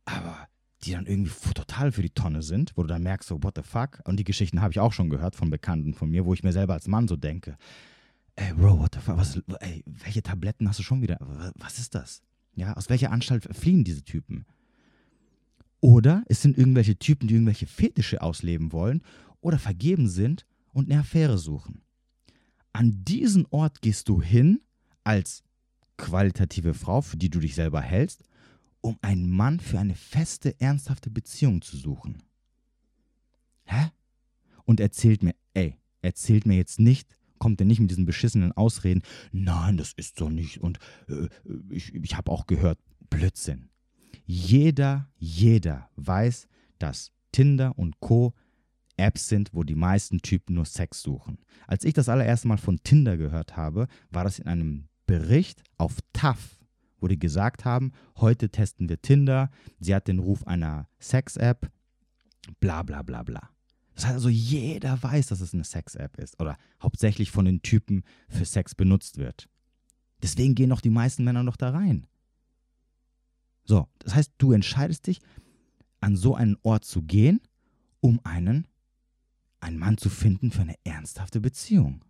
aber 0.05 0.49
die 0.85 0.93
dann 0.93 1.07
irgendwie 1.07 1.33
total 1.53 1.93
für 1.93 2.03
die 2.03 2.11
Tonne 2.11 2.43
sind, 2.43 2.73
wo 2.77 2.83
du 2.83 2.89
dann 2.89 3.03
merkst, 3.03 3.29
so, 3.29 3.43
what 3.43 3.57
the 3.57 3.63
fuck? 3.63 4.01
Und 4.05 4.17
die 4.17 4.25
Geschichten 4.25 4.63
habe 4.63 4.73
ich 4.73 4.81
auch 4.81 4.93
schon 4.93 5.11
gehört 5.11 5.37
von 5.37 5.51
Bekannten 5.51 5.95
von 5.95 6.11
mir, 6.11 6.25
wo 6.25 6.33
ich 6.33 6.43
mir 6.43 6.53
selber 6.53 6.75
als 6.75 6.89
Mann 6.89 7.09
so 7.09 7.17
denke, 7.17 7.57
ey, 8.37 8.55
Bro, 8.55 8.79
what 8.79 8.95
the 8.95 9.01
fuck? 9.01 9.19
Was, 9.19 9.41
ey, 9.61 9.83
welche 9.87 10.23
Tabletten 10.23 10.69
hast 10.69 10.79
du 10.79 10.83
schon 10.83 11.03
wieder? 11.03 11.19
Was 11.57 11.79
ist 11.79 11.95
das? 11.95 12.23
Ja, 12.55 12.75
aus 12.75 12.89
welcher 12.89 13.13
Anstalt 13.13 13.49
fliehen 13.55 13.85
diese 13.85 14.03
Typen? 14.03 14.47
Oder 15.81 16.25
es 16.29 16.43
sind 16.43 16.59
irgendwelche 16.59 16.99
Typen, 16.99 17.27
die 17.27 17.35
irgendwelche 17.35 17.67
Fetische 17.67 18.23
ausleben 18.23 18.73
wollen 18.73 19.03
oder 19.41 19.59
vergeben 19.59 20.09
sind 20.09 20.47
und 20.73 20.91
eine 20.91 21.01
Affäre 21.01 21.39
suchen. 21.39 21.83
An 22.73 23.05
diesen 23.05 23.47
Ort 23.51 23.81
gehst 23.83 24.09
du 24.09 24.23
hin 24.23 24.61
als 25.05 25.43
qualitative 25.97 26.75
Frau, 26.75 27.01
für 27.01 27.17
die 27.17 27.31
du 27.31 27.41
dich 27.41 27.55
selber 27.55 27.81
hältst, 27.81 28.23
um 28.81 28.99
einen 29.03 29.29
Mann 29.29 29.61
für 29.61 29.79
eine 29.79 29.95
feste, 29.95 30.59
ernsthafte 30.61 31.11
Beziehung 31.11 31.63
zu 31.63 31.77
suchen. 31.77 32.23
Hä? 33.65 33.91
Und 34.65 34.81
erzählt 34.81 35.23
mir, 35.23 35.35
ey, 35.55 35.77
erzählt 36.03 36.47
mir 36.47 36.57
jetzt 36.57 36.79
nicht, 36.79 37.17
kommt 37.39 37.61
er 37.61 37.67
nicht 37.67 37.81
mit 37.81 37.91
diesen 37.91 38.07
beschissenen 38.07 38.53
Ausreden, 38.53 39.03
nein, 39.33 39.77
das 39.77 39.93
ist 39.93 40.19
so 40.19 40.29
nicht 40.29 40.59
und 40.59 40.79
äh, 41.09 41.29
ich, 41.71 41.95
ich 41.95 42.17
habe 42.17 42.31
auch 42.31 42.47
gehört, 42.47 42.79
Blödsinn. 43.09 43.70
Jeder, 44.33 45.09
jeder 45.19 45.91
weiß, 45.97 46.47
dass 46.79 47.11
Tinder 47.33 47.77
und 47.77 47.99
Co. 47.99 48.33
Apps 48.97 49.29
sind, 49.29 49.53
wo 49.53 49.65
die 49.65 49.75
meisten 49.75 50.23
Typen 50.23 50.55
nur 50.55 50.67
Sex 50.67 51.03
suchen. 51.03 51.39
Als 51.67 51.85
ich 51.85 51.95
das 51.95 52.09
allererste 52.09 52.47
Mal 52.47 52.57
von 52.57 52.79
Tinder 52.85 53.17
gehört 53.17 53.57
habe, 53.57 53.89
war 54.11 54.23
das 54.23 54.39
in 54.39 54.47
einem 54.47 54.87
Bericht 55.05 55.65
auf 55.79 55.99
TAF, 56.13 56.61
wo 57.01 57.09
die 57.09 57.19
gesagt 57.19 57.65
haben, 57.65 57.91
heute 58.19 58.51
testen 58.51 58.89
wir 58.89 59.03
Tinder, 59.03 59.51
sie 59.81 59.97
hat 59.97 60.07
den 60.07 60.21
Ruf 60.21 60.47
einer 60.47 60.87
Sex-App, 61.01 61.69
bla 62.61 62.85
bla 62.85 63.03
bla 63.03 63.25
bla. 63.25 63.51
Das 63.97 64.05
heißt 64.05 64.15
also, 64.15 64.29
jeder 64.29 65.03
weiß, 65.03 65.27
dass 65.27 65.41
es 65.41 65.55
eine 65.55 65.65
Sex-App 65.65 66.19
ist 66.19 66.41
oder 66.41 66.57
hauptsächlich 66.81 67.33
von 67.33 67.47
den 67.47 67.63
Typen 67.63 68.05
für 68.29 68.45
Sex 68.45 68.77
benutzt 68.77 69.19
wird. 69.19 69.49
Deswegen 70.23 70.55
gehen 70.55 70.69
noch 70.69 70.83
die 70.83 70.91
meisten 70.91 71.25
Männer 71.25 71.43
noch 71.43 71.57
da 71.57 71.71
rein. 71.71 72.07
So, 73.71 73.87
das 74.01 74.17
heißt, 74.17 74.33
du 74.39 74.51
entscheidest 74.51 75.07
dich, 75.07 75.21
an 76.01 76.17
so 76.17 76.35
einen 76.35 76.57
Ort 76.65 76.85
zu 76.85 77.03
gehen, 77.03 77.41
um 78.01 78.19
einen, 78.25 78.67
einen 79.61 79.79
Mann 79.79 79.97
zu 79.97 80.09
finden 80.11 80.51
für 80.51 80.63
eine 80.63 80.75
ernsthafte 80.83 81.41
Beziehung. 81.41 82.05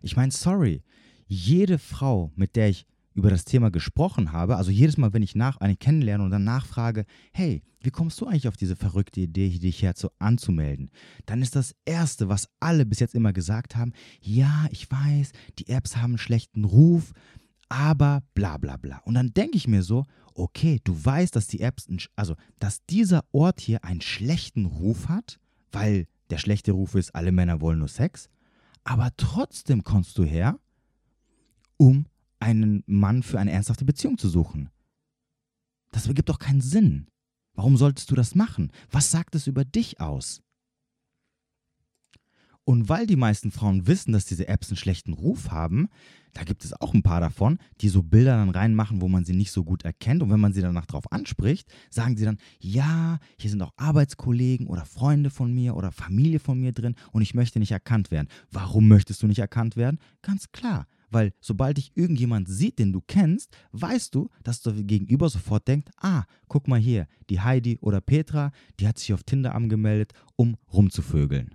Ich 0.00 0.14
meine, 0.14 0.30
sorry, 0.30 0.84
jede 1.26 1.80
Frau, 1.80 2.30
mit 2.36 2.54
der 2.54 2.68
ich 2.68 2.86
über 3.14 3.30
das 3.30 3.44
Thema 3.44 3.72
gesprochen 3.72 4.30
habe, 4.30 4.56
also 4.56 4.70
jedes 4.70 4.96
Mal, 4.96 5.12
wenn 5.12 5.24
ich 5.24 5.34
nach 5.34 5.56
eine 5.56 5.74
kennenlerne 5.74 6.22
und 6.22 6.30
dann 6.30 6.44
nachfrage, 6.44 7.04
hey, 7.32 7.64
wie 7.80 7.90
kommst 7.90 8.20
du 8.20 8.26
eigentlich 8.26 8.46
auf 8.46 8.56
diese 8.56 8.76
verrückte 8.76 9.22
Idee, 9.22 9.58
dich 9.58 9.80
hier 9.80 9.96
zu 9.96 10.10
anzumelden? 10.20 10.88
Dann 11.26 11.42
ist 11.42 11.56
das 11.56 11.74
Erste, 11.84 12.28
was 12.28 12.48
alle 12.60 12.86
bis 12.86 13.00
jetzt 13.00 13.16
immer 13.16 13.32
gesagt 13.32 13.74
haben, 13.74 13.92
ja, 14.20 14.68
ich 14.70 14.88
weiß, 14.88 15.32
die 15.58 15.66
Apps 15.66 15.96
haben 15.96 16.12
einen 16.12 16.18
schlechten 16.18 16.62
Ruf, 16.62 17.12
aber 17.68 18.22
bla 18.34 18.56
bla 18.56 18.76
bla. 18.76 18.98
Und 18.98 19.14
dann 19.14 19.34
denke 19.34 19.56
ich 19.56 19.66
mir 19.66 19.82
so, 19.82 20.04
okay, 20.34 20.80
du 20.84 21.04
weißt, 21.04 21.34
dass 21.34 21.46
die 21.46 21.60
Apps, 21.60 21.88
also 22.16 22.34
dass 22.58 22.84
dieser 22.86 23.24
Ort 23.32 23.60
hier 23.60 23.84
einen 23.84 24.00
schlechten 24.00 24.66
Ruf 24.66 25.08
hat, 25.08 25.38
weil 25.72 26.06
der 26.30 26.38
schlechte 26.38 26.72
Ruf 26.72 26.94
ist, 26.94 27.14
alle 27.14 27.32
Männer 27.32 27.60
wollen 27.60 27.78
nur 27.78 27.88
Sex, 27.88 28.28
aber 28.84 29.10
trotzdem 29.16 29.82
kommst 29.82 30.18
du 30.18 30.24
her, 30.24 30.58
um 31.76 32.06
einen 32.38 32.82
Mann 32.86 33.22
für 33.22 33.38
eine 33.38 33.52
ernsthafte 33.52 33.84
Beziehung 33.84 34.18
zu 34.18 34.28
suchen. 34.28 34.70
Das 35.92 36.06
ergibt 36.06 36.28
doch 36.28 36.38
keinen 36.38 36.60
Sinn. 36.60 37.06
Warum 37.54 37.76
solltest 37.76 38.10
du 38.10 38.14
das 38.14 38.34
machen? 38.34 38.72
Was 38.90 39.10
sagt 39.10 39.34
es 39.34 39.46
über 39.46 39.64
dich 39.64 40.00
aus? 40.00 40.42
Und 42.64 42.88
weil 42.88 43.06
die 43.06 43.16
meisten 43.16 43.50
Frauen 43.50 43.86
wissen, 43.86 44.12
dass 44.12 44.24
diese 44.24 44.48
Apps 44.48 44.70
einen 44.70 44.78
schlechten 44.78 45.12
Ruf 45.12 45.50
haben, 45.50 45.88
da 46.32 46.42
gibt 46.42 46.64
es 46.64 46.72
auch 46.80 46.94
ein 46.94 47.02
paar 47.02 47.20
davon, 47.20 47.58
die 47.80 47.88
so 47.88 48.02
Bilder 48.02 48.36
dann 48.36 48.50
reinmachen, 48.50 49.00
wo 49.00 49.08
man 49.08 49.24
sie 49.24 49.34
nicht 49.34 49.52
so 49.52 49.64
gut 49.64 49.84
erkennt. 49.84 50.22
Und 50.22 50.30
wenn 50.30 50.40
man 50.40 50.52
sie 50.52 50.62
danach 50.62 50.86
drauf 50.86 51.10
anspricht, 51.12 51.72
sagen 51.90 52.16
sie 52.16 52.24
dann, 52.24 52.38
ja, 52.58 53.18
hier 53.38 53.50
sind 53.50 53.62
auch 53.62 53.72
Arbeitskollegen 53.76 54.66
oder 54.66 54.84
Freunde 54.84 55.30
von 55.30 55.52
mir 55.54 55.76
oder 55.76 55.92
Familie 55.92 56.40
von 56.40 56.58
mir 56.58 56.72
drin 56.72 56.96
und 57.12 57.22
ich 57.22 57.34
möchte 57.34 57.60
nicht 57.60 57.70
erkannt 57.70 58.10
werden. 58.10 58.28
Warum 58.50 58.88
möchtest 58.88 59.22
du 59.22 59.26
nicht 59.26 59.38
erkannt 59.38 59.76
werden? 59.76 60.00
Ganz 60.22 60.50
klar, 60.50 60.86
weil 61.10 61.32
sobald 61.40 61.76
dich 61.76 61.92
irgendjemand 61.94 62.48
sieht, 62.48 62.80
den 62.80 62.92
du 62.92 63.00
kennst, 63.06 63.56
weißt 63.72 64.14
du, 64.14 64.28
dass 64.42 64.60
du 64.60 64.72
gegenüber 64.84 65.28
sofort 65.28 65.68
denkt, 65.68 65.90
ah, 65.98 66.24
guck 66.48 66.66
mal 66.66 66.80
hier, 66.80 67.06
die 67.30 67.40
Heidi 67.40 67.78
oder 67.80 68.00
Petra, 68.00 68.50
die 68.80 68.88
hat 68.88 68.98
sich 68.98 69.12
auf 69.12 69.22
Tinder 69.22 69.54
angemeldet, 69.54 70.12
um 70.34 70.56
rumzuvögeln. 70.72 71.54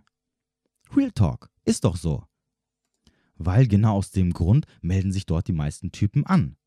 Real 0.95 1.11
Talk, 1.11 1.49
ist 1.65 1.83
doch 1.83 1.97
so. 1.97 2.23
Weil 3.35 3.67
genau 3.67 3.95
aus 3.95 4.11
dem 4.11 4.33
Grund 4.33 4.65
melden 4.81 5.11
sich 5.11 5.25
dort 5.25 5.47
die 5.47 5.53
meisten 5.53 5.91
Typen 5.91 6.25
an. 6.25 6.57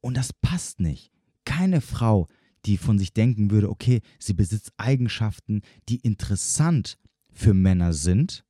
Und 0.00 0.16
das 0.16 0.32
passt 0.32 0.80
nicht. 0.80 1.10
Keine 1.44 1.80
Frau, 1.80 2.28
die 2.66 2.76
von 2.76 2.98
sich 2.98 3.12
denken 3.12 3.50
würde, 3.50 3.70
okay, 3.70 4.00
sie 4.18 4.34
besitzt 4.34 4.72
Eigenschaften, 4.76 5.62
die 5.88 5.96
interessant 5.96 6.98
für 7.30 7.54
Männer 7.54 7.92
sind, 7.92 8.44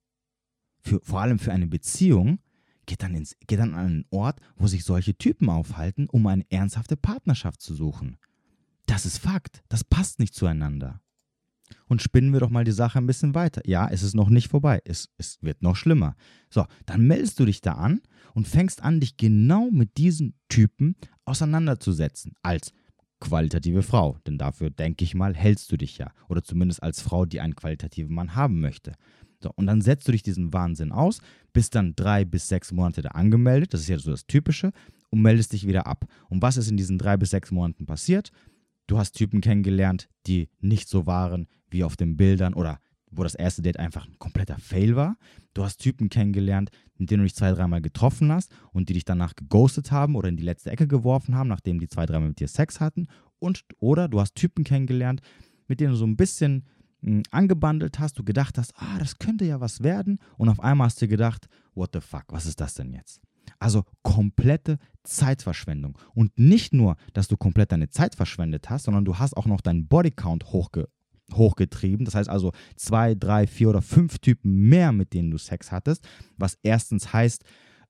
für, 0.81 1.01
vor 1.03 1.21
allem 1.21 1.39
für 1.39 1.53
eine 1.53 1.67
Beziehung, 1.67 2.39
geht 2.87 3.03
dann, 3.03 3.15
ins, 3.15 3.37
geht 3.47 3.59
dann 3.59 3.75
an 3.75 3.87
einen 3.87 4.05
Ort, 4.11 4.41
wo 4.57 4.67
sich 4.67 4.85
solche 4.85 5.17
Typen 5.17 5.49
aufhalten, 5.49 6.09
um 6.09 6.27
eine 6.27 6.45
ernsthafte 6.51 6.97
Partnerschaft 6.97 7.61
zu 7.61 7.75
suchen. 7.75 8.19
Das 8.87 9.07
ist 9.07 9.19
Fakt. 9.19 9.63
Das 9.69 9.85
passt 9.85 10.19
nicht 10.19 10.35
zueinander. 10.35 11.01
Und 11.89 12.03
spinnen 12.03 12.33
wir 12.33 12.41
doch 12.41 12.51
mal 12.51 12.65
die 12.65 12.73
Sache 12.73 12.99
ein 12.99 13.07
bisschen 13.07 13.35
weiter. 13.35 13.63
Ja, 13.65 13.89
es 13.89 14.03
ist 14.03 14.15
noch 14.15 14.29
nicht 14.29 14.49
vorbei. 14.49 14.81
Es, 14.85 15.09
es 15.19 15.39
wird 15.43 15.63
noch 15.63 15.77
schlimmer. 15.77 16.17
So, 16.51 16.67
dann 16.87 17.07
meldest 17.07 17.41
du 17.41 17.45
dich 17.45 17.61
da 17.61 17.73
an 17.73 18.01
und 18.35 18.49
fängst 18.49 18.83
an, 18.83 19.01
dich 19.01 19.17
genau 19.17 19.71
mit 19.71 19.97
diesen 19.97 20.35
Typen 20.49 20.97
auseinanderzusetzen. 21.25 22.33
Als 22.43 22.73
qualitative 23.21 23.83
Frau. 23.83 24.19
Denn 24.27 24.39
dafür, 24.39 24.71
denke 24.71 25.05
ich 25.05 25.15
mal, 25.15 25.35
hältst 25.35 25.73
du 25.73 25.77
dich 25.77 25.99
ja. 25.99 26.13
Oder 26.29 26.43
zumindest 26.43 26.83
als 26.83 27.01
Frau, 27.01 27.25
die 27.25 27.41
einen 27.41 27.57
qualitativen 27.57 28.15
Mann 28.15 28.35
haben 28.35 28.61
möchte. 28.61 28.93
So, 29.43 29.51
und 29.57 29.67
dann 29.67 29.83
setzt 29.83 30.09
du 30.09 30.13
dich 30.13 30.23
diesen 30.23 30.53
Wahnsinn 30.53 30.91
aus, 30.91 31.21
bist 31.53 31.75
dann 31.75 31.95
drei 31.95 32.25
bis 32.25 32.49
sechs 32.49 32.73
Monate 32.73 33.03
da 33.03 33.11
angemeldet, 33.11 33.75
das 33.75 33.83
ist 33.83 33.89
ja 33.89 33.99
so 33.99 34.11
das 34.11 34.27
Typische, 34.27 34.73
und 35.11 35.21
meldest 35.21 35.53
dich 35.53 35.67
wieder 35.67 35.87
ab. 35.87 36.07
Und 36.31 36.41
was 36.41 36.57
ist 36.57 36.71
in 36.71 36.79
diesen 36.79 36.97
drei 36.97 37.19
bis 37.19 37.31
sechs 37.31 37.51
Monaten 37.51 37.85
passiert? 37.85 38.33
Du 38.87 38.99
hast 38.99 39.13
Typen 39.13 39.41
kennengelernt, 39.41 40.09
die 40.27 40.49
nicht 40.61 40.89
so 40.89 41.07
waren 41.07 41.47
wie 41.71 41.85
auf 41.85 41.97
den 41.97 42.17
Bildern 42.17 42.55
oder 42.55 42.81
wo 43.11 43.23
das 43.23 43.35
erste 43.35 43.63
Date 43.63 43.79
einfach 43.79 44.07
ein 44.07 44.19
kompletter 44.19 44.59
Fail 44.59 44.97
war. 44.97 45.17
Du 45.55 45.63
hast 45.63 45.79
Typen 45.79 46.09
kennengelernt, 46.09 46.71
mit 46.97 47.11
denen 47.11 47.21
du 47.21 47.25
dich 47.25 47.35
zwei, 47.35 47.53
dreimal 47.53 47.81
getroffen 47.81 48.33
hast 48.33 48.53
und 48.73 48.89
die 48.89 48.95
dich 48.95 49.05
danach 49.05 49.35
geghostet 49.37 49.93
haben 49.93 50.17
oder 50.17 50.29
in 50.29 50.37
die 50.37 50.43
letzte 50.43 50.71
Ecke 50.71 50.87
geworfen 50.87 51.35
haben, 51.35 51.49
nachdem 51.49 51.79
die 51.79 51.89
zwei, 51.89 52.07
dreimal 52.07 52.29
mit 52.29 52.41
dir 52.41 52.49
Sex 52.49 52.81
hatten. 52.81 53.07
Und, 53.39 53.65
oder 53.79 54.09
du 54.09 54.21
hast 54.21 54.35
Typen 54.35 54.65
kennengelernt, 54.65 55.21
mit 55.69 55.81
denen 55.81 55.93
du 55.93 55.97
so 55.97 56.07
ein 56.07 56.17
bisschen 56.17 56.65
angebandelt 57.31 57.99
hast, 57.99 58.19
du 58.19 58.25
gedacht 58.25 58.57
hast, 58.57 58.73
ah, 58.77 58.99
das 58.99 59.19
könnte 59.19 59.45
ja 59.45 59.61
was 59.61 59.83
werden 59.83 60.19
und 60.39 60.49
auf 60.49 60.61
einmal 60.61 60.87
hast 60.87 61.03
du 61.03 61.09
gedacht, 61.09 61.49
what 61.75 61.91
the 61.93 62.01
fuck, 62.01 62.25
was 62.29 62.47
ist 62.47 62.61
das 62.61 62.75
denn 62.75 62.93
jetzt? 62.93 63.21
Also 63.59 63.85
komplette 64.03 64.79
Zeitverschwendung. 65.03 65.99
Und 66.15 66.39
nicht 66.39 66.73
nur, 66.73 66.97
dass 67.13 67.29
du 67.29 67.37
komplett 67.37 67.73
deine 67.73 67.91
Zeit 67.91 68.15
verschwendet 68.15 68.71
hast, 68.71 68.85
sondern 68.85 69.05
du 69.05 69.19
hast 69.19 69.37
auch 69.37 69.47
noch 69.47 69.61
deinen 69.61 69.87
Bodycount 69.87 70.53
hochge 70.53 70.89
hochgetrieben. 71.33 72.05
Das 72.05 72.15
heißt 72.15 72.29
also 72.29 72.53
zwei, 72.77 73.15
drei, 73.15 73.47
vier 73.47 73.71
oder 73.71 73.83
fünf 73.83 74.19
Typen 74.19 74.69
mehr, 74.69 74.93
mit 74.93 75.15
denen 75.15 75.31
du 75.31 75.39
Sex 75.39 75.73
hattest, 75.73 76.07
was 76.37 76.59
erstens 76.63 77.13
heißt, 77.13 77.45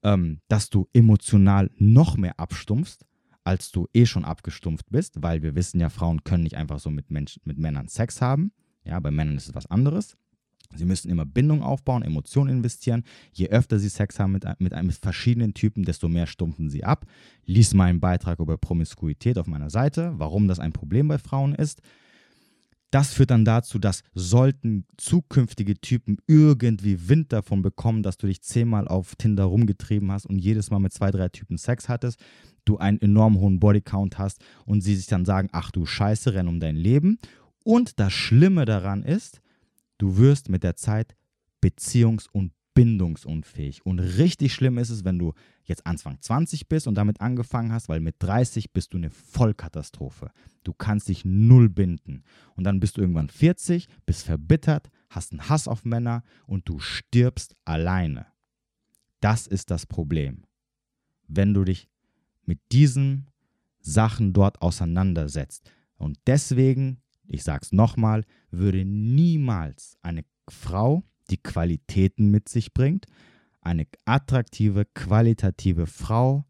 ähm, 0.04 0.40
dass 0.48 0.70
du 0.70 0.88
emotional 0.92 1.70
noch 1.76 2.16
mehr 2.16 2.38
abstumpfst, 2.38 3.04
als 3.42 3.70
du 3.72 3.88
eh 3.92 4.06
schon 4.06 4.24
abgestumpft 4.24 4.86
bist, 4.90 5.22
weil 5.22 5.42
wir 5.42 5.54
wissen 5.54 5.80
ja, 5.80 5.88
Frauen 5.88 6.24
können 6.24 6.44
nicht 6.44 6.56
einfach 6.56 6.78
so 6.78 6.90
mit, 6.90 7.10
Menschen, 7.10 7.42
mit 7.44 7.58
Männern 7.58 7.88
Sex 7.88 8.20
haben. 8.20 8.52
Ja, 8.84 9.00
bei 9.00 9.10
Männern 9.10 9.36
ist 9.36 9.48
es 9.48 9.54
was 9.54 9.66
anderes. 9.66 10.16
Sie 10.76 10.84
müssen 10.84 11.10
immer 11.10 11.24
Bindung 11.24 11.62
aufbauen, 11.62 12.02
Emotionen 12.02 12.56
investieren. 12.56 13.04
Je 13.32 13.48
öfter 13.48 13.78
sie 13.78 13.88
Sex 13.88 14.18
haben 14.18 14.32
mit, 14.32 14.44
mit, 14.58 14.82
mit 14.82 14.94
verschiedenen 14.96 15.54
Typen, 15.54 15.84
desto 15.84 16.08
mehr 16.08 16.26
stumpfen 16.26 16.70
sie 16.70 16.84
ab. 16.84 17.06
Lies 17.46 17.74
meinen 17.74 18.00
Beitrag 18.00 18.40
über 18.40 18.56
Promiskuität 18.58 19.38
auf 19.38 19.46
meiner 19.46 19.70
Seite, 19.70 20.14
warum 20.16 20.48
das 20.48 20.58
ein 20.58 20.72
Problem 20.72 21.08
bei 21.08 21.18
Frauen 21.18 21.54
ist. 21.54 21.80
Das 22.94 23.12
führt 23.12 23.32
dann 23.32 23.44
dazu, 23.44 23.80
dass 23.80 24.04
sollten 24.14 24.86
zukünftige 24.98 25.74
Typen 25.80 26.18
irgendwie 26.28 27.08
Wind 27.08 27.32
davon 27.32 27.60
bekommen, 27.60 28.04
dass 28.04 28.18
du 28.18 28.28
dich 28.28 28.40
zehnmal 28.40 28.86
auf 28.86 29.16
Tinder 29.16 29.46
rumgetrieben 29.46 30.12
hast 30.12 30.26
und 30.26 30.38
jedes 30.38 30.70
Mal 30.70 30.78
mit 30.78 30.92
zwei, 30.92 31.10
drei 31.10 31.28
Typen 31.28 31.58
Sex 31.58 31.88
hattest, 31.88 32.20
du 32.64 32.78
einen 32.78 33.00
enorm 33.00 33.40
hohen 33.40 33.58
Bodycount 33.58 34.18
hast 34.18 34.44
und 34.64 34.80
sie 34.82 34.94
sich 34.94 35.06
dann 35.06 35.24
sagen, 35.24 35.48
ach 35.50 35.72
du 35.72 35.86
Scheiße, 35.86 36.34
renn 36.34 36.46
um 36.46 36.60
dein 36.60 36.76
Leben 36.76 37.18
und 37.64 37.98
das 37.98 38.12
Schlimme 38.12 38.64
daran 38.64 39.02
ist, 39.02 39.40
du 39.98 40.16
wirst 40.16 40.48
mit 40.48 40.62
der 40.62 40.76
Zeit 40.76 41.16
beziehungs- 41.62 42.28
und 42.30 42.52
bindungsunfähig. 42.74 43.86
Und 43.86 44.00
richtig 44.00 44.52
schlimm 44.52 44.78
ist 44.78 44.90
es, 44.90 45.04
wenn 45.04 45.18
du 45.18 45.32
jetzt 45.64 45.86
Anfang 45.86 46.20
20 46.20 46.68
bist 46.68 46.86
und 46.86 46.96
damit 46.96 47.20
angefangen 47.20 47.72
hast, 47.72 47.88
weil 47.88 48.00
mit 48.00 48.16
30 48.18 48.72
bist 48.72 48.92
du 48.92 48.98
eine 48.98 49.10
Vollkatastrophe. 49.10 50.30
Du 50.64 50.72
kannst 50.72 51.08
dich 51.08 51.24
null 51.24 51.68
binden. 51.68 52.24
Und 52.56 52.64
dann 52.64 52.80
bist 52.80 52.96
du 52.96 53.00
irgendwann 53.00 53.28
40, 53.28 53.86
bist 54.04 54.24
verbittert, 54.24 54.90
hast 55.08 55.32
einen 55.32 55.48
Hass 55.48 55.68
auf 55.68 55.84
Männer 55.84 56.24
und 56.46 56.68
du 56.68 56.80
stirbst 56.80 57.54
alleine. 57.64 58.26
Das 59.20 59.46
ist 59.46 59.70
das 59.70 59.86
Problem. 59.86 60.44
Wenn 61.28 61.54
du 61.54 61.64
dich 61.64 61.88
mit 62.44 62.60
diesen 62.72 63.30
Sachen 63.80 64.32
dort 64.32 64.60
auseinandersetzt. 64.60 65.70
Und 65.96 66.18
deswegen 66.26 67.00
ich 67.26 67.44
sage 67.44 67.60
es 67.62 67.72
nochmal, 67.72 68.24
würde 68.50 68.84
niemals 68.84 69.98
eine 70.02 70.24
Frau, 70.48 71.04
die 71.30 71.38
Qualitäten 71.38 72.30
mit 72.30 72.48
sich 72.48 72.74
bringt, 72.74 73.06
eine 73.60 73.86
attraktive, 74.04 74.84
qualitative 74.84 75.86
Frau, 75.86 76.44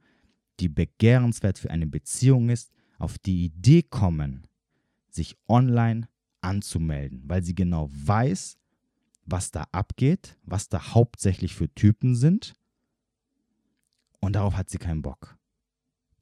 die 0.60 0.68
begehrenswert 0.68 1.58
für 1.58 1.70
eine 1.70 1.86
Beziehung 1.86 2.48
ist, 2.48 2.72
auf 2.98 3.18
die 3.18 3.44
Idee 3.44 3.82
kommen, 3.82 4.46
sich 5.08 5.36
online 5.48 6.08
anzumelden, 6.40 7.22
weil 7.26 7.42
sie 7.42 7.54
genau 7.54 7.88
weiß, 7.92 8.58
was 9.24 9.50
da 9.50 9.66
abgeht, 9.72 10.38
was 10.42 10.68
da 10.68 10.94
hauptsächlich 10.94 11.54
für 11.54 11.72
Typen 11.74 12.14
sind. 12.14 12.54
Und 14.20 14.34
darauf 14.34 14.56
hat 14.56 14.70
sie 14.70 14.78
keinen 14.78 15.02
Bock. 15.02 15.36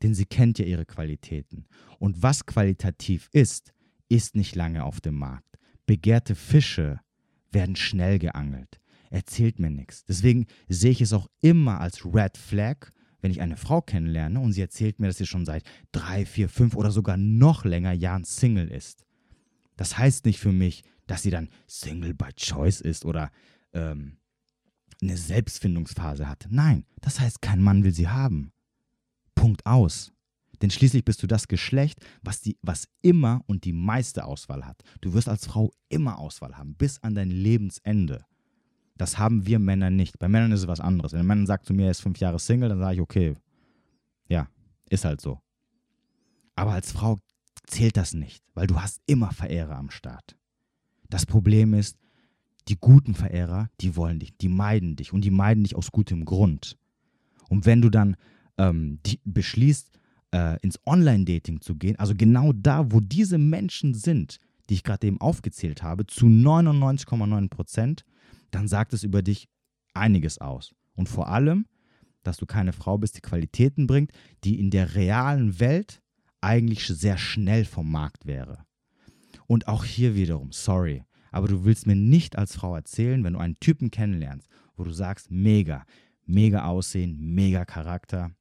Denn 0.03 0.15
sie 0.15 0.25
kennt 0.25 0.59
ja 0.59 0.65
ihre 0.65 0.87
Qualitäten. 0.87 1.67
Und 1.99 2.23
was 2.23 2.47
qualitativ 2.47 3.29
ist, 3.33 3.73
ist 4.13 4.37
nicht 4.37 4.55
lange 4.55 4.85
auf 4.85 5.01
dem 5.01 5.17
Markt. 5.17 5.59
Begehrte 5.87 6.35
Fische 6.35 7.01
werden 7.51 7.77
schnell 7.77 8.19
geangelt. 8.19 8.79
Erzählt 9.11 9.59
mir 9.59 9.71
nichts. 9.71 10.05
Deswegen 10.05 10.47
sehe 10.69 10.91
ich 10.91 11.01
es 11.01 11.13
auch 11.13 11.29
immer 11.41 11.81
als 11.81 12.05
Red 12.05 12.37
Flag, 12.37 12.91
wenn 13.21 13.31
ich 13.31 13.41
eine 13.41 13.57
Frau 13.57 13.81
kennenlerne 13.81 14.39
und 14.41 14.53
sie 14.53 14.61
erzählt 14.61 15.01
mir, 15.01 15.07
dass 15.07 15.17
sie 15.17 15.27
schon 15.27 15.47
seit 15.47 15.65
drei, 15.93 16.27
vier, 16.27 16.49
fünf 16.49 16.75
oder 16.75 16.91
sogar 16.91 17.17
noch 17.17 17.65
länger 17.65 17.93
Jahren 17.93 18.25
Single 18.25 18.69
ist. 18.69 19.07
Das 19.77 19.97
heißt 19.97 20.27
nicht 20.27 20.41
für 20.41 20.53
mich, 20.53 20.85
dass 21.07 21.23
sie 21.23 21.31
dann 21.31 21.49
Single 21.67 22.15
by 22.15 22.33
Choice 22.35 22.81
ist 22.81 23.05
oder 23.05 23.31
ähm, 23.73 24.19
eine 25.01 25.17
Selbstfindungsphase 25.17 26.29
hat. 26.29 26.47
Nein, 26.51 26.85
das 27.01 27.19
heißt, 27.19 27.41
kein 27.41 27.63
Mann 27.63 27.83
will 27.85 27.93
sie 27.93 28.09
haben. 28.09 28.53
Punkt 29.35 29.65
aus. 29.67 30.13
Denn 30.63 30.71
schließlich 30.71 31.05
bist 31.05 31.23
du 31.23 31.27
das 31.27 31.49
Geschlecht, 31.49 31.99
was, 32.23 32.41
die, 32.41 32.57
was 32.63 32.89
immer 33.03 33.43
und 33.47 33.65
die 33.65 33.73
meiste 33.73 34.25
Auswahl 34.25 34.65
hat. 34.65 34.83
Du 35.01 35.13
wirst 35.13 35.29
als 35.29 35.47
Frau 35.47 35.73
immer 35.89 36.19
Auswahl 36.19 36.57
haben, 36.57 36.75
bis 36.77 37.03
an 37.03 37.15
dein 37.17 37.31
Lebensende. 37.31 38.25
Das 38.97 39.19
haben 39.19 39.45
wir 39.47 39.59
Männer 39.59 39.91
nicht. 39.91 40.21
Bei 40.21 40.29
Männern 40.29 40.53
ist 40.53 40.61
es 40.61 40.69
was 40.69 40.81
anderes. 40.81 41.13
Wenn 41.13 41.21
ein 41.21 41.27
Mann 41.27 41.47
sagt 41.47 41.67
zu 41.67 41.75
mir, 41.75 41.87
er 41.87 41.91
ist 41.91 42.01
fünf 42.03 42.19
Jahre 42.19 42.39
Single, 42.39 42.69
dann 42.69 42.79
sage 42.79 42.95
ich, 42.95 43.01
okay, 43.01 43.35
ja, 44.29 44.49
ist 44.89 45.05
halt 45.05 45.21
so. 45.21 45.41
Aber 46.55 46.73
als 46.73 46.93
Frau 46.93 47.19
zählt 47.67 47.97
das 47.97 48.15
nicht, 48.15 48.45
weil 48.55 48.69
du 48.69 48.81
hast 48.81 49.01
immer 49.07 49.33
Verehrer 49.33 49.77
am 49.77 49.91
Start. 49.91 50.37
Das 51.09 51.27
Problem 51.27 51.75
ist, 51.75 51.99
die 52.69 52.77
guten 52.77 53.15
Verehrer, 53.15 53.69
die 53.81 53.97
wollen 53.97 54.21
dich, 54.21 54.37
die 54.37 54.49
meiden 54.49 54.95
dich 54.95 55.13
und 55.13 55.25
die 55.25 55.31
meiden 55.31 55.65
dich 55.65 55.75
aus 55.75 55.91
gutem 55.91 56.25
Grund. 56.25 56.79
Und 57.49 57.67
wenn 57.67 57.83
du 57.83 57.91
dann 57.91 58.17
ähm, 58.59 59.01
beschließt, 59.25 59.91
äh, 60.33 60.59
ins 60.61 60.79
Online-Dating 60.87 61.61
zu 61.61 61.77
gehen, 61.77 61.99
also 61.99 62.15
genau 62.17 62.53
da, 62.53 62.91
wo 62.91 63.01
diese 63.01 63.39
Menschen 63.39 63.95
sind, 63.95 64.39
die 64.69 64.75
ich 64.75 64.85
gerade 64.85 65.07
eben 65.07 65.21
aufgezählt 65.21 65.83
habe, 65.83 66.07
zu 66.07 66.27
99,9 66.27 67.49
Prozent, 67.49 68.05
dann 68.51 68.69
sagt 68.69 68.93
es 68.93 69.03
über 69.03 69.23
dich 69.23 69.49
einiges 69.95 70.39
aus. 70.39 70.75
Und 70.95 71.09
vor 71.09 71.29
allem, 71.29 71.67
dass 72.23 72.37
du 72.37 72.47
keine 72.47 72.73
Frau 72.73 72.99
bist, 72.99 73.17
die 73.17 73.23
Qualitäten 73.23 73.87
bringt, 73.87 74.13
die 74.45 74.59
in 74.59 74.71
der 74.71 74.95
realen 74.95 75.59
Welt 75.61 76.01
eigentlich 76.41 76.87
sehr 76.87 77.19
schnell 77.19 77.65
vom 77.65 77.91
Markt 77.91 78.27
wäre. 78.27 78.65
Und 79.47 79.69
auch 79.69 79.85
hier 79.85 80.15
wiederum, 80.15 80.53
sorry, 80.53 81.05
aber 81.31 81.49
du 81.49 81.65
willst 81.65 81.87
mir 81.87 81.97
nicht 81.97 82.37
als 82.37 82.55
Frau 82.55 82.75
erzählen, 82.77 83.25
wenn 83.25 83.33
du 83.33 83.39
einen 83.39 83.59
Typen 83.59 83.91
kennenlernst, 83.91 84.49
wo 84.77 84.85
du 84.85 84.93
sagst, 84.93 85.31
mega, 85.31 85.85
mega 86.25 86.65
Aussehen, 86.65 87.19
mega 87.35 87.65
Charakter, 87.65 88.33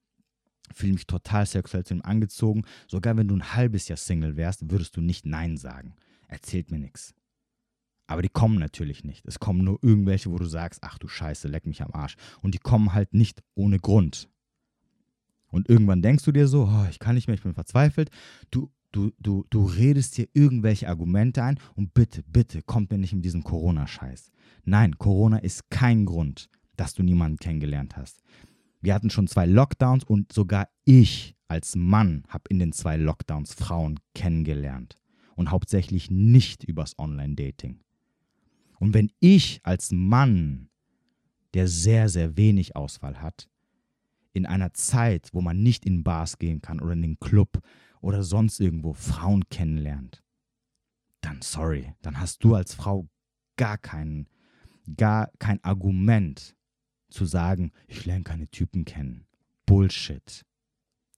fühle 0.74 0.94
mich 0.94 1.08
total 1.08 1.46
sexuell 1.46 1.84
zu 1.84 1.94
ihm 1.94 2.02
angezogen. 2.02 2.64
Sogar 2.88 3.18
wenn 3.18 3.28
du 3.28 3.36
ein 3.36 3.54
halbes 3.54 3.88
Jahr 3.88 3.98
Single 3.98 4.38
wärst, 4.38 4.70
würdest 4.70 4.98
du 4.98 5.02
nicht 5.02 5.26
Nein 5.26 5.58
sagen. 5.58 5.96
Erzählt 6.28 6.72
mir 6.72 6.80
nichts. 6.80 7.14
Aber 8.08 8.22
die 8.22 8.30
kommen 8.30 8.60
natürlich 8.60 9.04
nicht. 9.06 9.26
Es 9.26 9.40
kommen 9.40 9.64
nur 9.64 9.80
irgendwelche, 9.82 10.32
wo 10.32 10.38
du 10.38 10.46
sagst, 10.46 10.84
ach 10.84 10.98
du 10.98 11.08
Scheiße, 11.08 11.48
leck 11.48 11.66
mich 11.66 11.82
am 11.82 11.94
Arsch. 11.94 12.18
Und 12.42 12.54
die 12.54 12.60
kommen 12.60 12.94
halt 12.94 13.14
nicht 13.14 13.42
ohne 13.56 13.80
Grund. 13.80 14.30
Und 15.48 15.70
irgendwann 15.70 16.02
denkst 16.02 16.24
du 16.26 16.32
dir 16.32 16.48
so, 16.48 16.66
oh, 16.66 16.88
ich 16.90 17.00
kann 17.00 17.16
nicht 17.16 17.28
mehr, 17.28 17.36
ich 17.36 17.44
bin 17.44 17.54
verzweifelt. 17.54 18.10
Du, 18.50 18.70
du, 18.92 19.12
du, 19.20 19.46
du 19.50 19.66
redest 19.66 20.18
dir 20.18 20.28
irgendwelche 20.34 20.90
Argumente 20.90 21.44
ein 21.44 21.60
und 21.76 21.94
bitte, 21.94 22.24
bitte, 22.24 22.62
kommt 22.62 22.92
mir 22.92 22.98
nicht 22.98 23.14
mit 23.14 23.24
diesem 23.24 23.44
Corona-Scheiß. 23.44 24.32
Nein, 24.66 24.98
Corona 24.98 25.38
ist 25.38 25.70
kein 25.70 26.06
Grund, 26.06 26.50
dass 26.78 26.94
du 26.94 27.04
niemanden 27.04 27.38
kennengelernt 27.38 27.96
hast. 27.98 28.22
Wir 28.82 28.94
hatten 28.94 29.10
schon 29.10 29.28
zwei 29.28 29.46
Lockdowns 29.46 30.04
und 30.04 30.34
sogar 30.34 30.68
ich 30.84 31.36
als 31.48 31.76
Mann 31.76 32.24
habe 32.28 32.44
in 32.50 32.60
den 32.60 32.72
zwei 32.72 32.98
Lockdowns 32.98 33.54
Frauen 33.54 34.00
kennengelernt. 34.16 34.98
Und 35.36 35.50
hauptsächlich 35.52 36.12
nicht 36.12 36.64
übers 36.64 36.98
Online-Dating. 37.00 37.80
Und 38.80 38.94
wenn 38.94 39.12
ich 39.20 39.60
als 39.64 39.92
Mann, 39.92 40.70
der 41.54 41.68
sehr, 41.68 42.10
sehr 42.10 42.38
wenig 42.38 42.76
Auswahl 42.76 43.22
hat, 43.22 43.48
in 44.34 44.46
einer 44.46 44.74
Zeit, 44.74 45.30
wo 45.34 45.42
man 45.42 45.62
nicht 45.62 45.86
in 45.86 46.04
Bars 46.04 46.38
gehen 46.38 46.62
kann 46.62 46.80
oder 46.80 46.94
in 46.94 47.02
den 47.02 47.20
Club 47.20 47.62
oder 48.02 48.24
sonst 48.24 48.60
irgendwo 48.60 48.94
Frauen 48.94 49.48
kennenlernt, 49.50 50.24
dann 51.22 51.42
sorry, 51.42 51.94
dann 52.02 52.20
hast 52.20 52.44
du 52.44 52.56
als 52.56 52.74
Frau 52.74 53.08
gar 53.58 53.78
keinen, 53.78 54.28
gar 54.98 55.30
kein 55.38 55.64
Argument, 55.64 56.56
zu 57.12 57.26
sagen, 57.26 57.72
ich 57.88 58.06
lerne 58.06 58.24
keine 58.24 58.48
Typen 58.48 58.86
kennen. 58.86 59.26
Bullshit. 59.66 60.46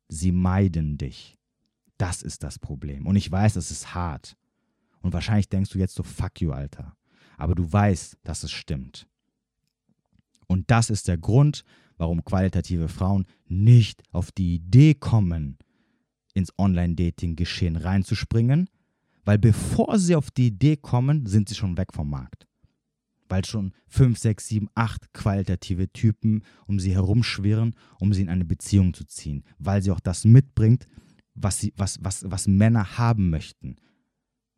Sie 0.10 0.32
meiden 0.32 0.97
dich. 0.97 1.38
Das 1.97 2.21
ist 2.21 2.43
das 2.43 2.60
Problem. 2.60 3.08
Und 3.08 3.15
ich 3.15 3.32
weiß, 3.32 3.56
es 3.56 3.71
ist 3.71 3.95
hart. 3.95 4.36
Und 5.01 5.13
wahrscheinlich 5.13 5.49
denkst 5.49 5.71
du 5.71 5.79
jetzt 5.79 5.95
so, 5.95 6.03
fuck 6.03 6.41
you, 6.41 6.51
Alter. 6.51 6.95
Aber 7.38 7.56
du 7.56 7.71
weißt, 7.71 8.17
dass 8.23 8.43
es 8.43 8.51
stimmt. 8.51 9.08
Und 10.47 10.69
das 10.69 10.89
ist 10.89 11.08
der 11.08 11.17
Grund, 11.17 11.63
warum 11.97 12.23
qualitative 12.23 12.89
Frauen 12.89 13.25
nicht 13.47 14.03
auf 14.12 14.32
die 14.32 14.56
Idee 14.56 14.93
kommen, 14.93 15.58
ins 16.34 16.51
Online-Dating-Geschehen 16.58 17.75
reinzuspringen, 17.75 18.69
weil 19.23 19.38
bevor 19.38 19.99
sie 19.99 20.15
auf 20.15 20.32
die 20.32 20.47
Idee 20.47 20.77
kommen, 20.77 21.25
sind 21.25 21.47
sie 21.47 21.56
schon 21.56 21.77
weg 21.77 21.93
vom 21.93 22.10
Markt 22.10 22.47
weil 23.30 23.46
schon 23.46 23.74
fünf, 23.88 24.18
sechs, 24.18 24.48
sieben, 24.48 24.70
acht 24.76 25.14
qualitative 25.14 25.92
Typen 25.92 26.44
um 26.68 26.80
sie 26.80 26.94
herumschwirren, 26.94 27.76
um 28.00 28.14
sie 28.14 28.22
in 28.22 28.30
eine 28.30 28.46
Beziehung 28.46 28.94
zu 28.94 29.06
ziehen, 29.06 29.44
weil 29.60 29.82
sie 29.82 29.92
auch 29.92 30.00
das 30.00 30.26
mitbringt, 30.26 30.88
was, 31.36 31.60
sie, 31.60 31.74
was, 31.78 32.04
was, 32.04 32.30
was 32.30 32.48
Männer 32.48 32.98
haben 32.98 33.30
möchten. 33.30 33.78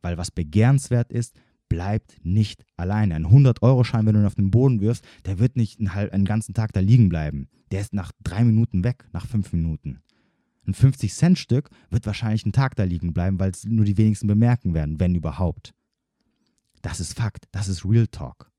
Weil 0.01 0.17
was 0.17 0.31
begehrenswert 0.31 1.11
ist, 1.11 1.35
bleibt 1.69 2.23
nicht 2.23 2.63
alleine. 2.77 3.15
Ein 3.15 3.27
100-Euro-Schein, 3.27 4.05
wenn 4.05 4.13
du 4.13 4.21
ihn 4.21 4.27
auf 4.27 4.35
den 4.35 4.51
Boden 4.51 4.81
wirfst, 4.81 5.05
der 5.25 5.39
wird 5.39 5.55
nicht 5.55 5.79
einen, 5.79 5.93
halb, 5.93 6.13
einen 6.13 6.25
ganzen 6.25 6.53
Tag 6.53 6.73
da 6.73 6.79
liegen 6.79 7.09
bleiben. 7.09 7.47
Der 7.71 7.81
ist 7.81 7.93
nach 7.93 8.11
drei 8.23 8.43
Minuten 8.43 8.83
weg, 8.83 9.05
nach 9.13 9.25
fünf 9.25 9.51
Minuten. 9.51 9.99
Ein 10.67 10.73
50-Cent-Stück 10.73 11.69
wird 11.89 12.05
wahrscheinlich 12.05 12.43
einen 12.43 12.53
Tag 12.53 12.75
da 12.75 12.83
liegen 12.83 13.13
bleiben, 13.13 13.39
weil 13.39 13.51
es 13.51 13.65
nur 13.65 13.85
die 13.85 13.97
wenigsten 13.97 14.27
bemerken 14.27 14.73
werden, 14.73 14.99
wenn 14.99 15.15
überhaupt. 15.15 15.73
Das 16.81 16.99
ist 16.99 17.17
Fakt, 17.17 17.45
das 17.51 17.67
ist 17.67 17.85
Real 17.85 18.07
Talk. 18.07 18.51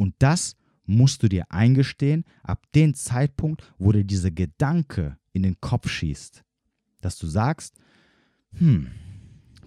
Und 0.00 0.14
das 0.18 0.56
musst 0.86 1.22
du 1.22 1.28
dir 1.28 1.44
eingestehen, 1.52 2.24
ab 2.42 2.64
dem 2.74 2.94
Zeitpunkt, 2.94 3.70
wo 3.78 3.92
dir 3.92 4.02
dieser 4.02 4.30
Gedanke 4.30 5.18
in 5.34 5.42
den 5.42 5.60
Kopf 5.60 5.90
schießt, 5.90 6.42
dass 7.02 7.18
du 7.18 7.26
sagst, 7.26 7.76
hm, 8.54 8.86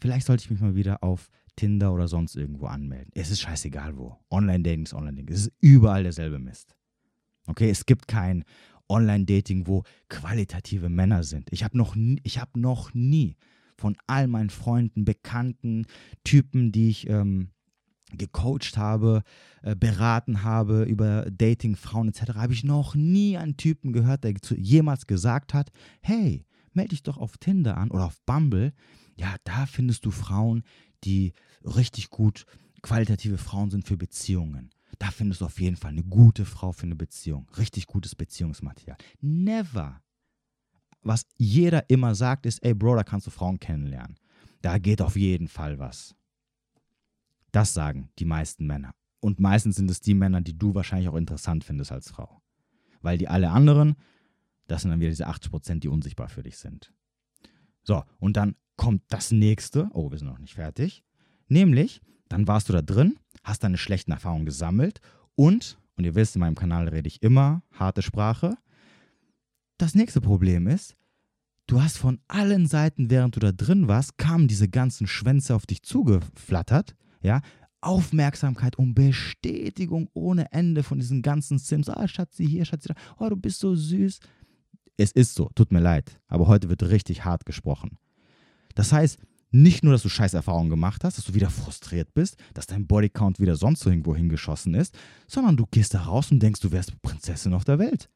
vielleicht 0.02 0.26
sollte 0.26 0.44
ich 0.44 0.50
mich 0.50 0.60
mal 0.60 0.74
wieder 0.74 1.04
auf 1.04 1.30
Tinder 1.56 1.94
oder 1.94 2.08
sonst 2.08 2.36
irgendwo 2.36 2.66
anmelden. 2.66 3.12
Es 3.14 3.30
ist 3.30 3.42
scheißegal 3.42 3.96
wo. 3.96 4.18
Online-Dating 4.32 4.86
ist 4.86 4.96
Online-Dating. 4.96 5.36
Es 5.36 5.42
ist 5.42 5.54
überall 5.60 6.02
derselbe 6.02 6.40
Mist. 6.40 6.76
Okay, 7.46 7.70
es 7.70 7.86
gibt 7.86 8.08
kein 8.08 8.44
Online-Dating, 8.90 9.68
wo 9.68 9.84
qualitative 10.10 10.90
Männer 10.90 11.22
sind. 11.22 11.48
Ich 11.52 11.64
habe 11.64 11.78
noch, 11.78 11.96
nie, 11.96 12.20
hab 12.26 12.58
noch 12.58 12.92
nie 12.96 13.38
von 13.78 13.96
all 14.08 14.26
meinen 14.26 14.50
Freunden, 14.50 15.06
Bekannten, 15.06 15.86
Typen, 16.24 16.72
die 16.72 16.90
ich 16.90 17.08
ähm, 17.08 17.52
gecoacht 18.14 18.78
habe, 18.78 19.24
äh, 19.62 19.76
beraten 19.76 20.44
habe 20.44 20.84
über 20.84 21.30
Dating, 21.32 21.76
Frauen 21.76 22.10
etc., 22.10 22.36
habe 22.36 22.54
ich 22.54 22.64
noch 22.64 22.96
nie 22.96 23.38
einen 23.38 23.58
Typen 23.58 23.94
gehört, 23.94 24.24
der 24.24 24.34
jemals 24.56 25.08
gesagt 25.08 25.54
hat, 25.54 25.72
hey, 26.02 26.46
melde 26.74 26.90
dich 26.90 27.04
doch 27.04 27.18
auf 27.18 27.38
Tinder 27.38 27.78
an 27.78 27.92
oder 27.92 28.06
auf 28.06 28.22
Bumble. 28.26 28.74
Ja, 29.16 29.36
da 29.44 29.66
findest 29.66 30.06
du 30.06 30.12
Frauen, 30.12 30.64
die 31.04 31.34
richtig 31.64 32.10
gut 32.10 32.46
qualitative 32.82 33.38
Frauen 33.38 33.70
sind 33.70 33.88
für 33.88 33.98
Beziehungen. 33.98 34.72
Da 35.00 35.12
findest 35.12 35.42
du 35.42 35.46
auf 35.46 35.60
jeden 35.60 35.76
Fall 35.76 35.92
eine 35.92 36.04
gute 36.04 36.46
Frau 36.46 36.72
für 36.72 36.84
eine 36.84 36.96
Beziehung. 36.96 37.50
Richtig 37.58 37.88
gutes 37.88 38.16
Beziehungsmaterial. 38.16 38.98
Never. 39.22 40.02
Was 41.02 41.26
jeder 41.38 41.90
immer 41.90 42.16
sagt, 42.16 42.46
ist, 42.46 42.64
ey 42.64 42.74
Bro, 42.74 42.96
da 42.96 43.04
kannst 43.04 43.28
du 43.28 43.32
Frauen 43.32 43.60
kennenlernen. 43.60 44.18
Da 44.62 44.78
geht 44.78 45.02
auf 45.02 45.16
jeden 45.16 45.48
Fall 45.48 45.80
was. 45.80 46.16
Das 47.54 47.74
sagen 47.74 48.10
die 48.20 48.26
meisten 48.26 48.66
Männer. 48.66 48.94
Und 49.22 49.40
meistens 49.40 49.78
sind 49.78 49.90
es 49.90 50.02
die 50.02 50.16
Männer, 50.16 50.42
die 50.42 50.58
du 50.58 50.76
wahrscheinlich 50.76 51.08
auch 51.08 51.16
interessant 51.16 51.64
findest 51.64 51.94
als 51.94 52.10
Frau. 52.10 52.42
Weil 53.02 53.18
die 53.18 53.30
alle 53.30 53.52
anderen, 53.52 53.96
das 54.68 54.82
sind 54.82 54.92
dann 54.92 55.00
wieder 55.00 55.12
diese 55.12 55.28
80 55.28 55.52
Prozent, 55.52 55.84
die 55.84 55.88
unsichtbar 55.88 56.28
für 56.28 56.44
dich 56.44 56.58
sind. 56.58 56.92
So, 57.84 58.04
und 58.20 58.38
dann 58.38 58.56
kommt 58.76 59.04
das 59.08 59.32
nächste. 59.32 59.90
Oh, 59.94 60.12
wir 60.12 60.18
sind 60.18 60.28
noch 60.28 60.40
nicht 60.40 60.56
fertig. 60.56 61.04
Nämlich, 61.48 62.02
dann 62.28 62.48
warst 62.48 62.70
du 62.70 62.74
da 62.74 62.82
drin, 62.82 63.20
hast 63.44 63.64
deine 63.64 63.78
schlechten 63.78 64.12
Erfahrungen 64.12 64.46
gesammelt 64.46 65.00
und, 65.36 65.78
und 65.96 66.06
ihr 66.06 66.16
wisst, 66.16 66.36
in 66.36 66.40
meinem 66.40 66.56
Kanal 66.56 66.88
rede 66.88 67.08
ich 67.08 67.22
immer 67.22 67.62
harte 67.72 68.02
Sprache. 68.02 68.58
Das 69.78 69.94
nächste 69.94 70.22
Problem 70.22 70.66
ist, 70.66 70.96
du 71.68 71.84
hast 71.84 71.98
von 71.98 72.20
allen 72.28 72.66
Seiten, 72.66 73.12
während 73.12 73.36
du 73.36 73.40
da 73.40 73.52
drin 73.52 73.88
warst, 73.88 74.18
kamen 74.18 74.48
diese 74.48 74.70
ganzen 74.70 75.06
Schwänze 75.06 75.54
auf 75.54 75.68
dich 75.68 75.84
zugeflattert 75.84 76.96
ja, 77.24 77.42
Aufmerksamkeit 77.82 78.78
und 78.78 78.94
Bestätigung 78.94 80.10
ohne 80.14 80.52
Ende 80.52 80.84
von 80.84 81.00
diesen 81.00 81.22
ganzen 81.22 81.58
Sims. 81.58 81.90
Ah, 81.90 82.08
Schatzi 82.08 82.48
hier, 82.48 82.66
Schatzi 82.66 82.90
da. 82.90 82.96
Oh, 83.20 83.30
du 83.30 83.36
bist 83.36 83.60
so 83.60 83.76
süß. 83.76 84.20
Es 84.96 85.12
ist 85.12 85.36
so, 85.36 85.50
tut 85.56 85.72
mir 85.72 85.80
leid, 85.80 86.20
aber 86.28 86.48
heute 86.48 86.70
wird 86.70 86.84
richtig 86.84 87.26
hart 87.26 87.46
gesprochen. 87.46 87.98
Das 88.76 88.94
heißt, 88.94 89.20
nicht 89.52 89.84
nur, 89.84 89.94
dass 89.94 90.04
du 90.04 90.10
scheiß 90.10 90.34
Erfahrungen 90.34 90.70
gemacht 90.70 91.04
hast, 91.04 91.18
dass 91.18 91.26
du 91.26 91.34
wieder 91.34 91.50
frustriert 91.50 92.14
bist, 92.14 92.38
dass 92.54 92.68
dein 92.68 92.88
Bodycount 92.88 93.40
wieder 93.40 93.56
sonst 93.56 93.86
irgendwo 93.86 94.16
hingeschossen 94.16 94.74
ist, 94.74 94.98
sondern 95.28 95.58
du 95.58 95.66
gehst 95.70 95.94
da 95.94 96.02
raus 96.02 96.32
und 96.32 96.40
denkst, 96.42 96.62
du 96.62 96.72
wärst 96.72 97.00
Prinzessin 97.02 97.54
auf 97.54 97.64
der 97.64 97.80
Welt. 97.80 98.10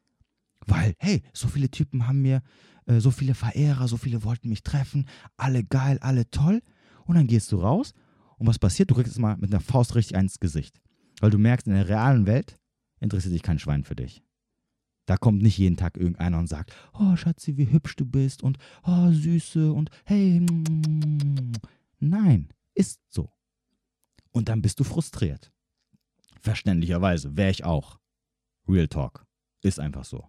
Weil, 0.66 0.94
hey, 0.98 1.22
so 1.32 1.46
viele 1.46 1.70
Typen 1.70 2.08
haben 2.08 2.22
mir, 2.22 2.42
äh, 2.86 2.98
so 2.98 3.10
viele 3.10 3.34
Verehrer, 3.34 3.86
so 3.86 3.96
viele 3.96 4.24
wollten 4.24 4.48
mich 4.48 4.62
treffen, 4.62 5.08
alle 5.36 5.62
geil, 5.62 5.98
alle 6.00 6.28
toll. 6.30 6.60
Und 7.06 7.14
dann 7.14 7.28
gehst 7.28 7.52
du 7.52 7.56
raus 7.56 7.94
und 8.38 8.46
was 8.46 8.58
passiert? 8.58 8.90
Du 8.90 8.94
kriegst 8.94 9.12
es 9.12 9.18
mal 9.18 9.36
mit 9.36 9.52
einer 9.52 9.60
Faust 9.60 9.94
richtig 9.94 10.16
ins 10.16 10.40
Gesicht. 10.40 10.80
Weil 11.20 11.30
du 11.30 11.38
merkst, 11.38 11.66
in 11.66 11.74
der 11.74 11.88
realen 11.88 12.26
Welt 12.26 12.58
interessiert 13.00 13.32
sich 13.32 13.42
kein 13.42 13.58
Schwein 13.58 13.84
für 13.84 13.96
dich. 13.96 14.22
Da 15.06 15.16
kommt 15.16 15.42
nicht 15.42 15.58
jeden 15.58 15.76
Tag 15.76 15.96
irgendeiner 15.96 16.38
und 16.38 16.48
sagt, 16.48 16.74
oh 16.92 17.16
Schatzi, 17.16 17.56
wie 17.56 17.70
hübsch 17.70 17.96
du 17.96 18.04
bist 18.04 18.42
und 18.42 18.58
oh 18.84 19.10
Süße 19.10 19.72
und 19.72 19.90
hey. 20.04 20.44
Nein, 21.98 22.52
ist 22.74 23.00
so. 23.08 23.32
Und 24.32 24.48
dann 24.48 24.62
bist 24.62 24.78
du 24.78 24.84
frustriert. 24.84 25.50
Verständlicherweise, 26.40 27.36
wäre 27.36 27.50
ich 27.50 27.64
auch. 27.64 27.98
Real 28.68 28.86
Talk. 28.86 29.24
Ist 29.62 29.80
einfach 29.80 30.04
so. 30.04 30.28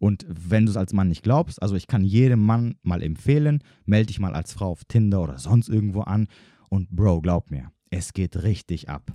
Und 0.00 0.24
wenn 0.26 0.64
du 0.64 0.70
es 0.70 0.78
als 0.78 0.94
Mann 0.94 1.08
nicht 1.08 1.22
glaubst, 1.22 1.60
also 1.60 1.76
ich 1.76 1.86
kann 1.86 2.04
jedem 2.04 2.40
Mann 2.40 2.76
mal 2.82 3.02
empfehlen, 3.02 3.62
melde 3.84 4.06
dich 4.06 4.18
mal 4.18 4.34
als 4.34 4.54
Frau 4.54 4.70
auf 4.70 4.84
Tinder 4.86 5.20
oder 5.20 5.38
sonst 5.38 5.68
irgendwo 5.68 6.00
an. 6.00 6.26
Und 6.70 6.88
Bro, 6.88 7.20
glaub 7.20 7.50
mir, 7.50 7.70
es 7.90 8.14
geht 8.14 8.42
richtig 8.42 8.88
ab. 8.88 9.12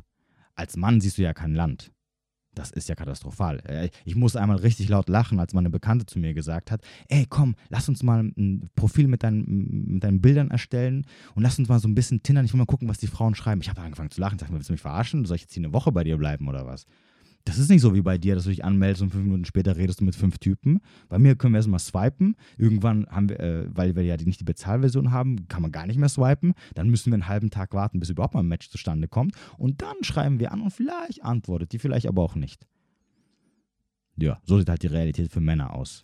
Als 0.53 0.77
Mann 0.77 1.01
siehst 1.01 1.17
du 1.17 1.23
ja 1.23 1.33
kein 1.33 1.55
Land. 1.55 1.91
Das 2.53 2.69
ist 2.69 2.87
ja 2.87 2.93
katastrophal. 2.93 3.59
Äh, 3.65 3.89
ich 4.05 4.15
musste 4.15 4.39
einmal 4.39 4.57
richtig 4.57 4.87
laut 4.87 5.09
lachen, 5.09 5.39
als 5.39 5.55
meine 5.55 5.71
Bekannte 5.71 6.05
zu 6.05 6.19
mir 6.19 6.35
gesagt 6.35 6.71
hat: 6.71 6.81
Ey, 7.09 7.25
komm, 7.27 7.55
lass 7.69 7.89
uns 7.89 8.03
mal 8.03 8.19
ein 8.23 8.69
Profil 8.75 9.07
mit 9.07 9.23
deinen, 9.23 9.93
mit 9.95 10.03
deinen 10.03 10.21
Bildern 10.21 10.51
erstellen 10.51 11.05
und 11.33 11.41
lass 11.41 11.57
uns 11.57 11.67
mal 11.67 11.79
so 11.79 11.87
ein 11.87 11.95
bisschen 11.95 12.21
tindern. 12.21 12.45
Ich 12.45 12.53
will 12.53 12.59
mal 12.59 12.65
gucken, 12.65 12.87
was 12.87 12.99
die 12.99 13.07
Frauen 13.07 13.33
schreiben. 13.33 13.59
Ich 13.59 13.69
habe 13.69 13.81
angefangen 13.81 14.11
zu 14.11 14.21
lachen. 14.21 14.35
Ich 14.35 14.39
dachte 14.39 14.53
mir, 14.53 14.59
willst 14.59 14.69
du 14.69 14.73
mich 14.73 14.81
verarschen? 14.81 15.25
Soll 15.25 15.35
ich 15.35 15.41
jetzt 15.41 15.53
hier 15.53 15.63
eine 15.63 15.73
Woche 15.73 15.91
bei 15.91 16.03
dir 16.03 16.17
bleiben 16.17 16.47
oder 16.47 16.65
was? 16.67 16.85
Das 17.45 17.59
ist 17.59 17.69
nicht 17.69 17.81
so 17.81 17.93
wie 17.93 18.01
bei 18.01 18.17
dir, 18.17 18.33
dass 18.33 18.45
du 18.45 18.49
dich 18.49 18.65
anmeldest 18.65 19.03
und 19.03 19.11
fünf 19.11 19.23
Minuten 19.23 19.45
später 19.45 19.77
redest 19.77 20.01
du 20.01 20.03
mit 20.03 20.15
fünf 20.15 20.39
Typen. 20.39 20.81
Bei 21.09 21.19
mir 21.19 21.35
können 21.35 21.53
wir 21.53 21.59
erstmal 21.59 21.79
swipen. 21.79 22.35
Irgendwann 22.57 23.05
haben 23.05 23.29
wir, 23.29 23.39
äh, 23.39 23.67
weil 23.69 23.95
wir 23.95 24.01
ja 24.01 24.17
nicht 24.17 24.39
die 24.39 24.45
Bezahlversion 24.45 25.11
haben, 25.11 25.47
kann 25.47 25.61
man 25.61 25.71
gar 25.71 25.85
nicht 25.85 25.99
mehr 25.99 26.09
swipen. 26.09 26.55
Dann 26.73 26.89
müssen 26.89 27.11
wir 27.11 27.13
einen 27.13 27.27
halben 27.27 27.51
Tag 27.51 27.73
warten, 27.73 27.99
bis 27.99 28.09
überhaupt 28.09 28.33
mal 28.33 28.39
ein 28.41 28.47
Match 28.47 28.71
zustande 28.71 29.07
kommt. 29.07 29.35
Und 29.59 29.83
dann 29.83 29.95
schreiben 30.01 30.39
wir 30.39 30.51
an 30.51 30.61
und 30.61 30.71
vielleicht 30.71 31.23
antwortet 31.23 31.71
die, 31.71 31.77
vielleicht 31.77 32.07
aber 32.07 32.23
auch 32.23 32.33
nicht. 32.33 32.67
Ja, 34.17 34.39
so 34.43 34.57
sieht 34.57 34.69
halt 34.69 34.81
die 34.81 34.87
Realität 34.87 35.31
für 35.31 35.41
Männer 35.41 35.73
aus. 35.73 36.03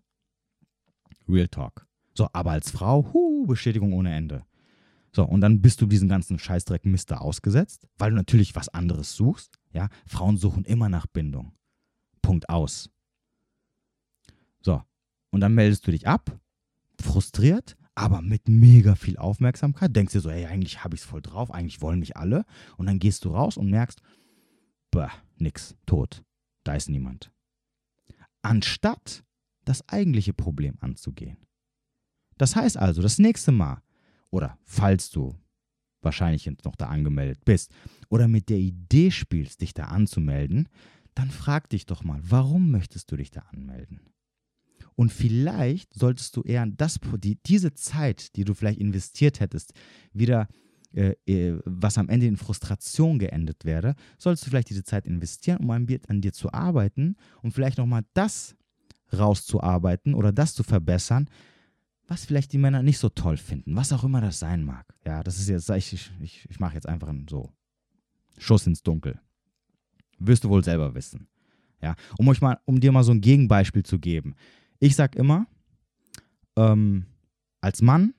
Real 1.27 1.47
Talk. 1.47 1.87
So, 2.13 2.29
aber 2.33 2.51
als 2.51 2.69
Frau, 2.69 3.13
hu, 3.13 3.47
Bestätigung 3.47 3.93
ohne 3.93 4.13
Ende. 4.13 4.43
So, 5.11 5.25
und 5.25 5.41
dann 5.41 5.61
bist 5.61 5.81
du 5.81 5.87
diesen 5.87 6.07
ganzen 6.07 6.37
Scheißdreck 6.37 6.85
Mister 6.85 7.21
ausgesetzt, 7.21 7.87
weil 7.97 8.11
du 8.11 8.15
natürlich 8.15 8.55
was 8.55 8.69
anderes 8.69 9.15
suchst. 9.15 9.57
Ja, 9.73 9.89
Frauen 10.05 10.37
suchen 10.37 10.65
immer 10.65 10.89
nach 10.89 11.07
Bindung. 11.07 11.53
Punkt 12.21 12.49
aus. 12.49 12.89
So, 14.61 14.83
und 15.31 15.41
dann 15.41 15.55
meldest 15.55 15.87
du 15.87 15.91
dich 15.91 16.07
ab, 16.07 16.39
frustriert, 17.01 17.77
aber 17.95 18.21
mit 18.21 18.47
mega 18.47 18.95
viel 18.95 19.17
Aufmerksamkeit. 19.17 19.95
Denkst 19.95 20.13
dir 20.13 20.21
so, 20.21 20.29
ey, 20.29 20.45
eigentlich 20.45 20.83
habe 20.83 20.95
ich 20.95 21.01
es 21.01 21.07
voll 21.07 21.21
drauf, 21.21 21.51
eigentlich 21.51 21.81
wollen 21.81 21.99
mich 21.99 22.17
alle. 22.17 22.45
Und 22.77 22.85
dann 22.85 22.99
gehst 22.99 23.25
du 23.25 23.29
raus 23.29 23.57
und 23.57 23.69
merkst, 23.69 24.01
bah, 24.91 25.11
nix, 25.37 25.75
tot. 25.85 26.23
Da 26.63 26.75
ist 26.75 26.89
niemand. 26.89 27.31
Anstatt 28.41 29.23
das 29.65 29.87
eigentliche 29.89 30.33
Problem 30.33 30.77
anzugehen. 30.79 31.37
Das 32.37 32.55
heißt 32.55 32.77
also, 32.77 33.01
das 33.01 33.19
nächste 33.19 33.51
Mal, 33.51 33.81
oder 34.29 34.57
falls 34.63 35.09
du 35.11 35.37
wahrscheinlich 36.01 36.49
noch 36.63 36.75
da 36.75 36.87
angemeldet 36.87 37.43
bist 37.45 37.71
oder 38.09 38.27
mit 38.27 38.49
der 38.49 38.57
Idee 38.57 39.11
spielst, 39.11 39.61
dich 39.61 39.73
da 39.73 39.85
anzumelden, 39.85 40.67
dann 41.15 41.29
frag 41.29 41.69
dich 41.69 41.85
doch 41.85 42.03
mal, 42.03 42.19
warum 42.23 42.71
möchtest 42.71 43.11
du 43.11 43.17
dich 43.17 43.31
da 43.31 43.41
anmelden? 43.51 44.01
Und 44.95 45.11
vielleicht 45.11 45.93
solltest 45.93 46.35
du 46.35 46.41
eher 46.43 46.65
das, 46.65 46.99
die, 47.17 47.37
diese 47.45 47.73
Zeit, 47.73 48.35
die 48.35 48.43
du 48.43 48.53
vielleicht 48.53 48.79
investiert 48.79 49.39
hättest, 49.39 49.73
wieder, 50.13 50.47
äh, 50.93 51.15
äh, 51.25 51.59
was 51.65 51.97
am 51.97 52.09
Ende 52.09 52.27
in 52.27 52.37
Frustration 52.37 53.17
geendet 53.17 53.65
wäre, 53.65 53.95
solltest 54.17 54.45
du 54.45 54.49
vielleicht 54.49 54.69
diese 54.69 54.83
Zeit 54.83 55.05
investieren, 55.05 55.57
um 55.57 55.71
an, 55.71 55.87
an 56.07 56.21
dir 56.21 56.33
zu 56.33 56.51
arbeiten 56.53 57.15
und 57.41 57.53
vielleicht 57.53 57.77
nochmal 57.77 58.03
das 58.13 58.55
rauszuarbeiten 59.13 60.13
oder 60.13 60.31
das 60.31 60.53
zu 60.53 60.63
verbessern, 60.63 61.29
was 62.11 62.25
vielleicht 62.25 62.51
die 62.51 62.57
Männer 62.57 62.83
nicht 62.83 62.97
so 62.97 63.07
toll 63.07 63.37
finden, 63.37 63.73
was 63.73 63.93
auch 63.93 64.03
immer 64.03 64.19
das 64.19 64.37
sein 64.37 64.65
mag. 64.65 64.85
Ja, 65.05 65.23
das 65.23 65.39
ist 65.39 65.47
jetzt, 65.47 65.69
ich, 65.69 66.11
ich, 66.19 66.45
ich 66.49 66.59
mache 66.59 66.75
jetzt 66.75 66.85
einfach 66.85 67.07
einen 67.07 67.25
so 67.29 67.53
Schuss 68.37 68.67
ins 68.67 68.83
Dunkel. 68.83 69.17
Wirst 70.19 70.43
du 70.43 70.49
wohl 70.49 70.61
selber 70.61 70.93
wissen. 70.93 71.29
Ja, 71.81 71.95
um 72.17 72.27
euch 72.27 72.41
mal, 72.41 72.59
um 72.65 72.81
dir 72.81 72.91
mal 72.91 73.05
so 73.05 73.13
ein 73.13 73.21
Gegenbeispiel 73.21 73.83
zu 73.83 73.97
geben. 73.97 74.35
Ich 74.79 74.97
sag 74.97 75.15
immer, 75.15 75.47
ähm, 76.57 77.05
als 77.61 77.81
Mann 77.81 78.13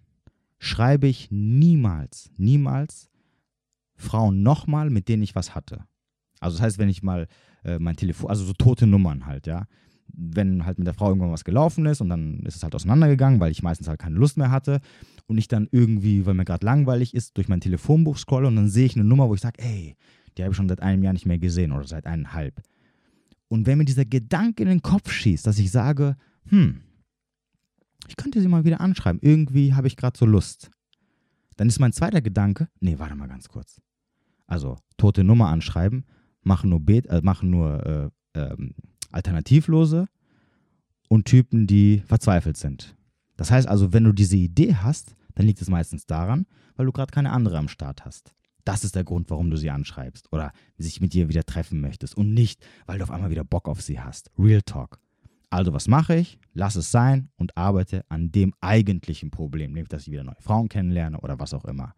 schreibe 0.58 1.06
ich 1.06 1.30
niemals, 1.30 2.30
niemals 2.38 3.10
Frauen 3.94 4.42
nochmal, 4.42 4.88
mit 4.88 5.06
denen 5.06 5.22
ich 5.22 5.34
was 5.34 5.54
hatte. 5.54 5.84
Also 6.40 6.56
das 6.56 6.62
heißt, 6.62 6.78
wenn 6.78 6.88
ich 6.88 7.02
mal 7.02 7.28
äh, 7.62 7.78
mein 7.78 7.96
Telefon, 7.96 8.30
also 8.30 8.42
so 8.42 8.54
tote 8.54 8.86
Nummern 8.86 9.26
halt, 9.26 9.46
ja 9.46 9.66
wenn 10.14 10.64
halt 10.66 10.78
mit 10.78 10.86
der 10.86 10.94
Frau 10.94 11.08
irgendwann 11.08 11.32
was 11.32 11.44
gelaufen 11.44 11.86
ist 11.86 12.00
und 12.00 12.08
dann 12.08 12.40
ist 12.40 12.56
es 12.56 12.62
halt 12.62 12.74
auseinandergegangen, 12.74 13.40
weil 13.40 13.50
ich 13.50 13.62
meistens 13.62 13.88
halt 13.88 13.98
keine 13.98 14.16
Lust 14.16 14.36
mehr 14.36 14.50
hatte 14.50 14.80
und 15.26 15.38
ich 15.38 15.48
dann 15.48 15.68
irgendwie, 15.70 16.26
weil 16.26 16.34
mir 16.34 16.44
gerade 16.44 16.64
langweilig 16.64 17.14
ist, 17.14 17.36
durch 17.36 17.48
mein 17.48 17.60
Telefonbuch 17.60 18.18
scrolle 18.18 18.48
und 18.48 18.56
dann 18.56 18.68
sehe 18.68 18.86
ich 18.86 18.96
eine 18.96 19.04
Nummer, 19.04 19.28
wo 19.28 19.34
ich 19.34 19.40
sage, 19.40 19.62
ey, 19.62 19.96
die 20.36 20.42
habe 20.42 20.52
ich 20.52 20.56
schon 20.56 20.68
seit 20.68 20.80
einem 20.80 21.02
Jahr 21.02 21.12
nicht 21.12 21.26
mehr 21.26 21.38
gesehen 21.38 21.72
oder 21.72 21.86
seit 21.86 22.06
eineinhalb. 22.06 22.62
Und 23.48 23.66
wenn 23.66 23.78
mir 23.78 23.84
dieser 23.84 24.04
Gedanke 24.04 24.62
in 24.62 24.68
den 24.68 24.82
Kopf 24.82 25.10
schießt, 25.10 25.46
dass 25.46 25.58
ich 25.58 25.70
sage, 25.70 26.16
hm, 26.48 26.80
ich 28.08 28.16
könnte 28.16 28.40
sie 28.40 28.48
mal 28.48 28.64
wieder 28.64 28.80
anschreiben, 28.80 29.20
irgendwie 29.22 29.74
habe 29.74 29.86
ich 29.86 29.96
gerade 29.96 30.18
so 30.18 30.26
Lust, 30.26 30.70
dann 31.56 31.68
ist 31.68 31.78
mein 31.78 31.92
zweiter 31.92 32.22
Gedanke, 32.22 32.68
nee, 32.80 32.98
warte 32.98 33.14
mal 33.14 33.28
ganz 33.28 33.48
kurz. 33.48 33.80
Also, 34.46 34.76
tote 34.96 35.22
Nummer 35.22 35.48
anschreiben, 35.48 36.04
machen 36.42 36.70
nur, 36.70 36.80
Bet 36.80 37.06
äh, 37.06 37.20
machen 37.22 37.50
nur 37.50 38.12
äh, 38.34 38.40
ähm, 38.40 38.74
Alternativlose 39.12 40.08
und 41.08 41.26
Typen, 41.26 41.66
die 41.66 42.02
verzweifelt 42.06 42.56
sind. 42.56 42.96
Das 43.36 43.50
heißt 43.50 43.68
also, 43.68 43.92
wenn 43.92 44.04
du 44.04 44.12
diese 44.12 44.36
Idee 44.36 44.74
hast, 44.74 45.16
dann 45.34 45.46
liegt 45.46 45.60
es 45.62 45.68
meistens 45.68 46.06
daran, 46.06 46.46
weil 46.76 46.86
du 46.86 46.92
gerade 46.92 47.12
keine 47.12 47.32
andere 47.32 47.58
am 47.58 47.68
Start 47.68 48.04
hast. 48.04 48.34
Das 48.64 48.84
ist 48.84 48.94
der 48.94 49.04
Grund, 49.04 49.28
warum 49.30 49.50
du 49.50 49.56
sie 49.56 49.70
anschreibst 49.70 50.32
oder 50.32 50.52
sich 50.78 51.00
mit 51.00 51.14
ihr 51.14 51.28
wieder 51.28 51.44
treffen 51.44 51.80
möchtest 51.80 52.16
und 52.16 52.32
nicht, 52.32 52.64
weil 52.86 52.98
du 52.98 53.04
auf 53.04 53.10
einmal 53.10 53.30
wieder 53.30 53.44
Bock 53.44 53.68
auf 53.68 53.82
sie 53.82 54.00
hast. 54.00 54.30
Real 54.38 54.62
Talk. 54.62 55.00
Also 55.50 55.72
was 55.74 55.88
mache 55.88 56.16
ich? 56.16 56.38
Lass 56.54 56.76
es 56.76 56.90
sein 56.90 57.28
und 57.36 57.56
arbeite 57.56 58.04
an 58.08 58.30
dem 58.30 58.54
eigentlichen 58.60 59.30
Problem, 59.30 59.72
nämlich 59.72 59.88
dass 59.88 60.06
ich 60.06 60.12
wieder 60.12 60.24
neue 60.24 60.40
Frauen 60.40 60.68
kennenlerne 60.68 61.20
oder 61.20 61.38
was 61.40 61.52
auch 61.52 61.64
immer. 61.64 61.94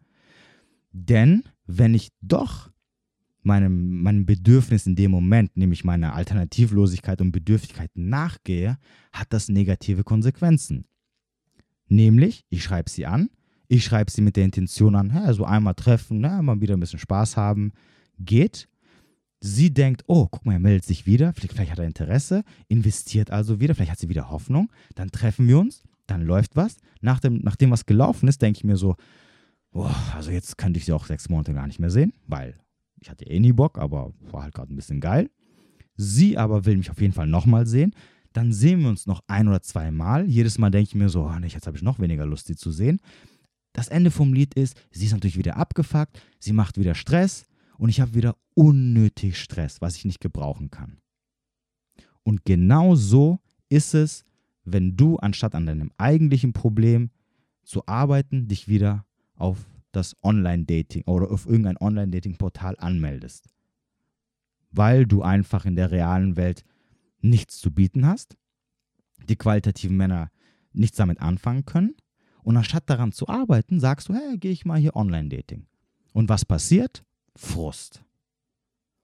Denn 0.91 1.43
wenn 1.67 1.93
ich 1.93 2.11
doch 2.21 2.71
meinem, 3.45 4.01
meinem 4.01 4.25
Bedürfnis 4.25 4.87
in 4.87 4.95
dem 4.95 5.11
Moment, 5.11 5.55
nämlich 5.55 5.83
meiner 5.83 6.13
Alternativlosigkeit 6.15 7.21
und 7.21 7.31
Bedürftigkeit 7.31 7.91
nachgehe, 7.95 8.77
hat 9.13 9.31
das 9.31 9.49
negative 9.49 10.03
Konsequenzen. 10.03 10.85
Nämlich, 11.87 12.45
ich 12.49 12.63
schreibe 12.63 12.89
sie 12.89 13.05
an, 13.05 13.29
ich 13.67 13.83
schreibe 13.83 14.11
sie 14.11 14.21
mit 14.21 14.35
der 14.35 14.45
Intention 14.45 14.95
an, 14.95 15.11
ja, 15.13 15.33
so 15.33 15.45
einmal 15.45 15.75
treffen, 15.75 16.21
ja, 16.21 16.41
mal 16.41 16.61
wieder 16.61 16.75
ein 16.75 16.79
bisschen 16.79 16.99
Spaß 16.99 17.37
haben, 17.37 17.71
geht. 18.19 18.67
Sie 19.41 19.73
denkt, 19.73 20.03
oh, 20.07 20.27
guck 20.29 20.45
mal, 20.45 20.53
er 20.53 20.59
meldet 20.59 20.85
sich 20.85 21.05
wieder, 21.05 21.33
vielleicht, 21.33 21.53
vielleicht 21.53 21.71
hat 21.71 21.79
er 21.79 21.85
Interesse, 21.85 22.43
investiert 22.67 23.29
also 23.29 23.59
wieder, 23.59 23.75
vielleicht 23.75 23.91
hat 23.91 23.99
sie 23.99 24.09
wieder 24.09 24.31
Hoffnung, 24.31 24.71
dann 24.95 25.11
treffen 25.11 25.47
wir 25.47 25.59
uns, 25.59 25.83
dann 26.07 26.21
läuft 26.21 26.55
was. 26.55 26.77
Nach 27.01 27.19
dem, 27.19 27.41
nachdem 27.43 27.71
was 27.71 27.85
gelaufen 27.85 28.27
ist, 28.27 28.41
denke 28.41 28.57
ich 28.57 28.63
mir 28.63 28.77
so, 28.77 28.95
oh, 29.71 29.89
also 30.15 30.31
jetzt 30.31 30.57
könnte 30.57 30.79
ich 30.79 30.85
sie 30.85 30.93
auch 30.93 31.05
sechs 31.05 31.29
Monate 31.29 31.53
gar 31.53 31.67
nicht 31.67 31.79
mehr 31.79 31.91
sehen, 31.91 32.13
weil 32.27 32.57
ich 33.05 33.11
hatte 33.11 33.25
eh 33.25 33.39
nie 33.39 33.53
Bock, 33.53 33.77
aber 33.77 34.13
war 34.31 34.41
halt 34.41 34.55
gerade 34.55 34.73
ein 34.73 34.75
bisschen 34.75 34.99
geil. 34.99 35.29
Sie 35.95 36.39
aber 36.39 36.65
will 36.65 36.75
mich 36.75 36.89
auf 36.89 36.99
jeden 36.99 37.13
Fall 37.13 37.27
nochmal 37.27 37.67
sehen. 37.67 37.93
Dann 38.33 38.51
sehen 38.51 38.81
wir 38.81 38.89
uns 38.89 39.05
noch 39.05 39.21
ein 39.27 39.47
oder 39.47 39.61
zwei 39.61 39.91
Mal. 39.91 40.25
Jedes 40.25 40.57
Mal 40.57 40.71
denke 40.71 40.87
ich 40.87 40.95
mir 40.95 41.07
so, 41.09 41.23
oh, 41.23 41.39
jetzt 41.39 41.67
habe 41.67 41.77
ich 41.77 41.83
noch 41.83 41.99
weniger 41.99 42.25
Lust, 42.25 42.47
sie 42.47 42.55
zu 42.55 42.71
sehen. 42.71 42.99
Das 43.73 43.89
Ende 43.89 44.09
vom 44.09 44.33
Lied 44.33 44.55
ist, 44.55 44.75
sie 44.89 45.05
ist 45.05 45.11
natürlich 45.11 45.37
wieder 45.37 45.55
abgefuckt, 45.55 46.19
sie 46.39 46.51
macht 46.51 46.79
wieder 46.79 46.95
Stress 46.95 47.45
und 47.77 47.89
ich 47.89 48.01
habe 48.01 48.15
wieder 48.15 48.37
unnötig 48.55 49.39
Stress, 49.39 49.81
was 49.81 49.97
ich 49.97 50.05
nicht 50.05 50.19
gebrauchen 50.19 50.71
kann. 50.71 50.97
Und 52.23 52.43
genau 52.43 52.95
so 52.95 53.37
ist 53.69 53.93
es, 53.93 54.25
wenn 54.63 54.97
du 54.97 55.17
anstatt 55.17 55.53
an 55.53 55.67
deinem 55.67 55.91
eigentlichen 55.99 56.53
Problem 56.53 57.11
zu 57.61 57.85
arbeiten, 57.85 58.47
dich 58.47 58.67
wieder 58.67 59.05
auf 59.35 59.63
das 59.95 60.15
Online-Dating 60.23 61.03
oder 61.05 61.31
auf 61.31 61.45
irgendein 61.45 61.77
Online-Dating-Portal 61.77 62.75
anmeldest. 62.77 63.49
Weil 64.71 65.05
du 65.05 65.21
einfach 65.21 65.65
in 65.65 65.75
der 65.75 65.91
realen 65.91 66.35
Welt 66.35 66.63
nichts 67.21 67.59
zu 67.59 67.71
bieten 67.71 68.05
hast, 68.05 68.37
die 69.29 69.35
qualitativen 69.35 69.97
Männer 69.97 70.31
nichts 70.73 70.97
damit 70.97 71.19
anfangen 71.21 71.65
können 71.65 71.95
und 72.43 72.57
anstatt 72.57 72.89
daran 72.89 73.11
zu 73.11 73.27
arbeiten, 73.27 73.79
sagst 73.79 74.09
du, 74.09 74.13
hey, 74.13 74.37
gehe 74.37 74.51
ich 74.51 74.65
mal 74.65 74.79
hier 74.79 74.95
Online-Dating. 74.95 75.65
Und 76.13 76.29
was 76.29 76.45
passiert? 76.45 77.03
Frust. 77.35 78.03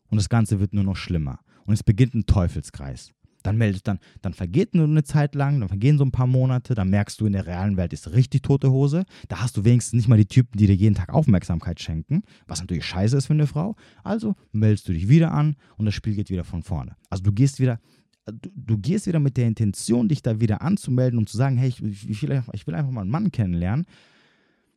Und 0.09 0.17
das 0.17 0.29
Ganze 0.29 0.59
wird 0.59 0.73
nur 0.73 0.83
noch 0.83 0.95
schlimmer. 0.95 1.39
Und 1.65 1.73
es 1.73 1.83
beginnt 1.83 2.13
ein 2.13 2.25
Teufelskreis. 2.25 3.13
Dann 3.43 3.57
meldet 3.57 3.87
dann, 3.87 3.99
dann 4.21 4.33
vergeht 4.33 4.75
nur 4.75 4.85
eine 4.85 5.03
Zeit 5.03 5.35
lang, 5.35 5.59
dann 5.59 5.69
vergehen 5.69 5.97
so 5.97 6.03
ein 6.03 6.11
paar 6.11 6.27
Monate, 6.27 6.75
dann 6.75 6.89
merkst 6.89 7.19
du, 7.19 7.25
in 7.25 7.33
der 7.33 7.45
realen 7.45 7.77
Welt 7.77 7.93
ist 7.93 8.11
richtig 8.11 8.43
tote 8.43 8.71
Hose. 8.71 9.05
Da 9.27 9.41
hast 9.41 9.57
du 9.57 9.65
wenigstens 9.65 9.93
nicht 9.93 10.07
mal 10.07 10.17
die 10.17 10.25
Typen, 10.25 10.57
die 10.57 10.67
dir 10.67 10.75
jeden 10.75 10.95
Tag 10.95 11.13
Aufmerksamkeit 11.13 11.79
schenken, 11.79 12.23
was 12.47 12.59
natürlich 12.59 12.85
scheiße 12.85 13.17
ist 13.17 13.27
für 13.27 13.33
eine 13.33 13.47
Frau. 13.47 13.75
Also 14.03 14.35
meldest 14.51 14.87
du 14.87 14.93
dich 14.93 15.09
wieder 15.09 15.31
an 15.31 15.55
und 15.77 15.85
das 15.85 15.93
Spiel 15.93 16.15
geht 16.15 16.29
wieder 16.29 16.43
von 16.43 16.63
vorne. 16.63 16.95
Also 17.09 17.23
du 17.23 17.31
gehst 17.31 17.59
wieder, 17.59 17.79
du, 18.25 18.49
du 18.55 18.77
gehst 18.77 19.07
wieder 19.07 19.19
mit 19.19 19.37
der 19.37 19.47
Intention, 19.47 20.07
dich 20.09 20.21
da 20.21 20.39
wieder 20.39 20.61
anzumelden, 20.61 21.17
um 21.17 21.27
zu 21.27 21.37
sagen, 21.37 21.57
hey, 21.57 21.69
ich, 21.69 22.09
ich, 22.09 22.21
will, 22.23 22.43
ich 22.53 22.67
will 22.67 22.75
einfach 22.75 22.91
mal 22.91 23.01
einen 23.01 23.11
Mann 23.11 23.31
kennenlernen, 23.31 23.85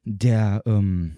der 0.04 0.62
ähm, 0.66 1.16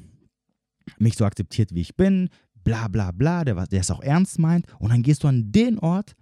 mich 0.98 1.16
so 1.16 1.24
akzeptiert, 1.24 1.74
wie 1.74 1.80
ich 1.80 1.96
bin, 1.96 2.28
bla 2.64 2.88
bla 2.88 3.12
bla, 3.12 3.44
der, 3.44 3.66
der 3.66 3.80
es 3.80 3.90
auch 3.90 4.02
ernst 4.02 4.38
meint. 4.38 4.66
Und 4.78 4.90
dann 4.90 5.02
gehst 5.02 5.24
du 5.24 5.28
an 5.28 5.52
den 5.52 5.78
Ort, 5.78 6.14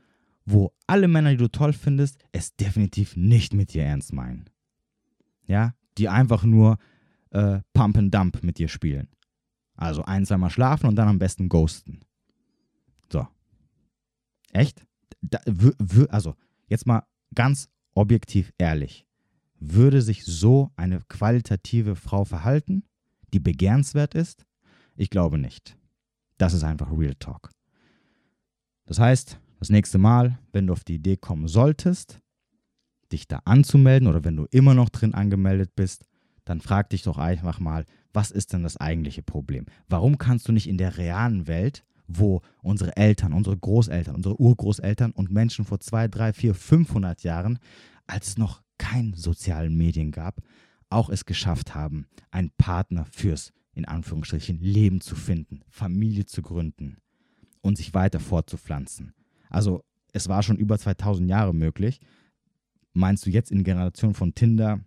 wo 0.45 0.72
alle 0.86 1.09
Männer, 1.09 1.30
die 1.30 1.36
du 1.36 1.49
toll 1.49 1.72
findest, 1.72 2.18
es 2.32 2.55
definitiv 2.57 3.16
nicht 3.16 3.55
mit 3.55 3.72
dir 3.72 3.84
ernst 3.84 4.12
meinen. 4.12 4.51
Ja, 5.47 5.74
die 5.99 6.09
einfach 6.09 6.45
nur 6.45 6.78
äh, 7.30 7.61
Pump 7.72 7.97
and 7.97 8.14
Dump 8.14 8.42
mit 8.42 8.59
dir 8.59 8.68
spielen. 8.68 9.09
Also 9.76 10.05
ein, 10.05 10.24
zweimal 10.24 10.51
schlafen 10.51 10.86
und 10.86 10.97
dann 10.97 11.09
am 11.09 11.18
besten 11.18 11.49
ghosten. 11.49 12.01
So. 13.11 13.26
Echt? 14.53 14.86
Da, 15.20 15.40
also, 16.11 16.36
jetzt 16.68 16.86
mal 16.86 17.05
ganz 17.34 17.68
objektiv 17.95 18.53
ehrlich. 18.59 19.07
Würde 19.59 20.03
sich 20.03 20.24
so 20.24 20.70
eine 20.76 21.01
qualitative 21.09 21.97
Frau 21.97 22.24
verhalten, 22.24 22.84
die 23.32 23.40
begehrenswert 23.40 24.14
ist? 24.14 24.47
Ich 24.97 25.11
glaube 25.11 25.38
nicht. 25.38 25.76
Das 26.38 26.53
ist 26.53 26.64
einfach 26.64 26.90
Real 26.92 27.14
Talk. 27.14 27.51
Das 28.86 28.99
heißt, 28.99 29.40
das 29.65 29.71
nächste 29.71 29.97
Mal, 29.97 30.39
wenn 30.53 30.67
du 30.67 30.75
auf 30.75 30.85
die 30.85 30.97
Idee 30.97 31.17
kommen 31.17 31.49
solltest, 31.49 32.21
dich 33.11 33.27
da 33.29 33.41
anzumelden 33.47 34.09
oder 34.09 34.23
wenn 34.23 34.37
du 34.37 34.47
immer 34.51 34.75
noch 34.75 34.91
drin 34.91 35.15
angemeldet 35.15 35.75
bist, 35.75 36.05
dann 36.45 36.61
frag 36.61 36.91
dich 36.91 37.01
doch 37.01 37.17
einfach 37.17 37.61
mal, 37.61 37.87
was 38.12 38.31
ist 38.31 38.53
denn 38.53 38.62
das 38.62 38.77
eigentliche 38.77 39.23
Problem? 39.23 39.65
Warum 39.89 40.19
kannst 40.19 40.47
du 40.47 40.53
nicht 40.53 40.69
in 40.69 40.77
der 40.77 40.99
realen 40.99 41.47
Welt, 41.47 41.87
wo 42.07 42.43
unsere 42.61 42.95
Eltern, 42.99 43.33
unsere 43.33 43.57
Großeltern, 43.57 44.15
unsere 44.15 44.39
Urgroßeltern 44.39 45.12
und 45.12 45.31
Menschen 45.31 45.65
vor 45.65 45.81
2, 45.81 46.09
3, 46.09 46.35
4, 46.35 46.55
500 46.55 47.23
Jahren, 47.23 47.59
als 48.07 48.29
es 48.29 48.37
noch 48.37 48.61
keine 48.77 49.17
sozialen 49.17 49.79
Medien 49.79 50.11
gab, 50.11 50.43
auch 50.91 51.09
es 51.09 51.25
geschafft 51.25 51.75
haben, 51.75 52.07
einen 52.31 52.51
Partner 52.59 53.07
fürs, 53.07 53.55
in 53.73 53.87
Anführungsstrichen, 53.87 54.61
Leben 54.61 55.01
zu 55.01 55.17
finden, 55.17 55.62
Familie 55.71 56.27
zu 56.27 56.43
gründen 56.43 56.99
und 57.62 57.79
sich 57.79 57.95
weiter 57.95 58.21
fortzupflanzen. 58.21 59.15
Also 59.55 59.85
es 60.13 60.29
war 60.29 60.43
schon 60.43 60.57
über 60.57 60.79
2000 60.79 61.29
Jahre 61.29 61.55
möglich. 61.55 62.01
Meinst 62.93 63.25
du 63.27 63.31
jetzt 63.31 63.51
in 63.51 63.65
Generation 63.65 64.15
von 64.15 64.35
Tinder 64.35 64.81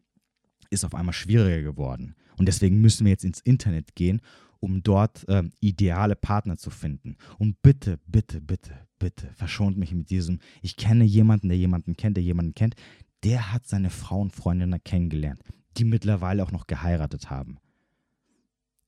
ist 0.69 0.83
auf 0.83 0.93
einmal 0.93 1.13
schwieriger 1.13 1.61
geworden? 1.61 2.15
Und 2.37 2.47
deswegen 2.47 2.81
müssen 2.81 3.05
wir 3.05 3.11
jetzt 3.11 3.25
ins 3.25 3.39
Internet 3.39 3.95
gehen, 3.95 4.21
um 4.59 4.83
dort 4.83 5.27
äh, 5.29 5.43
ideale 5.59 6.15
Partner 6.15 6.57
zu 6.57 6.69
finden. 6.69 7.15
Und 7.37 7.61
bitte, 7.61 7.99
bitte, 8.07 8.41
bitte, 8.41 8.87
bitte, 8.99 9.29
verschont 9.33 9.77
mich 9.77 9.93
mit 9.93 10.09
diesem, 10.09 10.39
ich 10.61 10.75
kenne 10.75 11.05
jemanden, 11.05 11.49
der 11.49 11.57
jemanden 11.57 11.95
kennt, 11.95 12.17
der 12.17 12.23
jemanden 12.23 12.53
kennt. 12.53 12.75
Der 13.23 13.53
hat 13.53 13.67
seine 13.67 13.89
Frau 13.89 14.21
und 14.21 14.33
Freundinnen 14.33 14.83
kennengelernt, 14.83 15.41
die 15.77 15.85
mittlerweile 15.85 16.43
auch 16.43 16.51
noch 16.51 16.67
geheiratet 16.67 17.29
haben. 17.29 17.57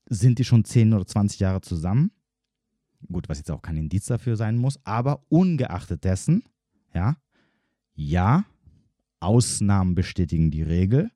Sind 0.06 0.40
die 0.40 0.44
schon 0.44 0.66
10 0.66 0.94
oder 0.94 1.06
20 1.06 1.40
Jahre 1.40 1.62
zusammen? 1.62 2.12
Gut, 3.08 3.30
was 3.30 3.38
jetzt 3.38 3.52
auch 3.52 3.62
kein 3.62 3.78
Indiz 3.78 4.06
dafür 4.06 4.36
sein 4.36 4.58
muss, 4.58 4.80
aber 4.84 5.24
ungeachtet 5.30 6.04
dessen, 6.04 6.44
ja, 6.94 7.16
ja, 7.94 8.46
Ausnahmen 9.20 9.96
bestätigen 9.96 10.52
die 10.52 10.64
Regel. 10.64 11.12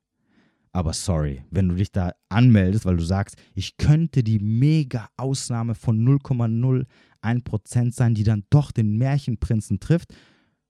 Aber 0.72 0.92
sorry, 0.92 1.44
wenn 1.50 1.68
du 1.68 1.76
dich 1.76 1.92
da 1.92 2.12
anmeldest, 2.28 2.84
weil 2.84 2.96
du 2.96 3.04
sagst, 3.04 3.36
ich 3.54 3.76
könnte 3.76 4.24
die 4.24 4.40
mega 4.40 5.08
Ausnahme 5.16 5.74
von 5.74 6.04
0,01% 6.04 7.92
sein, 7.92 8.14
die 8.14 8.24
dann 8.24 8.44
doch 8.50 8.72
den 8.72 8.98
Märchenprinzen 8.98 9.78
trifft, 9.78 10.14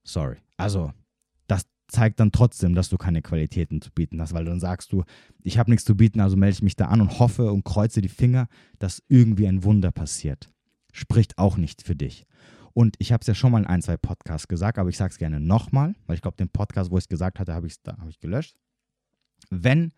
sorry. 0.05 0.37
Also, 0.59 0.93
das 1.47 1.67
zeigt 1.89 2.21
dann 2.21 2.33
trotzdem, 2.33 2.75
dass 2.75 2.91
du 2.91 2.99
keine 2.99 3.23
Qualitäten 3.23 3.81
zu 3.81 3.91
bieten 3.93 4.21
hast, 4.21 4.35
weil 4.35 4.45
dann 4.45 4.61
sagst 4.61 4.93
du, 4.93 5.05
ich 5.43 5.59
habe 5.59 5.71
nichts 5.71 5.87
zu 5.87 5.97
bieten, 5.97 6.21
also 6.21 6.37
melde 6.37 6.55
ich 6.55 6.62
mich 6.62 6.77
da 6.77 6.87
an 6.87 7.01
und 7.01 7.19
hoffe 7.19 7.51
und 7.51 7.65
kreuze 7.65 8.03
die 8.03 8.09
Finger, 8.09 8.49
dass 8.79 9.03
irgendwie 9.09 9.49
ein 9.49 9.65
Wunder 9.65 9.91
passiert 9.91 10.54
spricht 10.95 11.37
auch 11.39 11.59
nicht 11.59 11.83
für 11.83 11.95
dich. 11.95 12.27
Und 12.73 12.97
ich 12.99 13.13
habe 13.13 13.21
es 13.21 13.27
ja 13.27 13.35
schon 13.35 13.53
mal 13.53 13.59
in 13.59 13.67
ein, 13.67 13.83
zwei 13.83 13.97
Podcasts 13.97 14.49
gesagt, 14.49 14.79
aber 14.79 14.89
ich 14.89 14.97
sage 14.97 15.13
es 15.13 15.19
gerne 15.19 15.39
nochmal, 15.41 15.95
weil 16.07 16.17
ich 16.17 16.23
glaube, 16.23 16.37
den 16.37 16.49
Podcast, 16.49 16.91
wo 16.91 16.97
ich 16.97 17.05
es 17.05 17.09
gesagt 17.09 17.39
hatte, 17.39 17.53
habe 17.53 17.67
ich 17.67 17.77
hab 17.87 18.09
ich 18.09 18.19
gelöscht. 18.21 18.57
Wenn 19.51 19.93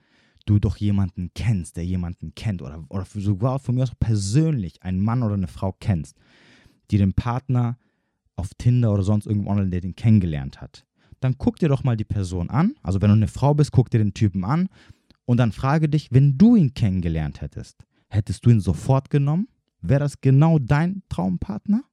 du 0.47 0.59
doch 0.59 0.77
jemanden 0.77 1.31
kennst, 1.35 1.77
der 1.77 1.85
jemanden 1.85 2.35
kennt 2.35 2.63
oder, 2.63 2.85
oder 2.89 3.07
sogar 3.15 3.59
von 3.59 3.75
mir 3.75 3.83
aus 3.83 3.95
persönlich 3.99 4.83
einen 4.83 5.01
Mann 5.01 5.23
oder 5.23 5.35
eine 5.35 5.49
Frau 5.49 5.73
kennst, 5.79 6.17
die 6.91 6.99
den 6.99 7.15
Partner 7.15 7.79
auf 8.37 8.51
Tinder 8.55 8.93
oder 8.93 9.03
sonst 9.03 9.27
irgendwo 9.27 9.51
Online-Dating 9.51 9.97
kennengelernt 9.97 10.61
hat, 10.61 10.85
dann 11.21 11.39
guck 11.39 11.59
dir 11.59 11.69
doch 11.69 11.83
mal 11.83 11.97
die 11.97 12.05
Person 12.05 12.51
an. 12.51 12.75
Also 12.83 13.01
wenn 13.01 13.09
du 13.09 13.17
eine 13.17 13.29
Frau 13.29 13.55
bist, 13.55 13.73
guck 13.73 13.91
dir 13.91 13.99
den 13.99 14.15
Typen 14.15 14.45
an 14.45 14.69
und 15.25 15.39
dann 15.39 15.53
frage 15.53 15.89
dich, 15.89 16.13
wenn 16.13 16.37
du 16.37 16.57
ihn 16.57 16.75
kennengelernt 16.75 17.41
hättest, 17.41 17.85
hättest 18.09 18.45
du 18.45 18.51
ihn 18.51 18.61
sofort 18.61 19.11
genommen? 19.11 19.49
Wäre 19.89 20.01
das 20.01 20.21
genau 20.21 20.59
dein 20.59 21.03
Traumpartner? 21.09 21.85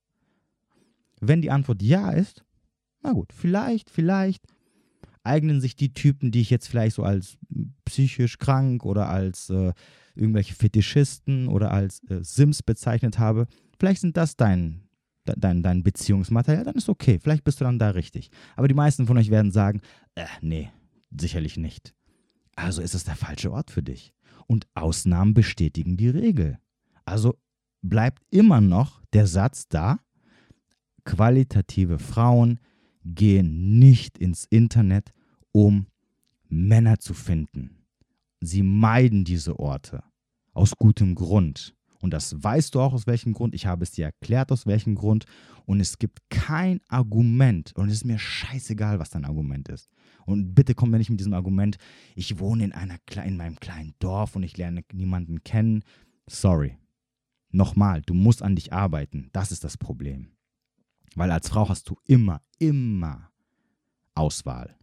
Wenn 1.20 1.42
die 1.42 1.52
Antwort 1.52 1.82
ja 1.82 2.12
ist, 2.12 2.44
na 3.02 3.12
gut, 3.12 3.32
vielleicht, 3.34 3.90
vielleicht 3.90 4.44
eignen 5.24 5.62
sich 5.62 5.76
die 5.76 5.94
Typen, 5.94 6.32
die 6.32 6.42
ich 6.42 6.50
jetzt 6.50 6.68
vielleicht 6.68 6.96
so 6.96 7.04
als 7.04 7.38
psychisch 7.86 8.38
krank 8.38 8.86
oder 8.86 9.10
als 9.10 9.50
äh, 9.50 9.74
irgendwelche 10.16 10.54
Fetischisten 10.54 11.48
oder 11.48 11.72
als 11.72 12.02
äh, 12.10 12.24
Sims 12.24 12.64
bezeichnet 12.64 13.20
habe, 13.20 13.48
vielleicht 13.80 14.02
sind 14.02 14.18
das 14.18 14.36
dein, 14.36 14.84
dein, 15.26 15.64
dein 15.64 15.84
Beziehungsmaterial, 15.84 16.66
dann 16.66 16.76
ist 16.76 16.90
okay, 16.90 17.20
vielleicht 17.22 17.44
bist 17.44 17.62
du 17.62 17.66
dann 17.66 17.80
da 17.80 17.92
richtig. 17.92 18.30
Aber 18.56 18.68
die 18.68 18.74
meisten 18.74 19.08
von 19.08 19.18
euch 19.18 19.30
werden 19.30 19.52
sagen, 19.52 19.82
äh, 20.16 20.26
nee, 20.42 20.70
sicherlich 21.18 21.58
nicht. 21.58 21.94
Also 22.56 22.82
ist 22.82 22.94
es 22.94 23.04
der 23.04 23.16
falsche 23.16 23.52
Ort 23.52 23.72
für 23.72 23.84
dich. 23.84 24.14
Und 24.48 24.68
Ausnahmen 24.74 25.34
bestätigen 25.34 25.98
die 25.98 26.10
Regel. 26.10 26.60
Also 27.06 27.38
bleibt 27.84 28.24
immer 28.32 28.62
noch 28.62 29.04
der 29.14 29.28
Satz 29.28 29.68
da, 29.68 30.00
qualitative 31.06 32.00
Frauen 32.00 32.60
gehen 33.06 33.78
nicht 33.78 34.18
ins 34.18 34.46
Internet, 34.46 35.14
um 35.52 35.88
Männer 36.48 37.00
zu 37.00 37.14
finden. 37.14 37.86
Sie 38.42 38.64
meiden 38.64 39.24
diese 39.24 39.60
Orte 39.60 40.04
aus 40.54 40.76
gutem 40.78 41.16
Grund. 41.16 41.76
Und 42.00 42.12
das 42.12 42.44
weißt 42.44 42.76
du 42.76 42.82
auch 42.82 42.94
aus 42.94 43.08
welchem 43.08 43.34
Grund. 43.34 43.56
Ich 43.56 43.66
habe 43.66 43.84
es 43.84 43.92
dir 43.92 44.06
erklärt, 44.06 44.52
aus 44.52 44.68
welchem 44.68 44.96
Grund. 44.96 45.26
Und 45.66 45.80
es 45.80 45.98
gibt 46.00 46.20
kein 46.30 46.82
Argument. 46.90 47.74
Und 47.76 47.88
es 47.88 47.96
ist 47.96 48.06
mir 48.06 48.20
scheißegal, 48.20 49.00
was 49.00 49.10
dein 49.10 49.24
Argument 49.24 49.70
ist. 49.70 49.88
Und 50.26 50.54
bitte 50.54 50.76
komm 50.76 50.92
mir 50.92 50.98
nicht 50.98 51.10
mit 51.10 51.22
diesem 51.22 51.34
Argument, 51.34 51.78
ich 52.16 52.40
wohne 52.40 52.66
in, 52.66 52.72
einer, 52.74 52.98
in 53.26 53.38
meinem 53.38 53.58
kleinen 53.60 53.94
Dorf 54.00 54.36
und 54.36 54.44
ich 54.44 54.58
lerne 54.58 54.84
niemanden 54.92 55.44
kennen. 55.44 55.84
Sorry. 56.28 56.78
Nochmal, 57.54 58.02
du 58.02 58.16
musst 58.16 58.42
an 58.42 58.56
dich 58.56 58.74
arbeiten. 58.74 59.30
Das 59.32 59.52
ist 59.52 59.64
das 59.64 59.78
Problem. 59.78 60.32
Weil 61.16 61.30
als 61.30 61.50
Frau 61.50 61.70
hast 61.70 61.88
du 61.88 61.96
immer, 62.08 62.42
immer 62.58 63.30
Auswahl. 64.16 64.76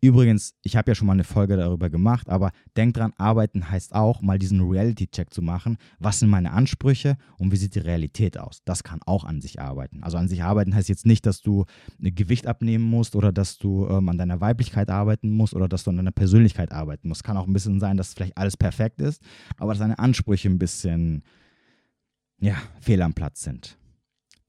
Übrigens, 0.00 0.54
ich 0.62 0.76
habe 0.76 0.90
ja 0.90 0.94
schon 0.94 1.06
mal 1.06 1.14
eine 1.14 1.24
Folge 1.24 1.56
darüber 1.56 1.88
gemacht, 1.90 2.28
aber 2.28 2.52
denk 2.76 2.94
dran, 2.94 3.12
arbeiten 3.16 3.70
heißt 3.70 3.94
auch, 3.94 4.20
mal 4.20 4.38
diesen 4.38 4.60
Reality-Check 4.60 5.32
zu 5.32 5.40
machen. 5.40 5.78
Was 5.98 6.20
sind 6.20 6.28
meine 6.28 6.52
Ansprüche 6.52 7.16
und 7.38 7.50
wie 7.50 7.56
sieht 7.56 7.74
die 7.74 7.80
Realität 7.80 8.38
aus? 8.38 8.62
Das 8.64 8.84
kann 8.84 9.00
auch 9.06 9.24
an 9.24 9.40
sich 9.40 9.60
arbeiten. 9.60 10.04
Also 10.04 10.18
an 10.18 10.28
sich 10.28 10.44
arbeiten 10.44 10.74
heißt 10.74 10.90
jetzt 10.90 11.06
nicht, 11.06 11.26
dass 11.26 11.40
du 11.40 11.64
ein 12.00 12.14
Gewicht 12.14 12.46
abnehmen 12.46 12.84
musst 12.84 13.16
oder 13.16 13.32
dass 13.32 13.58
du 13.58 13.88
ähm, 13.88 14.10
an 14.10 14.18
deiner 14.18 14.40
Weiblichkeit 14.40 14.90
arbeiten 14.90 15.30
musst 15.30 15.54
oder 15.54 15.68
dass 15.68 15.84
du 15.84 15.90
an 15.90 15.96
deiner 15.96 16.12
Persönlichkeit 16.12 16.70
arbeiten 16.70 17.08
musst. 17.08 17.24
Kann 17.24 17.38
auch 17.38 17.46
ein 17.46 17.52
bisschen 17.54 17.80
sein, 17.80 17.96
dass 17.96 18.12
vielleicht 18.12 18.36
alles 18.36 18.58
perfekt 18.58 19.00
ist, 19.00 19.22
aber 19.56 19.72
dass 19.72 19.78
deine 19.80 19.98
Ansprüche 19.98 20.50
ein 20.50 20.58
bisschen 20.58 21.24
ja, 22.44 22.60
fehl 22.78 23.00
am 23.00 23.14
Platz 23.14 23.42
sind. 23.42 23.78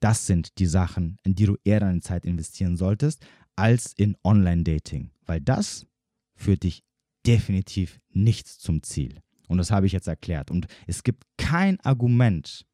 Das 0.02 0.28
sind 0.28 0.60
die 0.60 0.66
Sachen, 0.66 1.18
in 1.24 1.34
die 1.36 1.46
du 1.46 1.56
eher 1.64 1.80
deine 1.80 2.02
Zeit 2.02 2.26
investieren 2.26 2.76
solltest, 2.76 3.26
als 3.56 3.93
in 3.93 4.18
Online-Dating. 4.22 5.12
Weil 5.26 5.39
das 5.39 5.88
führt 6.36 6.64
dich 6.64 6.84
definitiv 7.26 8.02
nicht 8.10 8.48
zum 8.48 8.84
Ziel. 8.84 9.22
Und 9.48 9.60
das 9.60 9.72
habe 9.72 9.86
ich 9.86 9.93
jetzt 9.93 10.08
erklärt. 10.08 10.52
Und 10.52 10.68
es 10.88 11.04
gibt 11.04 11.24
kein 11.38 11.80
Argument, 11.80 12.66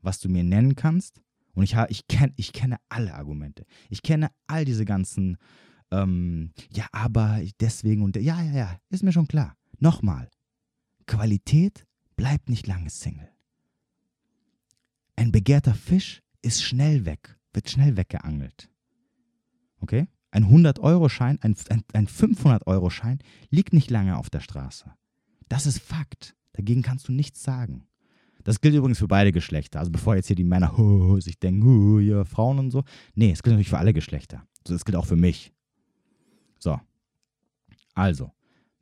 was 0.00 0.18
du 0.18 0.30
mir 0.30 0.44
nennen 0.44 0.76
kannst. 0.76 1.20
Und 1.52 1.64
ich, 1.64 1.76
ich, 1.88 2.08
kenn, 2.08 2.32
ich 2.36 2.54
kenne 2.54 2.78
alle 2.88 3.14
Argumente. 3.14 3.66
Ich 3.90 4.02
kenne 4.02 4.30
all 4.46 4.64
diese 4.64 4.86
ganzen, 4.86 5.36
ähm, 5.90 6.52
ja, 6.72 6.86
aber 6.92 7.42
deswegen 7.60 8.02
und 8.02 8.16
ja, 8.16 8.42
ja, 8.42 8.52
ja, 8.52 8.78
ist 8.88 9.02
mir 9.02 9.12
schon 9.12 9.28
klar. 9.28 9.58
Nochmal, 9.78 10.30
Qualität 11.06 11.86
bleibt 12.16 12.48
nicht 12.48 12.66
lange 12.66 12.88
Single. 12.88 13.30
Ein 15.20 15.32
begehrter 15.32 15.74
Fisch 15.74 16.22
ist 16.40 16.62
schnell 16.62 17.04
weg, 17.04 17.38
wird 17.52 17.68
schnell 17.68 17.98
weggeangelt. 17.98 18.70
Okay? 19.80 20.08
Ein 20.30 20.46
100-Euro-Schein, 20.46 21.38
ein, 21.42 21.54
ein, 21.68 21.84
ein 21.92 22.08
500-Euro-Schein 22.08 23.18
liegt 23.50 23.74
nicht 23.74 23.90
lange 23.90 24.16
auf 24.16 24.30
der 24.30 24.40
Straße. 24.40 24.90
Das 25.50 25.66
ist 25.66 25.78
Fakt. 25.78 26.34
Dagegen 26.54 26.80
kannst 26.80 27.06
du 27.06 27.12
nichts 27.12 27.42
sagen. 27.42 27.86
Das 28.44 28.62
gilt 28.62 28.74
übrigens 28.74 28.98
für 28.98 29.08
beide 29.08 29.30
Geschlechter. 29.30 29.80
Also 29.80 29.92
bevor 29.92 30.16
jetzt 30.16 30.28
hier 30.28 30.36
die 30.36 30.42
Männer 30.42 30.78
oh, 30.78 31.20
sich 31.20 31.38
denken, 31.38 31.66
oh, 31.66 31.98
ja, 31.98 32.24
Frauen 32.24 32.58
und 32.58 32.70
so. 32.70 32.84
Nee, 33.14 33.32
es 33.32 33.42
gilt 33.42 33.52
natürlich 33.52 33.68
für 33.68 33.76
alle 33.76 33.92
Geschlechter. 33.92 34.46
Das 34.64 34.86
gilt 34.86 34.96
auch 34.96 35.04
für 35.04 35.16
mich. 35.16 35.52
So. 36.58 36.80
Also, 37.92 38.32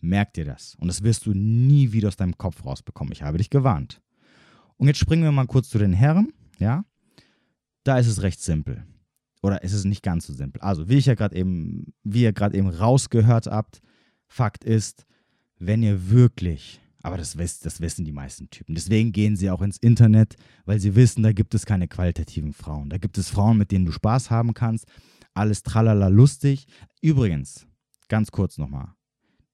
merk 0.03 0.35
dir 0.35 0.45
das. 0.45 0.77
Und 0.77 0.87
das 0.87 1.03
wirst 1.03 1.27
du 1.27 1.35
nie 1.35 1.91
wieder 1.91 2.07
aus 2.07 2.17
deinem 2.17 2.39
Kopf 2.39 2.65
rausbekommen. 2.65 3.13
Ich 3.13 3.25
habe 3.25 3.39
dich 3.39 3.51
gewarnt. 3.51 4.01
Und 4.79 4.87
jetzt 4.87 4.99
springen 4.99 5.25
wir 5.25 5.33
mal 5.33 5.47
kurz 5.47 5.69
zu 5.69 5.79
den 5.79 5.93
Herren. 5.93 6.33
Ja. 6.59 6.85
Da 7.85 7.99
ist 7.99 8.07
es 8.07 8.23
recht 8.23 8.41
simpel. 8.41 8.85
Oder 9.43 9.63
ist 9.63 9.73
es 9.73 9.85
nicht 9.85 10.03
ganz 10.03 10.27
so 10.27 10.33
simpel. 10.33 10.61
Also, 10.63 10.89
wie 10.89 10.97
ich 10.97 11.07
ja 11.07 11.15
gerade 11.15 11.37
eben, 11.37 11.93
wie 12.03 12.23
ihr 12.23 12.33
gerade 12.33 12.57
eben 12.57 12.69
rausgehört 12.69 13.47
habt, 13.47 13.81
Fakt 14.27 14.65
ist, 14.65 15.07
wenn 15.59 15.83
ihr 15.83 16.11
wirklich, 16.11 16.81
aber 17.03 17.17
das, 17.17 17.35
das 17.35 17.81
wissen 17.81 18.05
die 18.05 18.13
meisten 18.13 18.51
Typen, 18.51 18.75
deswegen 18.75 19.13
gehen 19.13 19.37
sie 19.37 19.51
auch 19.51 19.63
ins 19.63 19.79
Internet, 19.79 20.37
weil 20.65 20.79
sie 20.81 20.95
wissen, 20.95 21.23
da 21.23 21.33
gibt 21.33 21.55
es 21.55 21.67
keine 21.67 21.89
qualitativen 21.89 22.53
Frauen. 22.53 22.91
Da 22.91 22.99
gibt 22.99 23.17
es 23.17 23.31
Frauen, 23.31 23.59
mit 23.59 23.71
denen 23.71 23.87
du 23.87 23.93
Spaß 23.93 24.31
haben 24.31 24.55
kannst. 24.55 24.87
Alles 25.35 25.63
tralala 25.63 26.09
lustig. 26.09 26.67
Übrigens, 27.01 27.67
ganz 28.09 28.31
kurz 28.31 28.59
nochmal, 28.59 28.93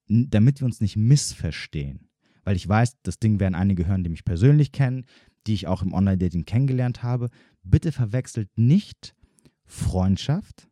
damit 0.07 0.61
wir 0.61 0.65
uns 0.65 0.81
nicht 0.81 0.97
missverstehen, 0.97 2.09
weil 2.45 2.55
ich 2.55 2.67
weiß, 2.69 3.01
das 3.03 3.19
Ding 3.19 3.41
werden 3.41 3.55
einige 3.55 3.85
hören, 3.85 4.03
die 4.03 4.09
mich 4.09 4.23
persönlich 4.23 4.71
kennen, 4.71 5.05
die 5.47 5.53
ich 5.53 5.67
auch 5.67 5.81
im 5.81 5.93
Online-Dating 5.93 6.45
kennengelernt 6.45 7.03
habe. 7.03 7.29
Bitte 7.63 7.91
verwechselt 7.91 8.49
nicht 8.55 9.15
Freundschaft 9.65 10.69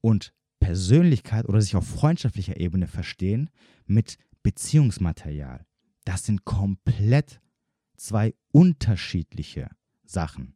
und 0.00 0.32
Persönlichkeit 0.60 1.48
oder 1.48 1.60
sich 1.60 1.74
auf 1.74 1.86
freundschaftlicher 1.86 2.60
Ebene 2.60 2.86
verstehen 2.86 3.50
mit 3.86 4.16
Beziehungsmaterial. 4.42 5.64
Das 6.04 6.24
sind 6.24 6.44
komplett 6.44 7.40
zwei 7.96 8.34
unterschiedliche 8.52 9.68
Sachen. 10.04 10.54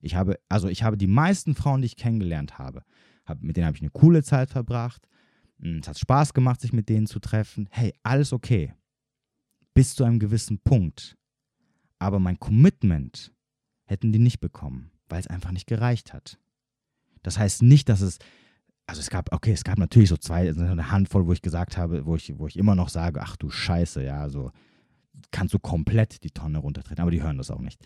Ich 0.00 0.14
habe, 0.14 0.38
also 0.48 0.68
ich 0.68 0.82
habe 0.82 0.96
die 0.96 1.06
meisten 1.06 1.54
Frauen, 1.54 1.82
die 1.82 1.86
ich 1.86 1.96
kennengelernt 1.96 2.58
habe, 2.58 2.82
hab, 3.24 3.42
mit 3.42 3.56
denen 3.56 3.66
habe 3.66 3.76
ich 3.76 3.82
eine 3.82 3.90
coole 3.90 4.22
Zeit 4.22 4.50
verbracht. 4.50 5.08
Hm, 5.60 5.78
es 5.78 5.88
hat 5.88 5.98
Spaß 5.98 6.34
gemacht, 6.34 6.60
sich 6.60 6.72
mit 6.72 6.88
denen 6.88 7.06
zu 7.06 7.20
treffen. 7.20 7.68
Hey, 7.70 7.92
alles 8.02 8.32
okay. 8.32 8.74
Bis 9.74 9.94
zu 9.94 10.04
einem 10.04 10.18
gewissen 10.18 10.58
Punkt. 10.58 11.16
Aber 11.98 12.18
mein 12.18 12.38
Commitment 12.38 13.32
hätten 13.84 14.12
die 14.12 14.18
nicht 14.18 14.40
bekommen, 14.40 14.90
weil 15.08 15.20
es 15.20 15.26
einfach 15.26 15.52
nicht 15.52 15.66
gereicht 15.66 16.12
hat. 16.12 16.38
Das 17.22 17.38
heißt 17.38 17.62
nicht, 17.62 17.88
dass 17.88 18.00
es 18.00 18.18
also 18.86 19.00
es 19.00 19.10
gab, 19.10 19.32
okay, 19.32 19.52
es 19.52 19.64
gab 19.64 19.78
natürlich 19.78 20.08
so 20.08 20.16
zwei, 20.16 20.48
eine 20.50 20.90
Handvoll, 20.90 21.26
wo 21.26 21.32
ich 21.32 21.42
gesagt 21.42 21.76
habe, 21.76 22.04
wo 22.04 22.16
ich, 22.16 22.38
wo 22.38 22.46
ich 22.46 22.58
immer 22.58 22.74
noch 22.74 22.88
sage, 22.88 23.20
ach 23.22 23.36
du 23.36 23.48
Scheiße, 23.48 24.04
ja, 24.04 24.28
so 24.28 24.50
kannst 25.30 25.54
du 25.54 25.58
komplett 25.58 26.24
die 26.24 26.30
Tonne 26.30 26.58
runtertreten, 26.58 27.00
aber 27.00 27.10
die 27.10 27.22
hören 27.22 27.38
das 27.38 27.50
auch 27.50 27.60
nicht. 27.60 27.80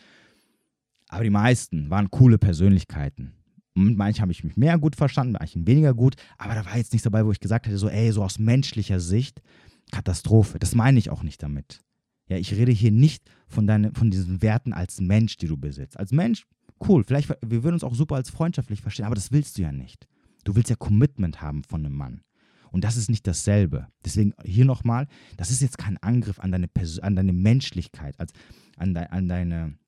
Aber 1.09 1.23
die 1.23 1.31
meisten 1.31 1.91
waren 1.91 2.11
coole 2.11 2.39
Persönlichkeiten. 2.39 3.35
Mit 3.75 3.97
manchen 3.97 4.23
habe 4.23 4.33
ich 4.33 4.43
mich 4.43 4.57
mehr 4.57 4.79
gut 4.79 4.97
verstanden, 4.97 5.33
mit 5.33 5.41
manchen 5.41 5.67
weniger 5.67 5.93
gut, 5.93 6.17
aber 6.39 6.55
da 6.55 6.65
war 6.65 6.77
jetzt 6.79 6.93
nichts 6.93 7.05
dabei, 7.05 7.27
wo 7.27 7.31
ich 7.31 7.41
gesagt 7.41 7.67
hätte, 7.67 7.79
so, 7.79 7.89
ey, 7.89 8.11
so 8.11 8.25
aus 8.25 8.39
menschlicher 8.39 9.01
Sicht, 9.01 9.43
Katastrophe. 9.91 10.59
Das 10.59 10.75
meine 10.75 10.99
ich 10.99 11.11
auch 11.11 11.23
nicht 11.23 11.43
damit. 11.43 11.81
Ja, 12.29 12.37
ich 12.37 12.53
rede 12.53 12.73
hier 12.73 12.91
nicht 12.91 13.31
von, 13.47 13.67
deine, 13.67 13.93
von 13.95 14.11
diesen 14.11 14.43
Werten 14.43 14.73
als 14.73 15.01
Mensch, 15.01 15.37
die 15.37 15.47
du 15.47 15.57
besitzt. 15.57 15.99
Als 15.99 16.11
Mensch, 16.11 16.47
cool, 16.87 17.05
vielleicht, 17.05 17.29
wir 17.29 17.63
würden 17.63 17.75
uns 17.75 17.85
auch 17.85 17.95
super 17.95 18.17
als 18.17 18.31
freundschaftlich 18.31 18.81
verstehen, 18.81 19.07
aber 19.07 19.15
das 19.15 19.31
willst 19.31 19.59
du 19.59 19.63
ja 19.63 19.73
nicht. 19.73 20.09
Du 20.45 20.57
willst 20.57 20.71
ja 20.71 20.77
Commitment 20.77 21.41
haben 21.41 21.63
von 21.63 21.85
einem 21.85 21.97
Mann. 21.97 22.23
Und 22.71 22.85
das 22.85 22.97
ist 22.97 23.09
nicht 23.09 23.27
dasselbe. 23.27 23.89
Deswegen 24.05 24.35
hier 24.45 24.65
nochmal, 24.65 25.07
das 25.37 25.51
ist 25.51 25.63
jetzt 25.63 25.79
kein 25.79 25.97
Angriff 25.99 26.41
an 26.41 26.53
deine, 26.53 26.69
an 27.01 27.17
deine 27.17 27.33
Menschlichkeit, 27.33 28.19
als, 28.19 28.33
an, 28.77 28.93
de 28.93 29.07
an, 29.07 29.29
deine, 29.29 29.79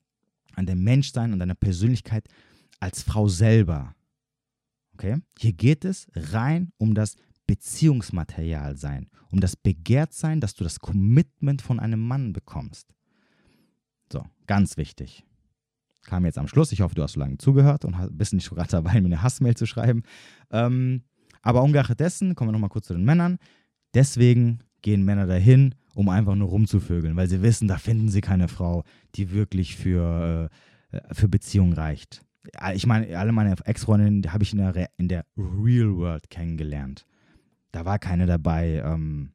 an 0.55 0.67
dein 0.67 0.79
Menschsein, 0.79 1.33
an 1.33 1.39
deine 1.39 1.55
Persönlichkeit 1.55 2.29
als 2.81 3.03
Frau 3.03 3.29
selber. 3.29 3.95
Okay? 4.95 5.17
Hier 5.39 5.53
geht 5.53 5.85
es 5.85 6.07
rein 6.15 6.73
um 6.79 6.95
das 6.95 7.17
Beziehungsmaterial 7.49 8.77
sein, 8.77 9.11
um 9.33 9.41
das 9.41 9.57
Begehrtsein, 9.57 10.41
dass 10.41 10.55
du 10.55 10.63
das 10.63 10.79
Commitment 10.79 11.61
von 11.61 11.81
einem 11.81 12.07
Mann 12.07 12.33
bekommst. 12.33 12.95
So, 14.13 14.25
ganz 14.47 14.77
wichtig 14.77 15.25
kam 16.09 16.25
jetzt 16.25 16.39
am 16.39 16.49
Schluss. 16.49 16.73
Ich 16.73 16.81
hoffe, 16.81 16.95
du 16.95 17.03
hast 17.03 17.13
so 17.13 17.21
lange 17.21 17.39
zugehört 17.39 17.85
und 17.85 17.95
bist 18.17 18.33
nicht 18.33 18.49
gerade 18.51 18.71
dabei, 18.71 19.01
mir 19.01 19.07
eine 19.07 19.23
Hassmail 19.23 19.55
zu 19.55 19.67
schreiben. 19.67 20.03
Ähm, 20.51 21.03
aber 21.43 21.63
ungeachtet 21.63 22.01
dessen, 22.01 22.35
kommen 22.35 22.49
wir 22.49 22.53
nochmal 22.53 22.71
kurz 22.71 22.87
zu 22.87 22.95
den 22.95 23.05
Männern. 23.05 23.39
Deswegen 23.95 24.61
gehen 24.83 25.05
Männer 25.05 25.27
dahin, 25.27 25.75
um 25.95 26.09
einfach 26.09 26.35
nur 26.35 26.49
rumzuvögeln, 26.49 27.17
weil 27.17 27.29
sie 27.29 27.43
wissen, 27.43 27.69
da 27.69 27.79
finden 27.79 28.09
sie 28.09 28.21
keine 28.21 28.49
Frau, 28.49 28.85
die 29.15 29.31
wirklich 29.31 29.77
für, 29.77 30.51
äh, 30.91 31.15
für 31.15 31.29
Beziehung 31.29 31.73
reicht. 31.73 32.23
Ich 32.75 32.87
meine, 32.87 33.19
alle 33.19 33.33
meine 33.33 33.55
Ex-Freundinnen 33.65 34.33
habe 34.33 34.43
ich 34.43 34.53
in 34.53 34.59
der, 34.59 34.91
in 34.97 35.09
der 35.09 35.27
Real 35.37 35.95
World 35.97 36.31
kennengelernt. 36.31 37.05
Da 37.79 37.85
war 37.85 38.01
keine 38.01 38.27
dabei, 38.27 38.83
ähm, 38.85 39.31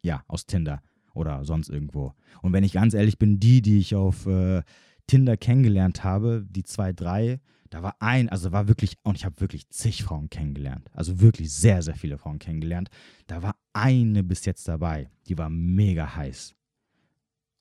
ja, 0.00 0.24
aus 0.26 0.46
Tinder 0.46 0.80
oder 1.12 1.44
sonst 1.44 1.68
irgendwo. 1.68 2.14
Und 2.40 2.54
wenn 2.54 2.64
ich 2.64 2.72
ganz 2.72 2.94
ehrlich 2.94 3.18
bin, 3.18 3.40
die, 3.40 3.60
die 3.60 3.76
ich 3.76 3.94
auf 3.94 4.24
äh, 4.24 4.62
Tinder 5.06 5.36
kennengelernt 5.36 6.02
habe, 6.02 6.46
die 6.48 6.62
zwei, 6.62 6.94
drei, 6.94 7.40
da 7.68 7.82
war 7.82 7.96
ein, 7.98 8.30
also 8.30 8.52
war 8.52 8.68
wirklich, 8.68 8.96
und 9.02 9.18
ich 9.18 9.26
habe 9.26 9.38
wirklich 9.38 9.68
zig 9.68 10.02
Frauen 10.02 10.30
kennengelernt, 10.30 10.88
also 10.94 11.20
wirklich 11.20 11.52
sehr, 11.52 11.82
sehr 11.82 11.94
viele 11.94 12.16
Frauen 12.16 12.38
kennengelernt. 12.38 12.88
Da 13.26 13.42
war 13.42 13.54
eine 13.74 14.24
bis 14.24 14.46
jetzt 14.46 14.66
dabei, 14.66 15.10
die 15.26 15.36
war 15.36 15.50
mega 15.50 16.16
heiß. 16.16 16.54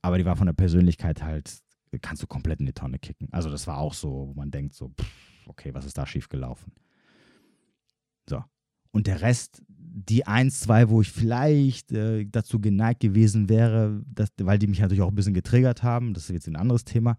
Aber 0.03 0.17
die 0.17 0.23
war 0.23 0.37
von 0.37 0.47
der 0.47 0.53
Persönlichkeit 0.53 1.21
halt, 1.21 1.53
kannst 2.01 2.23
du 2.23 2.27
komplett 2.27 2.61
in 2.61 2.65
die 2.65 2.71
Tonne 2.71 2.97
kicken. 2.97 3.27
Also 3.33 3.49
das 3.49 3.67
war 3.67 3.77
auch 3.77 3.93
so, 3.93 4.29
wo 4.29 4.33
man 4.35 4.51
denkt 4.51 4.73
so, 4.73 4.87
pff, 4.87 5.47
okay, 5.47 5.73
was 5.73 5.85
ist 5.85 5.97
da 5.97 6.05
schiefgelaufen? 6.05 6.71
So. 8.29 8.41
Und 8.91 9.07
der 9.07 9.21
Rest, 9.21 9.63
die 9.67 10.25
eins, 10.27 10.61
zwei, 10.61 10.89
wo 10.89 11.01
ich 11.01 11.11
vielleicht 11.11 11.91
äh, 11.91 12.25
dazu 12.25 12.59
geneigt 12.59 13.01
gewesen 13.01 13.49
wäre, 13.49 14.03
dass, 14.13 14.29
weil 14.41 14.59
die 14.59 14.67
mich 14.67 14.79
natürlich 14.79 15.01
auch 15.01 15.09
ein 15.09 15.15
bisschen 15.15 15.33
getriggert 15.33 15.83
haben, 15.83 16.13
das 16.13 16.23
ist 16.23 16.33
jetzt 16.33 16.47
ein 16.47 16.55
anderes 16.55 16.85
Thema, 16.85 17.17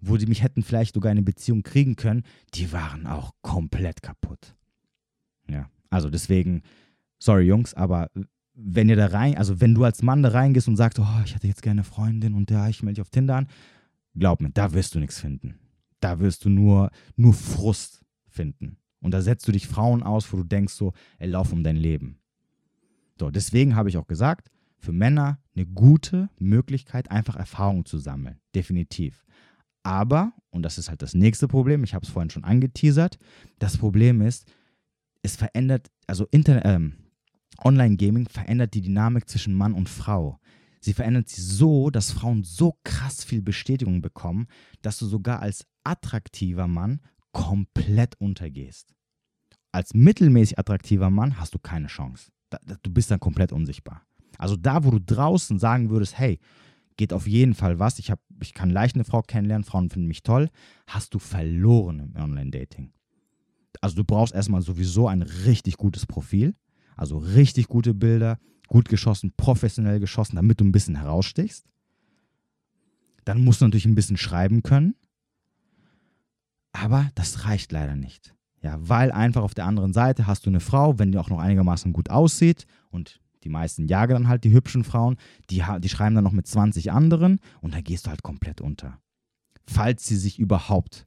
wo 0.00 0.16
die 0.16 0.26
mich 0.26 0.42
hätten 0.42 0.62
vielleicht 0.62 0.94
sogar 0.94 1.10
eine 1.10 1.22
Beziehung 1.22 1.62
kriegen 1.62 1.96
können, 1.96 2.22
die 2.54 2.72
waren 2.72 3.06
auch 3.06 3.32
komplett 3.42 4.02
kaputt. 4.02 4.54
Ja, 5.50 5.70
also 5.90 6.10
deswegen, 6.10 6.62
sorry 7.18 7.44
Jungs, 7.44 7.74
aber 7.74 8.10
wenn 8.54 8.88
ihr 8.88 8.96
da 8.96 9.06
rein, 9.06 9.36
also 9.36 9.60
wenn 9.60 9.74
du 9.74 9.84
als 9.84 10.02
Mann 10.02 10.22
da 10.22 10.30
reingehst 10.30 10.68
und 10.68 10.76
sagst, 10.76 10.98
oh, 10.98 11.22
ich 11.24 11.34
hätte 11.34 11.46
jetzt 11.46 11.62
gerne 11.62 11.80
eine 11.80 11.84
Freundin 11.84 12.34
und 12.34 12.50
ja, 12.50 12.68
ich 12.68 12.82
melde 12.82 12.96
dich 12.96 13.02
auf 13.02 13.10
Tinder 13.10 13.36
an, 13.36 13.48
glaub 14.14 14.40
mir, 14.40 14.50
da 14.50 14.72
wirst 14.72 14.94
du 14.94 15.00
nichts 15.00 15.20
finden. 15.20 15.58
Da 16.00 16.20
wirst 16.20 16.44
du 16.44 16.50
nur, 16.50 16.90
nur 17.16 17.34
Frust 17.34 18.04
finden. 18.28 18.76
Und 19.04 19.10
da 19.10 19.20
setzt 19.20 19.46
du 19.46 19.52
dich 19.52 19.68
Frauen 19.68 20.02
aus, 20.02 20.32
wo 20.32 20.38
du 20.38 20.44
denkst 20.44 20.72
so, 20.72 20.94
ey, 21.18 21.28
lauf 21.28 21.52
um 21.52 21.62
dein 21.62 21.76
Leben. 21.76 22.20
So, 23.20 23.30
deswegen 23.30 23.76
habe 23.76 23.90
ich 23.90 23.98
auch 23.98 24.06
gesagt, 24.06 24.50
für 24.78 24.92
Männer 24.92 25.42
eine 25.54 25.66
gute 25.66 26.30
Möglichkeit, 26.38 27.10
einfach 27.10 27.36
Erfahrung 27.36 27.84
zu 27.84 27.98
sammeln. 27.98 28.40
Definitiv. 28.54 29.26
Aber, 29.82 30.32
und 30.48 30.62
das 30.62 30.78
ist 30.78 30.88
halt 30.88 31.02
das 31.02 31.12
nächste 31.12 31.48
Problem, 31.48 31.84
ich 31.84 31.92
habe 31.92 32.06
es 32.06 32.10
vorhin 32.10 32.30
schon 32.30 32.44
angeteasert, 32.44 33.18
das 33.58 33.76
Problem 33.76 34.22
ist, 34.22 34.50
es 35.20 35.36
verändert, 35.36 35.90
also 36.06 36.26
ähm, 36.32 36.94
Online-Gaming 37.62 38.26
verändert 38.30 38.72
die 38.72 38.80
Dynamik 38.80 39.28
zwischen 39.28 39.54
Mann 39.54 39.74
und 39.74 39.90
Frau. 39.90 40.40
Sie 40.80 40.94
verändert 40.94 41.28
sie 41.28 41.42
so, 41.42 41.90
dass 41.90 42.10
Frauen 42.10 42.42
so 42.42 42.78
krass 42.84 43.22
viel 43.22 43.42
Bestätigung 43.42 44.00
bekommen, 44.00 44.46
dass 44.80 44.98
du 44.98 45.04
sogar 45.04 45.40
als 45.40 45.66
attraktiver 45.82 46.68
Mann 46.68 47.00
komplett 47.34 48.18
untergehst. 48.18 48.94
Als 49.72 49.92
mittelmäßig 49.92 50.58
attraktiver 50.58 51.10
Mann 51.10 51.38
hast 51.38 51.54
du 51.54 51.58
keine 51.58 51.88
Chance. 51.88 52.30
Du 52.82 52.90
bist 52.90 53.10
dann 53.10 53.20
komplett 53.20 53.52
unsichtbar. 53.52 54.06
Also 54.38 54.56
da, 54.56 54.84
wo 54.84 54.90
du 54.90 55.00
draußen 55.00 55.58
sagen 55.58 55.90
würdest, 55.90 56.16
hey, 56.16 56.38
geht 56.96 57.12
auf 57.12 57.26
jeden 57.26 57.54
Fall 57.54 57.78
was, 57.78 57.98
ich, 57.98 58.10
hab, 58.10 58.20
ich 58.40 58.54
kann 58.54 58.70
leicht 58.70 58.94
eine 58.94 59.04
Frau 59.04 59.20
kennenlernen, 59.22 59.64
Frauen 59.64 59.90
finden 59.90 60.08
mich 60.08 60.22
toll, 60.22 60.48
hast 60.86 61.12
du 61.12 61.18
verloren 61.18 61.98
im 62.00 62.16
Online-Dating. 62.16 62.92
Also 63.80 63.96
du 63.96 64.04
brauchst 64.04 64.32
erstmal 64.32 64.62
sowieso 64.62 65.08
ein 65.08 65.22
richtig 65.22 65.76
gutes 65.76 66.06
Profil, 66.06 66.54
also 66.96 67.18
richtig 67.18 67.66
gute 67.66 67.94
Bilder, 67.94 68.38
gut 68.68 68.88
geschossen, 68.88 69.32
professionell 69.36 69.98
geschossen, 69.98 70.36
damit 70.36 70.60
du 70.60 70.64
ein 70.64 70.72
bisschen 70.72 70.94
herausstichst. 70.94 71.66
Dann 73.24 73.42
musst 73.42 73.60
du 73.60 73.64
natürlich 73.64 73.86
ein 73.86 73.96
bisschen 73.96 74.16
schreiben 74.16 74.62
können. 74.62 74.94
Aber 76.74 77.08
das 77.14 77.46
reicht 77.46 77.70
leider 77.70 77.94
nicht. 77.94 78.34
Ja, 78.60 78.76
weil 78.80 79.12
einfach 79.12 79.42
auf 79.42 79.54
der 79.54 79.64
anderen 79.64 79.92
Seite 79.92 80.26
hast 80.26 80.44
du 80.44 80.50
eine 80.50 80.60
Frau, 80.60 80.98
wenn 80.98 81.12
die 81.12 81.18
auch 81.18 81.30
noch 81.30 81.38
einigermaßen 81.38 81.92
gut 81.92 82.10
aussieht 82.10 82.66
und 82.90 83.20
die 83.44 83.48
meisten 83.48 83.86
jagen 83.86 84.14
dann 84.14 84.28
halt 84.28 84.42
die 84.42 84.52
hübschen 84.52 84.84
Frauen, 84.84 85.16
die, 85.50 85.62
die 85.78 85.88
schreiben 85.88 86.14
dann 86.14 86.24
noch 86.24 86.32
mit 86.32 86.46
20 86.46 86.90
anderen 86.90 87.38
und 87.60 87.74
da 87.74 87.80
gehst 87.80 88.06
du 88.06 88.10
halt 88.10 88.22
komplett 88.22 88.60
unter. 88.60 88.98
Falls 89.66 90.06
sie 90.06 90.16
sich 90.16 90.38
überhaupt 90.38 91.06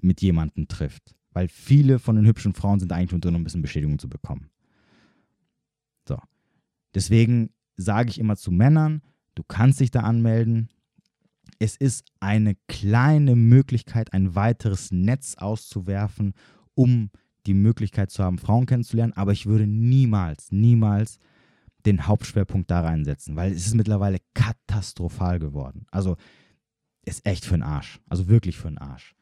mit 0.00 0.22
jemandem 0.22 0.68
trifft. 0.68 1.16
Weil 1.32 1.48
viele 1.48 1.98
von 1.98 2.16
den 2.16 2.26
hübschen 2.26 2.54
Frauen 2.54 2.78
sind 2.78 2.92
eigentlich 2.92 3.10
nur 3.10 3.20
drin, 3.20 3.34
um 3.34 3.40
ein 3.40 3.44
bisschen 3.44 3.62
Bestätigung 3.62 3.98
zu 3.98 4.08
bekommen. 4.08 4.50
So. 6.06 6.18
Deswegen 6.94 7.50
sage 7.76 8.10
ich 8.10 8.20
immer 8.20 8.36
zu 8.36 8.52
Männern, 8.52 9.02
du 9.34 9.42
kannst 9.42 9.80
dich 9.80 9.90
da 9.90 10.00
anmelden. 10.00 10.68
Es 11.58 11.76
ist 11.76 12.04
eine 12.20 12.56
kleine 12.68 13.34
Möglichkeit, 13.34 14.12
ein 14.12 14.34
weiteres 14.34 14.90
Netz 14.92 15.34
auszuwerfen, 15.36 16.34
um 16.74 17.10
die 17.46 17.54
Möglichkeit 17.54 18.10
zu 18.10 18.22
haben, 18.22 18.38
Frauen 18.38 18.66
kennenzulernen. 18.66 19.14
Aber 19.14 19.32
ich 19.32 19.46
würde 19.46 19.66
niemals, 19.66 20.52
niemals 20.52 21.18
den 21.86 22.06
Hauptschwerpunkt 22.06 22.70
da 22.70 22.80
reinsetzen, 22.80 23.36
weil 23.36 23.52
es 23.52 23.66
ist 23.66 23.74
mittlerweile 23.74 24.18
katastrophal 24.34 25.38
geworden. 25.38 25.86
Also 25.90 26.16
ist 27.04 27.26
echt 27.26 27.44
für 27.44 27.54
den 27.54 27.62
Arsch. 27.62 28.00
Also 28.08 28.28
wirklich 28.28 28.56
für 28.56 28.68
den 28.68 28.78
Arsch. 28.78 29.14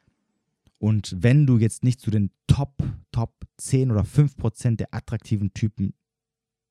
Und 0.79 1.15
wenn 1.19 1.47
du 1.47 1.59
jetzt 1.59 1.85
nicht 1.85 2.01
zu 2.01 2.11
den 2.11 2.31
Top, 2.47 2.83
Top 3.13 3.33
10 3.57 3.91
oder 3.91 4.05
5 4.05 4.37
Prozent 4.37 4.81
der 4.81 4.93
attraktiven 4.93 5.55
Typen 5.55 5.95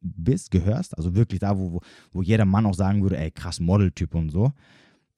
bist, 0.01 0.51
gehörst, 0.51 0.95
also 0.97 1.15
wirklich 1.15 1.39
da, 1.39 1.57
wo, 1.57 1.73
wo, 1.73 1.81
wo 2.11 2.21
jeder 2.21 2.45
Mann 2.45 2.65
auch 2.65 2.75
sagen 2.75 3.01
würde, 3.01 3.17
ey, 3.17 3.31
krass 3.31 3.59
Modeltyp 3.59 4.13
und 4.13 4.29
so, 4.29 4.53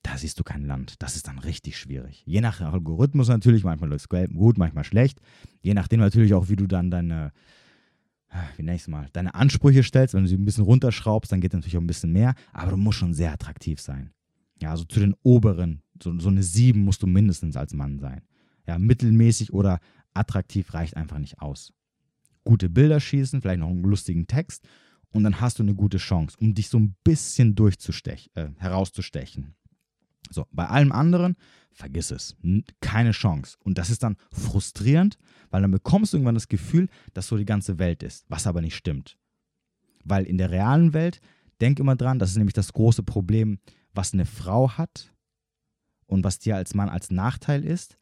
da 0.03 0.17
siehst 0.17 0.39
du 0.39 0.43
kein 0.43 0.65
Land. 0.65 0.95
Das 0.99 1.15
ist 1.15 1.27
dann 1.27 1.39
richtig 1.39 1.77
schwierig. 1.77 2.23
Je 2.25 2.41
nach 2.41 2.61
Algorithmus 2.61 3.27
natürlich, 3.27 3.63
manchmal 3.63 3.89
läuft 3.89 4.11
es 4.11 4.29
gut, 4.33 4.57
manchmal 4.57 4.83
schlecht. 4.83 5.19
Je 5.61 5.73
nachdem 5.73 5.99
natürlich 5.99 6.33
auch, 6.33 6.49
wie 6.49 6.55
du 6.55 6.67
dann 6.67 6.89
deine, 6.91 7.33
wie 8.55 8.63
nenne 8.63 8.75
ich 8.75 8.83
es 8.83 8.87
mal, 8.87 9.09
deine 9.13 9.35
Ansprüche 9.35 9.83
stellst. 9.83 10.13
Wenn 10.13 10.23
du 10.23 10.29
sie 10.29 10.35
ein 10.35 10.45
bisschen 10.45 10.63
runterschraubst, 10.63 11.31
dann 11.31 11.41
geht 11.41 11.53
natürlich 11.53 11.77
auch 11.77 11.81
ein 11.81 11.87
bisschen 11.87 12.13
mehr. 12.13 12.35
Aber 12.53 12.71
du 12.71 12.77
musst 12.77 12.99
schon 12.99 13.13
sehr 13.13 13.33
attraktiv 13.33 13.81
sein. 13.81 14.11
Ja, 14.61 14.71
also 14.71 14.85
zu 14.85 14.99
den 14.99 15.13
oberen, 15.23 15.81
so, 16.01 16.17
so 16.19 16.29
eine 16.29 16.43
7 16.43 16.79
musst 16.79 17.03
du 17.03 17.07
mindestens 17.07 17.55
als 17.55 17.73
Mann 17.73 17.99
sein. 17.99 18.21
Ja, 18.65 18.79
mittelmäßig 18.79 19.53
oder 19.53 19.79
attraktiv 20.13 20.73
reicht 20.73 20.97
einfach 20.97 21.19
nicht 21.19 21.39
aus. 21.39 21.73
Gute 22.43 22.69
Bilder 22.69 22.99
schießen, 22.99 23.41
vielleicht 23.41 23.59
noch 23.59 23.69
einen 23.69 23.83
lustigen 23.83 24.25
Text 24.25 24.67
und 25.11 25.23
dann 25.23 25.39
hast 25.41 25.59
du 25.59 25.63
eine 25.63 25.75
gute 25.75 25.97
Chance, 25.97 26.37
um 26.39 26.53
dich 26.53 26.69
so 26.69 26.79
ein 26.79 26.95
bisschen 27.03 27.55
durchzustechen, 27.55 28.31
äh, 28.35 28.49
herauszustechen. 28.57 29.55
So, 30.29 30.47
bei 30.51 30.67
allem 30.67 30.91
anderen, 30.91 31.35
vergiss 31.71 32.11
es. 32.11 32.35
Keine 32.81 33.11
Chance. 33.11 33.57
Und 33.63 33.77
das 33.77 33.89
ist 33.89 34.03
dann 34.03 34.17
frustrierend, 34.31 35.17
weil 35.49 35.61
dann 35.61 35.71
bekommst 35.71 36.13
du 36.13 36.17
irgendwann 36.17 36.35
das 36.35 36.47
Gefühl, 36.47 36.89
dass 37.13 37.27
so 37.27 37.37
die 37.37 37.45
ganze 37.45 37.79
Welt 37.79 38.03
ist, 38.03 38.25
was 38.29 38.47
aber 38.47 38.61
nicht 38.61 38.75
stimmt. 38.75 39.17
Weil 40.03 40.25
in 40.25 40.37
der 40.37 40.51
realen 40.51 40.93
Welt, 40.93 41.21
denk 41.61 41.79
immer 41.79 41.95
dran, 41.95 42.19
das 42.19 42.31
ist 42.31 42.37
nämlich 42.37 42.53
das 42.53 42.73
große 42.73 43.03
Problem, 43.03 43.59
was 43.93 44.13
eine 44.13 44.25
Frau 44.25 44.71
hat 44.71 45.13
und 46.05 46.23
was 46.23 46.39
dir 46.39 46.55
als 46.55 46.73
Mann 46.73 46.89
als 46.89 47.11
Nachteil 47.11 47.63
ist. 47.63 47.97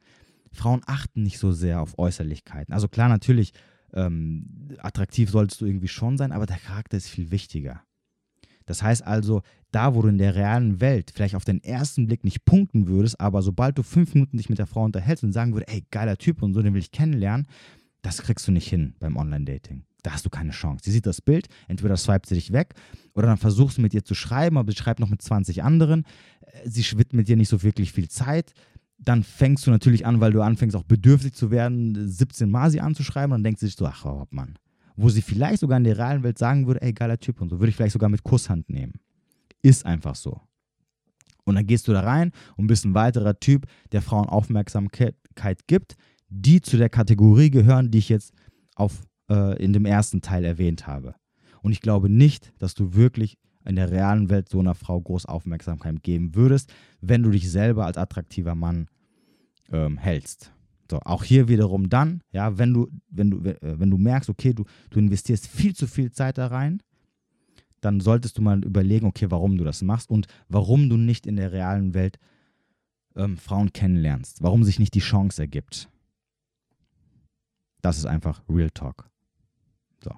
Frauen 0.52 0.82
achten 0.86 1.24
nicht 1.24 1.40
so 1.40 1.52
sehr 1.52 1.82
auf 1.82 1.98
Äußerlichkeiten. 2.00 2.74
Also 2.74 2.88
klar, 2.88 3.10
natürlich, 3.10 3.54
ähm, 3.94 4.70
attraktiv 4.80 5.30
solltest 5.30 5.62
du 5.62 5.66
irgendwie 5.66 5.88
schon 5.88 6.18
sein, 6.18 6.32
aber 6.32 6.46
der 6.46 6.58
Charakter 6.58 6.98
ist 6.98 7.10
viel 7.10 7.32
wichtiger. 7.32 7.84
Das 8.66 8.82
heißt 8.82 9.04
also, 9.04 9.42
da 9.76 9.94
wo 9.94 10.02
du 10.02 10.08
in 10.08 10.18
der 10.18 10.36
realen 10.36 10.80
Welt 10.80 11.12
vielleicht 11.14 11.36
auf 11.36 11.46
den 11.46 11.64
ersten 11.64 12.08
Blick 12.08 12.24
nicht 12.24 12.46
punkten 12.46 12.88
würdest, 12.88 13.20
aber 13.20 13.42
sobald 13.42 13.78
du 13.78 13.84
fünf 13.84 14.14
Minuten 14.14 14.38
dich 14.38 14.50
mit 14.50 14.58
der 14.58 14.68
Frau 14.68 14.84
unterhältst 14.84 15.24
und 15.24 15.34
sagen 15.34 15.54
würdest, 15.54 15.72
ey, 15.74 15.86
geiler 15.92 16.18
Typ 16.18 16.42
und 16.42 16.54
so, 16.54 16.62
den 16.62 16.74
will 16.74 16.82
ich 16.82 16.92
kennenlernen, 16.92 17.48
das 18.02 18.22
kriegst 18.22 18.48
du 18.48 18.52
nicht 18.52 18.68
hin 18.68 18.96
beim 19.00 19.18
Online-Dating. 19.18 19.84
Da 20.04 20.12
hast 20.12 20.26
du 20.26 20.30
keine 20.30 20.52
Chance. 20.52 20.86
Sie 20.86 20.92
sieht 20.92 21.08
das 21.08 21.20
Bild, 21.20 21.48
entweder 21.68 21.98
swipet 21.98 22.28
sie 22.28 22.36
dich 22.36 22.54
weg 22.54 22.76
oder 23.16 23.28
dann 23.28 23.38
versuchst 23.38 23.78
du 23.78 23.82
mit 23.82 23.94
ihr 23.94 24.06
zu 24.06 24.14
schreiben, 24.14 24.58
aber 24.58 24.72
sie 24.72 24.78
schreibt 24.78 25.00
noch 25.00 25.10
mit 25.10 25.22
20 25.22 25.64
anderen. 25.64 26.06
Äh, 26.42 26.70
sie 26.70 26.84
widmet 26.98 27.28
dir 27.28 27.36
nicht 27.36 27.50
so 27.50 27.62
wirklich 27.64 27.92
viel 27.92 28.08
Zeit 28.08 28.54
dann 28.98 29.24
fängst 29.24 29.68
du 29.68 29.72
natürlich 29.72 30.06
an, 30.06 30.22
weil 30.22 30.32
du 30.32 30.42
anfängst 30.42 30.76
auch 30.76 30.84
bedürftig 30.84 31.34
zu 31.34 31.52
werden, 31.52 32.08
17 32.08 32.50
Mal 32.50 32.72
sie 32.72 32.82
anzuschreiben 32.82 33.32
und 33.32 33.40
dann 33.40 33.44
denkt 33.44 33.60
sie 33.60 33.68
sich 33.68 33.76
so, 33.76 33.86
ach 33.86 34.06
Mann. 34.30 34.58
Wo 34.96 35.10
sie 35.10 35.22
vielleicht 35.22 35.60
sogar 35.60 35.78
in 35.78 35.84
der 35.84 35.98
realen 35.98 36.24
Welt 36.24 36.38
sagen 36.38 36.68
würde, 36.68 36.82
ey, 36.82 36.94
geiler 36.94 37.20
Typ 37.20 37.42
und 37.42 37.50
so, 37.50 37.60
würde 37.60 37.70
ich 37.70 37.76
vielleicht 37.76 37.94
sogar 37.94 38.10
mit 38.10 38.24
Kusshand 38.24 38.70
nehmen. 38.70 38.94
Ist 39.66 39.84
einfach 39.84 40.14
so. 40.14 40.42
Und 41.44 41.56
dann 41.56 41.66
gehst 41.66 41.88
du 41.88 41.94
da 41.94 42.02
rein 42.02 42.32
und 42.56 42.68
bist 42.68 42.86
ein 42.86 42.94
weiterer 42.94 43.40
Typ, 43.40 43.66
der 43.92 44.04
Frauen 44.04 44.30
Aufmerksamkeit 44.30 45.16
gibt, 45.66 45.96
die 46.30 46.62
zu 46.62 46.78
der 46.78 46.90
Kategorie 46.90 47.50
gehören, 47.50 47.90
die 47.90 47.98
ich 47.98 48.10
jetzt 48.10 48.32
auf, 48.76 49.08
äh, 49.28 49.60
in 49.64 49.74
dem 49.74 49.86
ersten 49.86 50.22
Teil 50.22 50.46
erwähnt 50.46 50.86
habe. 50.86 51.16
Und 51.64 51.72
ich 51.72 51.82
glaube 51.82 52.10
nicht, 52.10 52.54
dass 52.60 52.76
du 52.76 52.94
wirklich 52.94 53.40
in 53.66 53.76
der 53.76 53.90
realen 53.90 54.30
Welt 54.30 54.50
so 54.50 54.60
einer 54.60 54.76
Frau 54.76 55.02
groß 55.02 55.26
Aufmerksamkeit 55.26 56.04
geben 56.04 56.36
würdest, 56.36 56.72
wenn 57.02 57.24
du 57.24 57.32
dich 57.32 57.50
selber 57.50 57.88
als 57.88 57.98
attraktiver 57.98 58.54
Mann 58.54 58.88
ähm, 59.72 59.98
hältst. 59.98 60.54
So, 60.92 61.00
auch 61.00 61.24
hier 61.24 61.48
wiederum 61.48 61.90
dann, 61.90 62.22
ja, 62.32 62.60
wenn 62.60 62.72
du, 62.72 62.88
wenn 63.10 63.32
du, 63.32 63.40
äh, 63.40 63.80
wenn 63.80 63.90
du 63.90 63.98
merkst, 63.98 64.30
okay, 64.30 64.54
du, 64.54 64.66
du 64.92 65.00
investierst 65.00 65.48
viel 65.48 65.76
zu 65.76 65.88
viel 65.88 66.12
Zeit 66.12 66.38
da 66.38 66.46
rein, 66.46 66.84
dann 67.86 68.00
solltest 68.00 68.38
du 68.38 68.42
mal 68.42 68.64
überlegen, 68.64 69.06
okay, 69.06 69.30
warum 69.30 69.58
du 69.58 69.64
das 69.64 69.84
machst 69.84 70.10
und 70.10 70.26
warum 70.50 70.90
du 70.90 70.98
nicht 70.98 71.28
in 71.28 71.36
der 71.36 71.52
realen 71.52 71.94
Welt 71.94 72.18
ähm, 73.16 73.38
Frauen 73.38 73.74
kennenlernst, 73.74 74.42
warum 74.42 74.64
sich 74.64 74.80
nicht 74.80 74.96
die 74.96 75.00
Chance 75.00 75.42
ergibt. 75.42 75.88
Das 77.82 78.00
ist 78.00 78.08
einfach 78.08 78.42
Real 78.50 78.72
Talk. 78.72 79.08
So. 80.04 80.12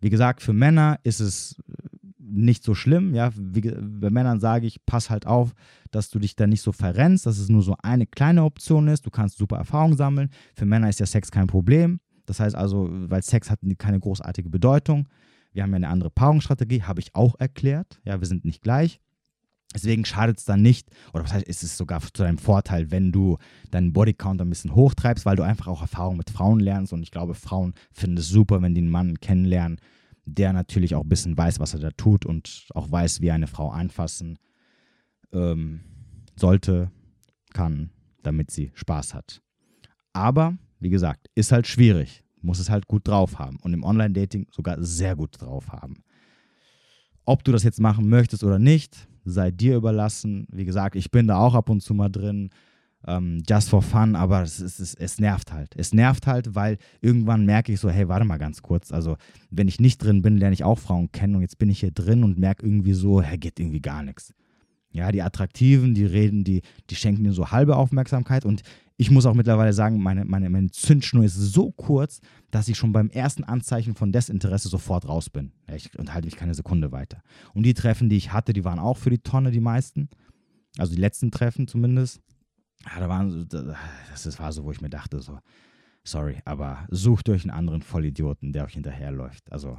Wie 0.00 0.10
gesagt, 0.10 0.42
für 0.42 0.52
Männer 0.52 1.00
ist 1.02 1.18
es 1.18 1.56
nicht 2.18 2.62
so 2.62 2.76
schlimm. 2.76 3.16
Ja, 3.16 3.32
wie, 3.34 3.62
bei 3.62 4.10
Männern 4.10 4.38
sage 4.38 4.68
ich, 4.68 4.86
pass 4.86 5.10
halt 5.10 5.26
auf, 5.26 5.52
dass 5.90 6.08
du 6.08 6.20
dich 6.20 6.36
da 6.36 6.46
nicht 6.46 6.62
so 6.62 6.70
verrennst, 6.70 7.26
dass 7.26 7.38
es 7.38 7.48
nur 7.48 7.62
so 7.62 7.74
eine 7.82 8.06
kleine 8.06 8.44
Option 8.44 8.86
ist. 8.86 9.04
Du 9.04 9.10
kannst 9.10 9.38
super 9.38 9.56
Erfahrung 9.56 9.96
sammeln. 9.96 10.30
Für 10.54 10.66
Männer 10.66 10.88
ist 10.88 11.00
ja 11.00 11.06
Sex 11.06 11.32
kein 11.32 11.48
Problem. 11.48 11.98
Das 12.26 12.38
heißt 12.38 12.54
also, 12.54 12.88
weil 12.90 13.22
Sex 13.22 13.50
hat 13.50 13.58
keine 13.78 13.98
großartige 13.98 14.48
Bedeutung. 14.48 15.08
Wir 15.52 15.62
haben 15.62 15.70
ja 15.70 15.76
eine 15.76 15.88
andere 15.88 16.10
Paarungsstrategie, 16.10 16.82
habe 16.82 17.00
ich 17.00 17.14
auch 17.14 17.34
erklärt. 17.38 18.00
Ja, 18.04 18.20
wir 18.20 18.26
sind 18.26 18.44
nicht 18.44 18.62
gleich. 18.62 19.00
Deswegen 19.74 20.04
schadet 20.04 20.38
es 20.38 20.44
dann 20.44 20.62
nicht, 20.62 20.90
oder 21.12 21.22
was 21.22 21.32
heißt, 21.32 21.46
ist 21.46 21.62
es 21.62 21.76
sogar 21.76 22.00
zu 22.00 22.22
deinem 22.24 22.38
Vorteil, 22.38 22.90
wenn 22.90 23.12
du 23.12 23.38
deinen 23.70 23.92
Bodycount 23.92 24.40
ein 24.40 24.48
bisschen 24.48 24.74
hochtreibst, 24.74 25.24
weil 25.24 25.36
du 25.36 25.44
einfach 25.44 25.68
auch 25.68 25.80
Erfahrung 25.80 26.16
mit 26.16 26.30
Frauen 26.30 26.58
lernst. 26.58 26.92
Und 26.92 27.02
ich 27.02 27.12
glaube, 27.12 27.34
Frauen 27.34 27.74
finden 27.92 28.18
es 28.18 28.28
super, 28.28 28.62
wenn 28.62 28.74
die 28.74 28.80
einen 28.80 28.90
Mann 28.90 29.20
kennenlernen, 29.20 29.80
der 30.24 30.52
natürlich 30.52 30.94
auch 30.96 31.04
ein 31.04 31.08
bisschen 31.08 31.38
weiß, 31.38 31.60
was 31.60 31.74
er 31.74 31.80
da 31.80 31.90
tut 31.90 32.26
und 32.26 32.66
auch 32.74 32.90
weiß, 32.90 33.20
wie 33.20 33.30
eine 33.30 33.46
Frau 33.46 33.70
anfassen 33.70 34.38
ähm, 35.32 35.80
sollte, 36.36 36.90
kann, 37.52 37.90
damit 38.22 38.50
sie 38.50 38.72
Spaß 38.74 39.14
hat. 39.14 39.40
Aber, 40.12 40.56
wie 40.80 40.90
gesagt, 40.90 41.28
ist 41.36 41.52
halt 41.52 41.68
schwierig. 41.68 42.24
Muss 42.42 42.58
es 42.58 42.70
halt 42.70 42.86
gut 42.86 43.06
drauf 43.06 43.38
haben 43.38 43.58
und 43.62 43.72
im 43.72 43.84
Online-Dating 43.84 44.46
sogar 44.50 44.82
sehr 44.82 45.16
gut 45.16 45.40
drauf 45.40 45.68
haben. 45.70 46.02
Ob 47.24 47.44
du 47.44 47.52
das 47.52 47.62
jetzt 47.62 47.80
machen 47.80 48.08
möchtest 48.08 48.44
oder 48.44 48.58
nicht, 48.58 49.08
sei 49.24 49.50
dir 49.50 49.76
überlassen. 49.76 50.46
Wie 50.50 50.64
gesagt, 50.64 50.96
ich 50.96 51.10
bin 51.10 51.26
da 51.26 51.38
auch 51.38 51.54
ab 51.54 51.68
und 51.68 51.82
zu 51.82 51.94
mal 51.94 52.08
drin 52.08 52.50
ähm, 53.06 53.42
just 53.48 53.70
for 53.70 53.82
fun, 53.82 54.14
aber 54.14 54.42
es, 54.42 54.60
es, 54.60 54.94
es 54.94 55.18
nervt 55.18 55.52
halt. 55.52 55.74
Es 55.76 55.94
nervt 55.94 56.26
halt, 56.26 56.54
weil 56.54 56.78
irgendwann 57.00 57.46
merke 57.46 57.72
ich 57.72 57.80
so, 57.80 57.88
hey, 57.88 58.08
warte 58.08 58.24
mal 58.24 58.38
ganz 58.38 58.62
kurz. 58.62 58.92
Also, 58.92 59.16
wenn 59.50 59.68
ich 59.68 59.80
nicht 59.80 59.98
drin 59.98 60.22
bin, 60.22 60.36
lerne 60.36 60.52
ich 60.52 60.64
auch 60.64 60.78
Frauen 60.78 61.10
kennen 61.12 61.36
und 61.36 61.42
jetzt 61.42 61.58
bin 61.58 61.70
ich 61.70 61.80
hier 61.80 61.92
drin 61.92 62.24
und 62.24 62.38
merke 62.38 62.66
irgendwie 62.66 62.92
so, 62.92 63.22
hey, 63.22 63.38
geht 63.38 63.58
irgendwie 63.58 63.80
gar 63.80 64.02
nichts. 64.02 64.34
Ja, 64.92 65.12
die 65.12 65.22
Attraktiven, 65.22 65.94
die 65.94 66.04
reden, 66.04 66.42
die, 66.42 66.62
die 66.90 66.96
schenken 66.96 67.22
dir 67.22 67.32
so 67.32 67.50
halbe 67.50 67.76
Aufmerksamkeit 67.76 68.44
und 68.44 68.62
ich 68.96 69.10
muss 69.10 69.24
auch 69.24 69.34
mittlerweile 69.34 69.72
sagen, 69.72 70.02
meine, 70.02 70.24
meine, 70.24 70.50
meine 70.50 70.70
Zündschnur 70.70 71.24
ist 71.24 71.36
so 71.36 71.70
kurz, 71.70 72.20
dass 72.50 72.68
ich 72.68 72.76
schon 72.76 72.92
beim 72.92 73.08
ersten 73.08 73.44
Anzeichen 73.44 73.94
von 73.94 74.12
Desinteresse 74.12 74.68
sofort 74.68 75.08
raus 75.08 75.30
bin. 75.30 75.52
Ich 75.74 75.98
unterhalte 75.98 76.26
mich 76.26 76.36
keine 76.36 76.54
Sekunde 76.54 76.92
weiter. 76.92 77.22
Und 77.54 77.64
die 77.64 77.72
Treffen, 77.72 78.10
die 78.10 78.16
ich 78.16 78.32
hatte, 78.32 78.52
die 78.52 78.64
waren 78.64 78.78
auch 78.78 78.98
für 78.98 79.08
die 79.08 79.22
Tonne, 79.22 79.52
die 79.52 79.60
meisten. 79.60 80.10
Also 80.76 80.94
die 80.94 81.00
letzten 81.00 81.30
Treffen 81.30 81.66
zumindest 81.66 82.20
ja, 82.86 83.00
da 83.00 83.08
waren, 83.08 83.48
das 83.48 84.38
war 84.38 84.52
so, 84.52 84.64
wo 84.64 84.72
ich 84.72 84.80
mir 84.80 84.90
dachte, 84.90 85.20
so, 85.20 85.38
sorry, 86.04 86.40
aber 86.44 86.86
sucht 86.90 87.28
euch 87.28 87.42
einen 87.42 87.50
anderen 87.50 87.82
Vollidioten, 87.82 88.52
der 88.52 88.64
euch 88.64 88.74
hinterherläuft. 88.74 89.50
Also, 89.52 89.78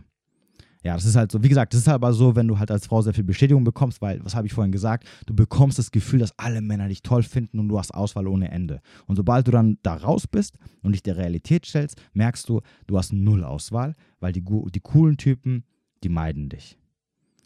ja, 0.84 0.96
das 0.96 1.06
ist 1.06 1.16
halt 1.16 1.32
so, 1.32 1.44
wie 1.44 1.50
gesagt, 1.50 1.74
das 1.74 1.82
ist 1.82 1.88
aber 1.88 2.12
so, 2.12 2.36
wenn 2.36 2.48
du 2.48 2.58
halt 2.58 2.72
als 2.72 2.88
Frau 2.88 3.02
sehr 3.02 3.14
viel 3.14 3.24
Bestätigung 3.24 3.64
bekommst, 3.64 4.02
weil, 4.02 4.24
was 4.26 4.36
habe 4.36 4.48
ich 4.48 4.54
vorhin 4.54 4.72
gesagt, 4.72 5.08
du 5.28 5.36
bekommst 5.36 5.78
das 5.78 5.92
Gefühl, 5.92 6.20
dass 6.20 6.38
alle 6.40 6.62
Männer 6.62 6.88
dich 6.88 7.04
toll 7.04 7.22
finden 7.22 7.60
und 7.60 7.70
du 7.70 7.78
hast 7.78 7.94
Auswahl 7.94 8.28
ohne 8.28 8.50
Ende. 8.50 8.82
Und 9.06 9.16
sobald 9.16 9.48
du 9.48 9.52
dann 9.52 9.78
da 9.84 9.94
raus 9.96 10.26
bist 10.28 10.58
und 10.82 10.94
dich 10.94 11.04
der 11.04 11.18
Realität 11.18 11.68
stellst, 11.68 12.02
merkst 12.14 12.50
du, 12.50 12.62
du 12.88 12.98
hast 12.98 13.14
null 13.14 13.44
Auswahl, 13.44 13.96
weil 14.20 14.34
die, 14.34 14.44
die 14.44 14.80
coolen 14.80 15.18
Typen, 15.18 15.66
die 16.04 16.10
meiden 16.10 16.50
dich. 16.50 16.80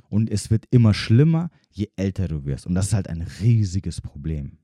Und 0.08 0.30
es 0.30 0.50
wird 0.50 0.66
immer 0.72 0.94
schlimmer, 0.94 1.50
je 1.72 1.90
älter 1.98 2.30
du 2.30 2.46
wirst. 2.46 2.66
Und 2.66 2.76
das 2.76 2.88
ist 2.88 2.94
halt 2.94 3.10
ein 3.10 3.22
riesiges 3.42 4.00
Problem. 4.00 4.60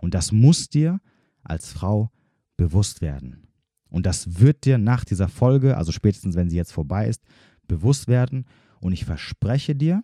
Und 0.00 0.14
das 0.14 0.32
muss 0.32 0.70
dir 0.70 1.00
als 1.42 1.72
Frau 1.72 2.10
bewusst 2.56 3.02
werden. 3.02 3.48
Und 3.90 4.06
das 4.06 4.40
wird 4.40 4.64
dir 4.64 4.78
nach 4.78 5.04
dieser 5.04 5.28
Folge, 5.28 5.76
also 5.76 5.92
spätestens 5.92 6.36
wenn 6.36 6.48
sie 6.48 6.56
jetzt 6.56 6.72
vorbei 6.72 7.08
ist, 7.08 7.22
bewusst 7.68 8.08
werden. 8.08 8.46
Und 8.80 8.92
ich 8.92 9.04
verspreche 9.04 9.74
dir, 9.74 10.02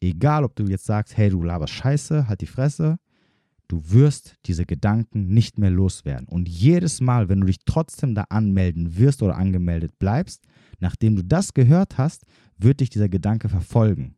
egal 0.00 0.44
ob 0.44 0.56
du 0.56 0.64
jetzt 0.64 0.84
sagst, 0.84 1.16
hey, 1.16 1.30
du 1.30 1.42
laberst 1.42 1.72
Scheiße, 1.72 2.28
halt 2.28 2.40
die 2.40 2.46
Fresse, 2.46 2.98
du 3.68 3.90
wirst 3.90 4.36
diese 4.46 4.66
Gedanken 4.66 5.28
nicht 5.28 5.58
mehr 5.58 5.70
loswerden. 5.70 6.28
Und 6.28 6.48
jedes 6.48 7.00
Mal, 7.00 7.28
wenn 7.28 7.40
du 7.40 7.46
dich 7.46 7.58
trotzdem 7.64 8.14
da 8.14 8.24
anmelden 8.28 8.96
wirst 8.96 9.22
oder 9.22 9.36
angemeldet 9.36 9.98
bleibst, 9.98 10.44
nachdem 10.80 11.16
du 11.16 11.24
das 11.24 11.54
gehört 11.54 11.98
hast, 11.98 12.24
wird 12.58 12.80
dich 12.80 12.90
dieser 12.90 13.08
Gedanke 13.08 13.48
verfolgen. 13.48 14.16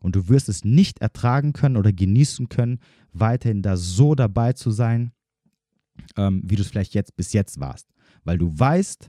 Und 0.00 0.14
du 0.14 0.28
wirst 0.28 0.48
es 0.48 0.64
nicht 0.64 1.00
ertragen 1.00 1.52
können 1.52 1.76
oder 1.76 1.92
genießen 1.92 2.48
können, 2.48 2.78
weiterhin 3.12 3.62
da 3.62 3.76
so 3.76 4.14
dabei 4.14 4.52
zu 4.52 4.70
sein, 4.70 5.12
ähm, 6.16 6.42
wie 6.44 6.56
du 6.56 6.62
es 6.62 6.68
vielleicht 6.68 6.94
jetzt 6.94 7.16
bis 7.16 7.32
jetzt 7.32 7.58
warst. 7.58 7.88
Weil 8.24 8.38
du 8.38 8.56
weißt, 8.56 9.08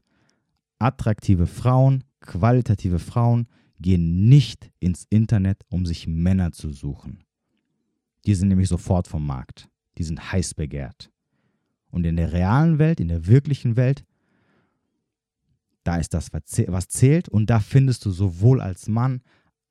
attraktive 0.80 1.46
Frauen, 1.46 2.04
qualitative 2.20 3.00
Frauen 3.00 3.48
gehen 3.80 4.28
nicht 4.28 4.72
ins 4.80 5.06
Internet, 5.10 5.64
um 5.70 5.86
sich 5.86 6.08
Männer 6.08 6.52
zu 6.52 6.72
suchen. 6.72 7.24
Die 8.26 8.36
sind 8.36 8.50
nämlich 8.50 8.70
sofort 8.70 9.08
vom 9.08 9.26
Markt. 9.26 9.70
Die 9.98 10.04
sind 10.04 10.32
heiß 10.32 10.54
begehrt. 10.54 11.12
Und 11.90 12.06
in 12.06 12.18
der 12.18 12.34
realen 12.34 12.80
Welt, 12.80 13.00
in 13.00 13.08
der 13.08 13.28
wirklichen 13.28 13.76
Welt, 13.76 14.04
da 15.84 15.98
ist 15.98 16.14
das, 16.14 16.32
was 16.34 16.90
zählt. 16.90 17.30
Und 17.30 17.50
da 17.50 17.60
findest 17.60 18.06
du 18.06 18.12
sowohl 18.12 18.62
als 18.62 18.88
Mann 18.88 19.22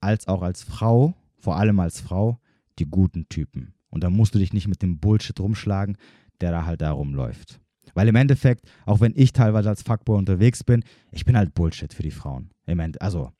als 0.00 0.28
auch 0.28 0.42
als 0.42 0.62
Frau, 0.62 1.14
vor 1.38 1.56
allem 1.56 1.80
als 1.80 2.00
Frau, 2.00 2.40
die 2.78 2.86
guten 2.86 3.28
Typen. 3.28 3.74
Und 3.90 4.04
da 4.04 4.10
musst 4.10 4.34
du 4.34 4.38
dich 4.38 4.52
nicht 4.52 4.68
mit 4.68 4.82
dem 4.82 4.98
Bullshit 4.98 5.38
rumschlagen, 5.38 5.96
der 6.40 6.50
da 6.50 6.64
halt 6.66 6.80
da 6.80 6.92
rumläuft. 6.92 7.60
Weil 7.96 8.08
im 8.08 8.14
Endeffekt, 8.14 8.68
auch 8.84 9.00
wenn 9.00 9.14
ich 9.16 9.32
teilweise 9.32 9.70
als 9.70 9.80
Fuckboy 9.80 10.18
unterwegs 10.18 10.62
bin, 10.62 10.84
ich 11.12 11.24
bin 11.24 11.34
halt 11.34 11.54
Bullshit 11.54 11.94
für 11.94 12.02
die 12.02 12.10
Frauen. 12.10 12.50
Im 12.66 12.78
End 12.78 13.00
also, 13.00 13.32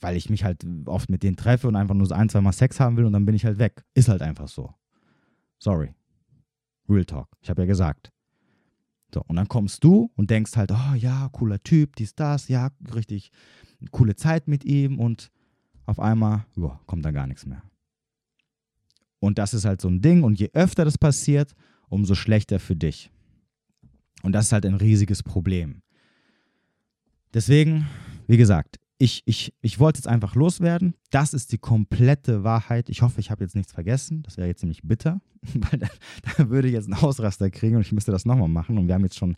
weil 0.00 0.16
ich 0.16 0.30
mich 0.30 0.44
halt 0.44 0.64
oft 0.86 1.10
mit 1.10 1.22
denen 1.22 1.36
treffe 1.36 1.68
und 1.68 1.76
einfach 1.76 1.94
nur 1.94 2.06
so 2.06 2.14
ein, 2.14 2.30
zwei 2.30 2.40
Mal 2.40 2.52
Sex 2.52 2.80
haben 2.80 2.96
will 2.96 3.04
und 3.04 3.12
dann 3.12 3.26
bin 3.26 3.34
ich 3.34 3.44
halt 3.44 3.58
weg. 3.58 3.84
Ist 3.92 4.08
halt 4.08 4.22
einfach 4.22 4.48
so. 4.48 4.72
Sorry. 5.58 5.92
Real 6.88 7.04
Talk. 7.04 7.28
Ich 7.42 7.50
habe 7.50 7.60
ja 7.62 7.66
gesagt. 7.66 8.10
So, 9.12 9.22
und 9.26 9.36
dann 9.36 9.46
kommst 9.46 9.84
du 9.84 10.10
und 10.16 10.30
denkst 10.30 10.56
halt, 10.56 10.72
oh 10.72 10.94
ja, 10.96 11.28
cooler 11.30 11.58
Typ, 11.58 11.94
dies, 11.96 12.14
das, 12.14 12.48
ja, 12.48 12.70
richtig 12.94 13.30
coole 13.90 14.16
Zeit 14.16 14.48
mit 14.48 14.64
ihm 14.64 15.00
und 15.00 15.30
auf 15.84 16.00
einmal 16.00 16.46
oh, 16.56 16.72
kommt 16.86 17.04
da 17.04 17.10
gar 17.10 17.26
nichts 17.26 17.44
mehr. 17.44 17.62
Und 19.18 19.36
das 19.36 19.52
ist 19.52 19.66
halt 19.66 19.82
so 19.82 19.88
ein 19.88 20.00
Ding 20.00 20.22
und 20.22 20.40
je 20.40 20.48
öfter 20.54 20.86
das 20.86 20.96
passiert, 20.96 21.54
umso 21.90 22.14
schlechter 22.14 22.58
für 22.58 22.74
dich. 22.74 23.10
Und 24.22 24.32
das 24.32 24.46
ist 24.46 24.52
halt 24.52 24.66
ein 24.66 24.74
riesiges 24.74 25.22
Problem. 25.22 25.82
Deswegen, 27.34 27.86
wie 28.26 28.36
gesagt, 28.36 28.78
ich, 28.98 29.22
ich, 29.24 29.52
ich 29.62 29.80
wollte 29.80 29.98
jetzt 29.98 30.06
einfach 30.06 30.36
loswerden. 30.36 30.94
Das 31.10 31.34
ist 31.34 31.50
die 31.50 31.58
komplette 31.58 32.44
Wahrheit. 32.44 32.88
Ich 32.88 33.02
hoffe, 33.02 33.18
ich 33.18 33.32
habe 33.32 33.42
jetzt 33.42 33.56
nichts 33.56 33.72
vergessen. 33.72 34.22
Das 34.22 34.36
wäre 34.36 34.46
jetzt 34.46 34.60
ziemlich 34.60 34.82
bitter, 34.84 35.20
weil 35.54 35.80
da, 35.80 35.88
da, 36.36 36.50
würde 36.50 36.68
ich 36.68 36.74
jetzt 36.74 36.84
einen 36.84 37.02
Ausraster 37.02 37.50
kriegen 37.50 37.74
und 37.76 37.82
ich 37.82 37.90
müsste 37.90 38.12
das 38.12 38.24
nochmal 38.24 38.48
machen. 38.48 38.78
Und 38.78 38.86
wir 38.86 38.94
haben 38.94 39.02
jetzt 39.02 39.18
schon 39.18 39.34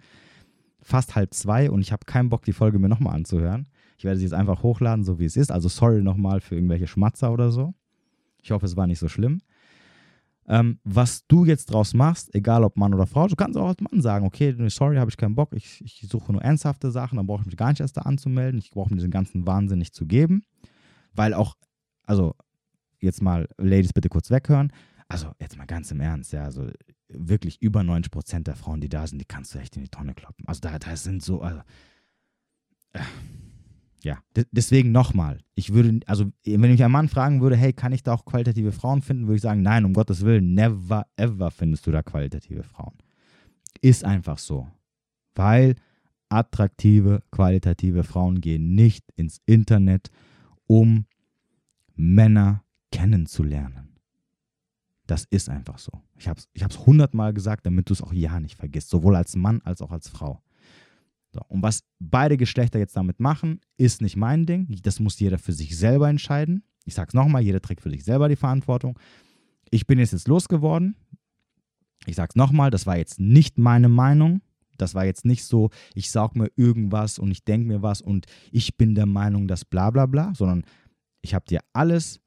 fast 0.82 1.16
halb 1.16 1.32
zwei 1.32 1.70
und 1.70 1.80
ich 1.80 1.92
habe 1.92 2.04
keinen 2.04 2.28
Bock, 2.28 2.44
die 2.44 2.52
Folge 2.52 2.78
mir 2.78 2.90
nochmal 2.90 3.14
anzuhören. 3.14 3.66
Ich 3.96 4.04
werde 4.04 4.18
sie 4.18 4.24
jetzt 4.24 4.34
einfach 4.34 4.62
hochladen, 4.62 5.02
so 5.02 5.18
wie 5.18 5.24
es 5.24 5.36
ist. 5.36 5.50
Also 5.50 5.68
sorry 5.70 6.02
nochmal 6.02 6.42
für 6.42 6.56
irgendwelche 6.56 6.86
Schmatzer 6.86 7.32
oder 7.32 7.50
so. 7.50 7.72
Ich 8.42 8.50
hoffe, 8.50 8.66
es 8.66 8.76
war 8.76 8.86
nicht 8.86 8.98
so 8.98 9.08
schlimm. 9.08 9.40
Ähm, 10.46 10.78
was 10.84 11.26
du 11.26 11.44
jetzt 11.44 11.66
draus 11.66 11.94
machst, 11.94 12.34
egal 12.34 12.64
ob 12.64 12.76
Mann 12.76 12.92
oder 12.92 13.06
Frau, 13.06 13.26
du 13.26 13.36
kannst 13.36 13.56
auch 13.56 13.68
als 13.68 13.80
Mann 13.80 14.02
sagen, 14.02 14.26
okay, 14.26 14.54
sorry, 14.68 14.96
habe 14.96 15.10
ich 15.10 15.16
keinen 15.16 15.34
Bock, 15.34 15.54
ich, 15.54 15.82
ich 15.82 16.06
suche 16.08 16.32
nur 16.32 16.42
ernsthafte 16.42 16.90
Sachen, 16.90 17.16
dann 17.16 17.26
brauche 17.26 17.40
ich 17.40 17.46
mich 17.46 17.56
gar 17.56 17.70
nicht 17.70 17.80
erst 17.80 17.96
da 17.96 18.02
anzumelden, 18.02 18.58
ich 18.58 18.70
brauche 18.70 18.90
mir 18.90 18.96
diesen 18.96 19.10
ganzen 19.10 19.46
Wahnsinn 19.46 19.78
nicht 19.78 19.94
zu 19.94 20.04
geben, 20.06 20.42
weil 21.14 21.32
auch, 21.32 21.54
also 22.04 22.34
jetzt 23.00 23.22
mal 23.22 23.48
Ladies 23.56 23.94
bitte 23.94 24.10
kurz 24.10 24.30
weghören, 24.30 24.70
also 25.08 25.32
jetzt 25.40 25.56
mal 25.56 25.66
ganz 25.66 25.90
im 25.90 26.00
Ernst, 26.00 26.32
ja, 26.32 26.44
also 26.44 26.68
wirklich 27.08 27.62
über 27.62 27.82
90 27.82 28.10
Prozent 28.10 28.46
der 28.46 28.56
Frauen, 28.56 28.80
die 28.80 28.88
da 28.88 29.06
sind, 29.06 29.20
die 29.20 29.26
kannst 29.26 29.54
du 29.54 29.58
echt 29.58 29.76
in 29.76 29.82
die 29.82 29.88
Tonne 29.88 30.14
kloppen. 30.14 30.46
Also 30.46 30.60
da, 30.60 30.78
da 30.78 30.96
sind 30.96 31.22
so, 31.22 31.40
also, 31.40 31.60
äh, 32.92 33.00
ja, 34.04 34.18
deswegen 34.52 34.92
nochmal. 34.92 35.38
Ich 35.54 35.72
würde, 35.72 36.00
also, 36.06 36.30
wenn 36.44 36.60
mich 36.60 36.84
ein 36.84 36.92
Mann 36.92 37.08
fragen 37.08 37.40
würde, 37.40 37.56
hey, 37.56 37.72
kann 37.72 37.92
ich 37.92 38.02
da 38.02 38.12
auch 38.12 38.24
qualitative 38.24 38.72
Frauen 38.72 39.02
finden, 39.02 39.26
würde 39.26 39.36
ich 39.36 39.42
sagen, 39.42 39.62
nein, 39.62 39.84
um 39.84 39.94
Gottes 39.94 40.22
Willen, 40.22 40.54
never 40.54 41.06
ever 41.16 41.50
findest 41.50 41.86
du 41.86 41.90
da 41.90 42.02
qualitative 42.02 42.62
Frauen. 42.62 42.94
Ist 43.80 44.04
einfach 44.04 44.38
so. 44.38 44.68
Weil 45.34 45.74
attraktive, 46.28 47.22
qualitative 47.30 48.04
Frauen 48.04 48.40
gehen 48.40 48.74
nicht 48.74 49.04
ins 49.16 49.40
Internet, 49.46 50.10
um 50.66 51.06
Männer 51.94 52.62
kennenzulernen. 52.92 53.88
Das 55.06 55.24
ist 55.24 55.48
einfach 55.48 55.78
so. 55.78 55.92
Ich 56.16 56.28
habe 56.28 56.40
es 56.40 56.48
ich 56.52 56.86
hundertmal 56.86 57.34
gesagt, 57.34 57.66
damit 57.66 57.88
du 57.88 57.92
es 57.92 58.02
auch 58.02 58.12
ja 58.12 58.40
nicht 58.40 58.56
vergisst, 58.56 58.88
sowohl 58.88 59.16
als 59.16 59.36
Mann 59.36 59.60
als 59.62 59.82
auch 59.82 59.90
als 59.90 60.08
Frau. 60.08 60.40
So, 61.34 61.40
und 61.48 61.64
was 61.64 61.82
beide 61.98 62.36
Geschlechter 62.36 62.78
jetzt 62.78 62.96
damit 62.96 63.18
machen, 63.18 63.60
ist 63.76 64.00
nicht 64.00 64.16
mein 64.16 64.46
Ding. 64.46 64.68
Das 64.82 65.00
muss 65.00 65.18
jeder 65.18 65.38
für 65.38 65.52
sich 65.52 65.76
selber 65.76 66.08
entscheiden. 66.08 66.62
Ich 66.84 66.94
sage 66.94 67.08
es 67.08 67.14
nochmal, 67.14 67.42
jeder 67.42 67.60
trägt 67.60 67.80
für 67.80 67.90
sich 67.90 68.04
selber 68.04 68.28
die 68.28 68.36
Verantwortung. 68.36 68.96
Ich 69.70 69.88
bin 69.88 69.98
jetzt, 69.98 70.12
jetzt 70.12 70.28
losgeworden. 70.28 70.94
Ich 72.06 72.14
sage 72.14 72.30
es 72.30 72.36
nochmal, 72.36 72.70
das 72.70 72.86
war 72.86 72.96
jetzt 72.96 73.18
nicht 73.18 73.58
meine 73.58 73.88
Meinung. 73.88 74.42
Das 74.78 74.94
war 74.94 75.04
jetzt 75.04 75.24
nicht 75.24 75.44
so, 75.44 75.70
ich 75.94 76.12
sage 76.12 76.38
mir 76.38 76.50
irgendwas 76.54 77.18
und 77.18 77.32
ich 77.32 77.44
denke 77.44 77.66
mir 77.66 77.82
was 77.82 78.00
und 78.00 78.26
ich 78.52 78.76
bin 78.76 78.94
der 78.94 79.06
Meinung, 79.06 79.48
dass 79.48 79.64
bla 79.64 79.90
bla 79.90 80.06
bla, 80.06 80.32
sondern 80.36 80.62
ich 81.20 81.34
habe 81.34 81.46
dir 81.46 81.60
alles 81.72 82.20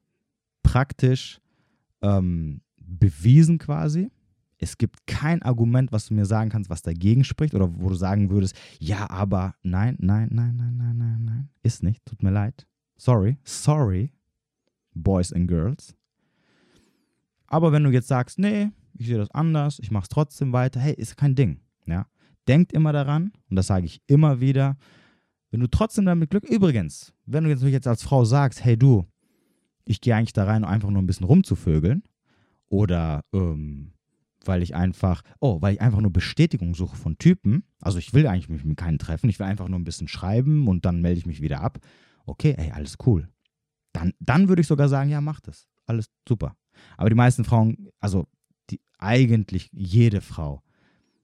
praktisch 0.64 1.40
ähm, 2.02 2.60
bewiesen 2.76 3.58
quasi 3.58 4.12
es 4.60 4.78
gibt 4.78 5.06
kein 5.08 5.42
Argument, 5.42 5.92
was 5.92 6.08
du 6.08 6.14
mir 6.14 6.26
sagen 6.26 6.50
kannst, 6.50 6.70
was 6.70 6.82
dagegen 6.82 7.24
spricht 7.24 7.54
oder 7.54 7.70
wo 7.80 7.90
du 7.90 7.96
sagen 7.96 8.30
würdest, 8.30 8.56
ja, 8.80 9.10
aber 9.10 9.56
nein, 9.64 9.96
nein, 10.00 10.30
nein, 10.32 10.56
nein, 10.56 10.76
nein, 10.78 10.98
nein, 10.98 11.26
nein, 11.26 11.50
ist 11.64 11.84
nicht, 11.84 12.04
tut 12.06 12.24
mir 12.24 12.32
leid. 12.32 12.68
Sorry, 12.98 13.38
sorry, 13.44 14.12
Boys 14.94 15.32
and 15.32 15.48
Girls. 15.48 15.96
Aber 17.48 17.72
wenn 17.72 17.84
du 17.84 17.92
jetzt 17.92 18.08
sagst, 18.08 18.40
nee, 18.40 18.72
ich 18.94 19.08
sehe 19.08 19.18
das 19.18 19.32
anders, 19.32 19.80
ich 19.80 19.92
mache 19.92 20.04
es 20.04 20.10
trotzdem 20.10 20.54
weiter, 20.54 20.80
hey, 20.80 20.94
ist 20.94 21.18
kein 21.18 21.36
Ding. 21.36 21.62
Ja? 21.86 22.08
Denkt 22.48 22.74
immer 22.74 22.92
daran, 22.92 23.32
und 23.50 23.56
das 23.56 23.68
sage 23.68 23.86
ich 23.86 24.02
immer 24.08 24.40
wieder, 24.42 24.78
wenn 25.52 25.60
du 25.60 25.68
trotzdem 25.68 26.06
damit 26.06 26.30
Glück, 26.30 26.44
übrigens, 26.44 27.14
wenn 27.26 27.44
du 27.44 27.68
jetzt 27.68 27.88
als 27.88 28.04
Frau 28.04 28.26
sagst, 28.26 28.66
hey 28.66 28.78
du, 28.78 29.06
ich 29.86 30.02
gehe 30.02 30.16
eigentlich 30.16 30.34
da 30.34 30.44
rein, 30.44 30.66
einfach 30.66 30.90
nur 30.90 31.02
ein 31.02 31.06
bisschen 31.06 31.26
rumzuvögeln, 31.26 32.04
oder 32.70 33.24
ähm, 33.34 33.94
weil 34.48 34.64
ich 34.64 34.76
einfach, 34.76 35.22
oh, 35.40 35.62
weil 35.62 35.76
ich 35.76 35.82
einfach 35.82 36.02
nur 36.02 36.12
Bestätigung 36.12 36.76
suche 36.76 36.96
von 36.96 37.18
Typen. 37.18 37.64
Also 37.82 38.00
ich 38.00 38.14
will 38.14 38.28
eigentlich 38.28 38.50
mich 38.50 38.64
mit 38.64 38.78
keinen 38.78 39.00
treffen, 39.00 39.30
ich 39.30 39.40
will 39.40 39.46
einfach 39.46 39.68
nur 39.68 39.80
ein 39.80 39.84
bisschen 39.84 40.08
schreiben 40.08 40.68
und 40.68 40.86
dann 40.86 41.02
melde 41.02 41.20
ich 41.20 41.26
mich 41.26 41.42
wieder 41.42 41.62
ab. 41.62 41.80
Okay, 42.26 42.56
ey, 42.58 42.72
alles 42.72 42.98
cool. 43.06 43.30
Dann, 43.94 44.14
dann 44.20 44.50
würde 44.50 44.62
ich 44.62 44.68
sogar 44.68 44.90
sagen, 44.90 45.10
ja, 45.10 45.22
mach 45.22 45.40
das. 45.40 45.68
Alles 45.86 46.10
super. 46.28 46.56
Aber 46.98 47.10
die 47.10 47.16
meisten 47.16 47.44
Frauen, 47.44 47.90
also 48.00 48.28
die, 48.70 48.82
eigentlich 49.00 49.70
jede 49.72 50.22
Frau, 50.22 50.62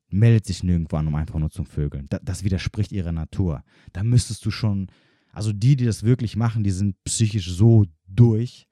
meldet 0.10 0.46
sich 0.46 0.64
nirgendwo 0.64 0.98
an, 0.98 1.08
um 1.08 1.16
einfach 1.16 1.40
nur 1.40 1.50
zum 1.50 1.66
Vögeln. 1.66 2.08
Das, 2.10 2.22
das 2.24 2.44
widerspricht 2.44 2.92
ihrer 2.92 3.12
Natur. 3.12 3.64
Da 3.92 4.04
müsstest 4.04 4.46
du 4.46 4.52
schon, 4.52 4.88
also 5.32 5.52
die, 5.52 5.76
die 5.76 5.86
das 5.86 6.04
wirklich 6.04 6.36
machen, 6.36 6.64
die 6.64 6.72
sind 6.72 7.04
psychisch 7.04 7.50
so 7.50 7.86
durch, 8.08 8.68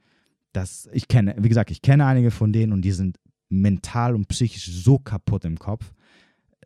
dass 0.54 0.90
ich 0.94 1.08
kenne, 1.08 1.36
wie 1.40 1.50
gesagt, 1.50 1.72
ich 1.72 1.82
kenne 1.82 2.06
einige 2.06 2.32
von 2.32 2.54
denen 2.54 2.74
und 2.74 2.84
die 2.84 2.92
sind 2.92 3.18
mental 3.52 4.16
und 4.16 4.28
psychisch 4.28 4.66
so 4.66 4.98
kaputt 4.98 5.46
im 5.46 5.60
Kopf, 5.60 5.94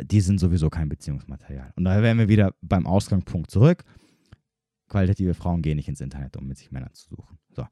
die 0.02 0.22
sind 0.22 0.40
sowieso 0.40 0.70
kein 0.70 0.90
Beziehungsmaterial. 0.90 1.72
Und 1.76 1.86
daher 1.86 2.04
wären 2.04 2.18
wir 2.18 2.30
wieder 2.30 2.54
beim 2.62 2.86
Ausgangspunkt 2.86 3.50
zurück. 3.50 3.84
Qualitative 4.90 5.34
Frauen 5.34 5.62
gehen 5.62 5.78
nicht 5.78 5.88
ins 5.88 6.02
Internet, 6.02 6.38
um 6.38 6.48
mit 6.48 6.58
sich 6.58 6.72
Männer 6.72 6.92
zu 6.94 7.10
suchen. 7.10 7.40
So. 7.56 7.66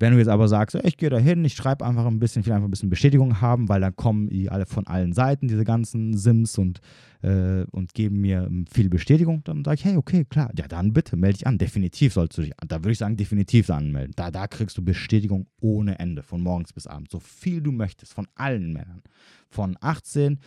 Wenn 0.00 0.12
du 0.12 0.18
jetzt 0.18 0.28
aber 0.28 0.46
sagst, 0.46 0.76
ich 0.84 0.96
gehe 0.96 1.10
da 1.10 1.18
hin, 1.18 1.44
ich 1.44 1.54
schreibe 1.54 1.84
einfach 1.84 2.06
ein 2.06 2.20
bisschen, 2.20 2.40
ich 2.40 2.46
will 2.46 2.52
einfach 2.52 2.68
ein 2.68 2.70
bisschen 2.70 2.88
Bestätigung 2.88 3.40
haben, 3.40 3.68
weil 3.68 3.80
dann 3.80 3.96
kommen 3.96 4.28
die 4.28 4.48
alle 4.48 4.64
von 4.64 4.86
allen 4.86 5.12
Seiten, 5.12 5.48
diese 5.48 5.64
ganzen 5.64 6.16
Sims 6.16 6.56
und, 6.56 6.80
äh, 7.22 7.64
und 7.72 7.94
geben 7.94 8.20
mir 8.20 8.48
viel 8.72 8.88
Bestätigung, 8.90 9.42
dann 9.42 9.64
sage 9.64 9.74
ich, 9.74 9.84
hey, 9.84 9.96
okay, 9.96 10.24
klar, 10.24 10.52
ja, 10.56 10.68
dann 10.68 10.92
bitte, 10.92 11.16
melde 11.16 11.38
dich 11.38 11.46
an. 11.48 11.58
Definitiv 11.58 12.12
sollst 12.12 12.38
du 12.38 12.42
dich, 12.42 12.52
da 12.66 12.76
würde 12.76 12.92
ich 12.92 12.98
sagen, 12.98 13.16
definitiv 13.16 13.70
anmelden. 13.70 14.12
Da, 14.14 14.30
da 14.30 14.46
kriegst 14.46 14.78
du 14.78 14.84
Bestätigung 14.84 15.48
ohne 15.60 15.98
Ende, 15.98 16.22
von 16.22 16.40
morgens 16.42 16.72
bis 16.72 16.86
abends, 16.86 17.10
so 17.10 17.18
viel 17.18 17.60
du 17.60 17.72
möchtest, 17.72 18.14
von 18.14 18.28
allen 18.36 18.72
Männern. 18.72 19.02
Von 19.48 19.76
18 19.80 20.38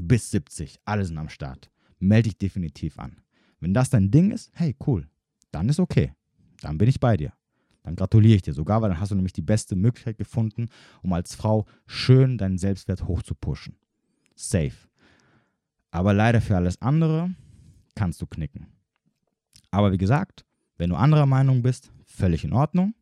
bis 0.00 0.30
70, 0.30 0.78
alle 0.86 1.04
sind 1.04 1.18
am 1.18 1.28
Start. 1.28 1.70
Melde 1.98 2.30
dich 2.30 2.38
definitiv 2.38 2.98
an. 2.98 3.20
Wenn 3.60 3.74
das 3.74 3.90
dein 3.90 4.10
Ding 4.10 4.30
ist, 4.30 4.50
hey, 4.54 4.74
cool, 4.86 5.06
dann 5.50 5.68
ist 5.68 5.80
okay. 5.80 6.12
Dann 6.62 6.78
bin 6.78 6.88
ich 6.88 7.00
bei 7.00 7.16
dir 7.16 7.32
Dann 7.88 7.96
gratuliere 7.96 8.36
ich 8.36 8.42
dir 8.42 8.52
sogar, 8.52 8.82
weil 8.82 8.90
dann 8.90 9.00
hast 9.00 9.12
du 9.12 9.14
nämlich 9.14 9.32
die 9.32 9.40
beste 9.40 9.74
Möglichkeit 9.74 10.18
gefunden, 10.18 10.68
um 11.02 11.14
als 11.14 11.34
Frau 11.34 11.64
schön 11.86 12.36
deinen 12.36 12.58
Selbstwert 12.58 13.08
hochzupushen. 13.08 13.76
Safe. 14.34 14.74
Aber 15.90 16.12
leider 16.12 16.42
für 16.42 16.54
alles 16.54 16.82
andere 16.82 17.30
kannst 17.94 18.20
du 18.20 18.26
knicken. 18.26 18.66
Aber 19.70 19.90
wie 19.90 19.96
gesagt, 19.96 20.44
wenn 20.76 20.90
du 20.90 20.96
anderer 20.96 21.24
Meinung 21.24 21.62
bist, 21.62 21.90
völlig 22.04 22.44
in 22.44 22.52
Ordnung. 22.52 22.94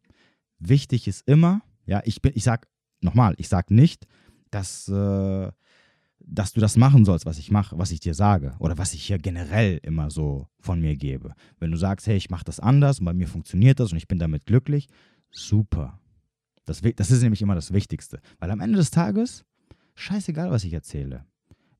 Wichtig 0.60 1.08
ist 1.08 1.26
immer, 1.26 1.62
ja, 1.84 2.00
ich 2.04 2.22
bin, 2.22 2.30
ich 2.36 2.44
sag 2.44 2.68
nochmal, 3.00 3.34
ich 3.38 3.48
sag 3.48 3.72
nicht, 3.72 4.06
dass, 4.52 4.86
äh, 4.86 5.50
dass 6.26 6.52
du 6.52 6.60
das 6.60 6.76
machen 6.76 7.04
sollst, 7.04 7.24
was 7.24 7.38
ich 7.38 7.50
mache, 7.50 7.78
was 7.78 7.92
ich 7.92 8.00
dir 8.00 8.14
sage 8.14 8.54
oder 8.58 8.76
was 8.76 8.94
ich 8.94 9.04
hier 9.04 9.18
generell 9.18 9.78
immer 9.82 10.10
so 10.10 10.48
von 10.58 10.80
mir 10.80 10.96
gebe. 10.96 11.34
Wenn 11.60 11.70
du 11.70 11.76
sagst, 11.76 12.06
hey, 12.06 12.16
ich 12.16 12.30
mache 12.30 12.44
das 12.44 12.60
anders 12.60 12.98
und 12.98 13.06
bei 13.06 13.14
mir 13.14 13.28
funktioniert 13.28 13.78
das 13.78 13.92
und 13.92 13.98
ich 13.98 14.08
bin 14.08 14.18
damit 14.18 14.44
glücklich, 14.44 14.88
super. 15.30 16.00
Das, 16.64 16.82
das 16.96 17.10
ist 17.12 17.22
nämlich 17.22 17.42
immer 17.42 17.54
das 17.54 17.72
Wichtigste. 17.72 18.20
Weil 18.40 18.50
am 18.50 18.60
Ende 18.60 18.78
des 18.78 18.90
Tages, 18.90 19.44
scheißegal, 19.94 20.50
was 20.50 20.64
ich 20.64 20.72
erzähle. 20.72 21.24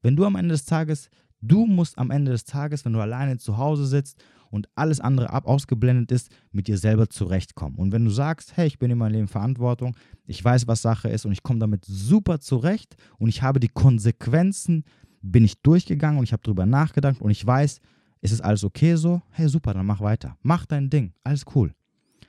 Wenn 0.01 0.15
du 0.15 0.25
am 0.25 0.37
Ende 0.37 0.53
des 0.53 0.65
Tages, 0.65 1.11
du 1.41 1.67
musst 1.67 1.99
am 1.99 2.13
Ende 2.13 2.31
des 2.31 2.45
Tages, 2.45 2.85
wenn 2.85 2.93
du 2.93 3.01
alleine 3.01 3.39
zu 3.39 3.59
Hause 3.59 3.85
sitzt 3.85 4.23
und 4.51 4.69
alles 4.75 5.01
andere 5.01 5.31
ab 5.31 5.47
ausgeblendet 5.47 6.13
ist, 6.13 6.31
mit 6.53 6.69
dir 6.69 6.79
selber 6.79 7.09
zurechtkommen. 7.09 7.77
Und 7.77 7.93
wenn 7.93 8.05
du 8.05 8.11
sagst, 8.11 8.57
hey, 8.57 8.67
ich 8.67 8.79
bin 8.79 8.91
in 8.91 8.99
meinem 8.99 9.13
Leben 9.13 9.29
Verantwortung, 9.29 9.97
ich 10.27 10.43
weiß, 10.43 10.67
was 10.67 10.83
Sache 10.83 11.09
ist 11.09 11.25
und 11.25 11.33
ich 11.33 11.43
komme 11.43 11.59
damit 11.59 11.85
super 11.85 12.41
zurecht 12.41 12.97
und 13.19 13.29
ich 13.29 13.43
habe 13.43 13.61
die 13.61 13.69
Konsequenzen, 13.69 14.85
bin 15.23 15.45
ich 15.45 15.61
durchgegangen 15.63 16.19
und 16.19 16.25
ich 16.25 16.33
habe 16.33 16.43
darüber 16.43 16.67
nachgedacht 16.67 17.21
und 17.21 17.31
ich 17.31 17.45
weiß, 17.45 17.81
ist 18.21 18.33
es 18.33 18.41
alles 18.41 18.65
okay 18.65 18.97
so? 18.97 19.23
Hey, 19.31 19.49
super, 19.49 19.75
dann 19.75 19.87
mach 19.87 20.01
weiter. 20.01 20.37
Mach 20.43 20.67
dein 20.67 20.91
Ding, 20.91 21.13
alles 21.23 21.45
cool. 21.55 21.75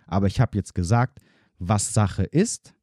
Aber 0.06 0.28
ich 0.28 0.40
habe 0.40 0.58
jetzt 0.58 0.76
gesagt, 0.76 1.20
was 1.60 1.94
Sache 1.94 2.24
ist, 2.24 2.74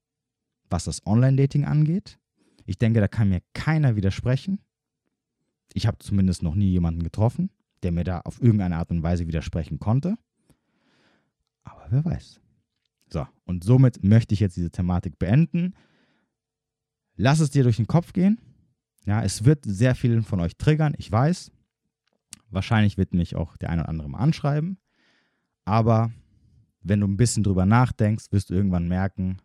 was 0.71 0.85
das 0.85 1.07
Online-Dating 1.07 1.65
angeht. 1.65 2.19
Ich 2.67 2.79
denke, 2.79 3.01
da 3.01 3.09
kann 3.09 3.29
mir 3.29 3.43
keiner 3.53 3.97
widersprechen. 3.97 4.59
Ich 5.75 5.87
habe 5.87 5.99
zumindest 5.99 6.43
noch 6.43 6.55
nie 6.55 6.71
jemanden 6.71 7.03
getroffen 7.03 7.51
der 7.85 7.93
mir 7.93 8.05
da 8.05 8.21
auf 8.21 8.41
irgendeine 8.43 8.77
Art 8.77 8.91
und 8.91 9.03
Weise 9.03 9.27
widersprechen 9.27 9.79
konnte. 9.79 10.17
Aber 11.63 11.87
wer 11.91 12.05
weiß. 12.05 12.41
So, 13.09 13.27
und 13.45 13.63
somit 13.63 14.03
möchte 14.03 14.35
ich 14.35 14.41
jetzt 14.41 14.57
diese 14.57 14.71
Thematik 14.71 15.19
beenden. 15.19 15.75
Lass 17.17 17.41
es 17.41 17.51
dir 17.51 17.63
durch 17.63 17.77
den 17.77 17.87
Kopf 17.87 18.13
gehen. 18.13 18.41
Ja, 19.07 19.23
es 19.23 19.45
wird 19.45 19.65
sehr 19.65 19.95
vielen 19.95 20.23
von 20.23 20.41
euch 20.41 20.57
triggern, 20.57 20.95
ich 20.97 21.13
weiß. 21.13 21.53
Wahrscheinlich 22.51 22.97
wird 22.97 23.15
mich 23.15 23.37
auch 23.37 23.57
der 23.57 23.71
eine 23.71 23.83
oder 23.83 23.91
andere 23.91 24.09
mal 24.09 24.19
anschreiben. 24.19 24.79
Aber 25.65 26.11
wenn 26.83 27.01
du 27.01 27.07
ein 27.07 27.17
bisschen 27.17 27.43
drüber 27.43 27.67
nachdenkst, 27.67 28.33
wirst 28.33 28.51
du 28.51 28.55
irgendwann 28.55 28.89
merken, 28.89 29.39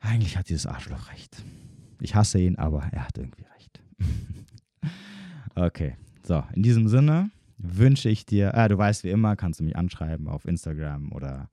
eigentlich 0.00 0.36
hat 0.36 0.48
dieses 0.48 0.66
Arschloch 0.66 1.10
recht. 1.10 1.42
Ich 2.00 2.14
hasse 2.14 2.38
ihn, 2.38 2.56
aber 2.56 2.84
er 2.92 3.06
hat 3.06 3.16
irgendwie 3.16 3.44
recht. 3.54 3.82
okay. 5.54 5.96
So, 6.26 6.42
in 6.54 6.62
diesem 6.64 6.88
Sinne 6.88 7.30
wünsche 7.56 8.08
ich 8.08 8.26
dir, 8.26 8.52
äh, 8.52 8.68
du 8.68 8.76
weißt 8.76 9.04
wie 9.04 9.10
immer, 9.10 9.36
kannst 9.36 9.60
du 9.60 9.64
mich 9.64 9.76
anschreiben 9.76 10.26
auf 10.26 10.44
Instagram 10.44 11.12
oder 11.12 11.48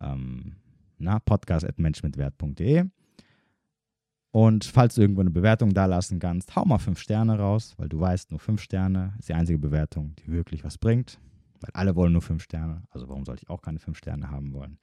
ähm, 0.00 0.56
podcast.menschmitwert.de. 1.26 2.86
Und 4.30 4.64
falls 4.64 4.94
du 4.94 5.02
irgendwo 5.02 5.20
eine 5.20 5.30
Bewertung 5.30 5.74
da 5.74 5.84
lassen 5.84 6.18
kannst, 6.18 6.56
hau 6.56 6.64
mal 6.64 6.78
fünf 6.78 7.00
Sterne 7.00 7.38
raus, 7.38 7.74
weil 7.76 7.90
du 7.90 8.00
weißt, 8.00 8.30
nur 8.30 8.40
fünf 8.40 8.62
Sterne 8.62 9.12
ist 9.18 9.28
die 9.28 9.34
einzige 9.34 9.58
Bewertung, 9.58 10.14
die 10.16 10.32
wirklich 10.32 10.64
was 10.64 10.78
bringt. 10.78 11.18
Weil 11.60 11.70
alle 11.74 11.94
wollen 11.94 12.14
nur 12.14 12.22
fünf 12.22 12.42
Sterne. 12.42 12.84
Also 12.88 13.10
warum 13.10 13.26
sollte 13.26 13.42
ich 13.44 13.50
auch 13.50 13.60
keine 13.60 13.78
fünf 13.78 13.98
Sterne 13.98 14.30
haben 14.30 14.54
wollen? 14.54 14.78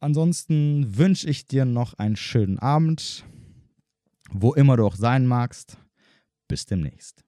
Ansonsten 0.00 0.96
wünsche 0.96 1.28
ich 1.28 1.46
dir 1.46 1.66
noch 1.66 1.92
einen 1.94 2.16
schönen 2.16 2.58
Abend, 2.58 3.26
wo 4.30 4.54
immer 4.54 4.78
du 4.78 4.86
auch 4.86 4.96
sein 4.96 5.26
magst. 5.26 5.76
Bis 6.48 6.64
demnächst. 6.64 7.27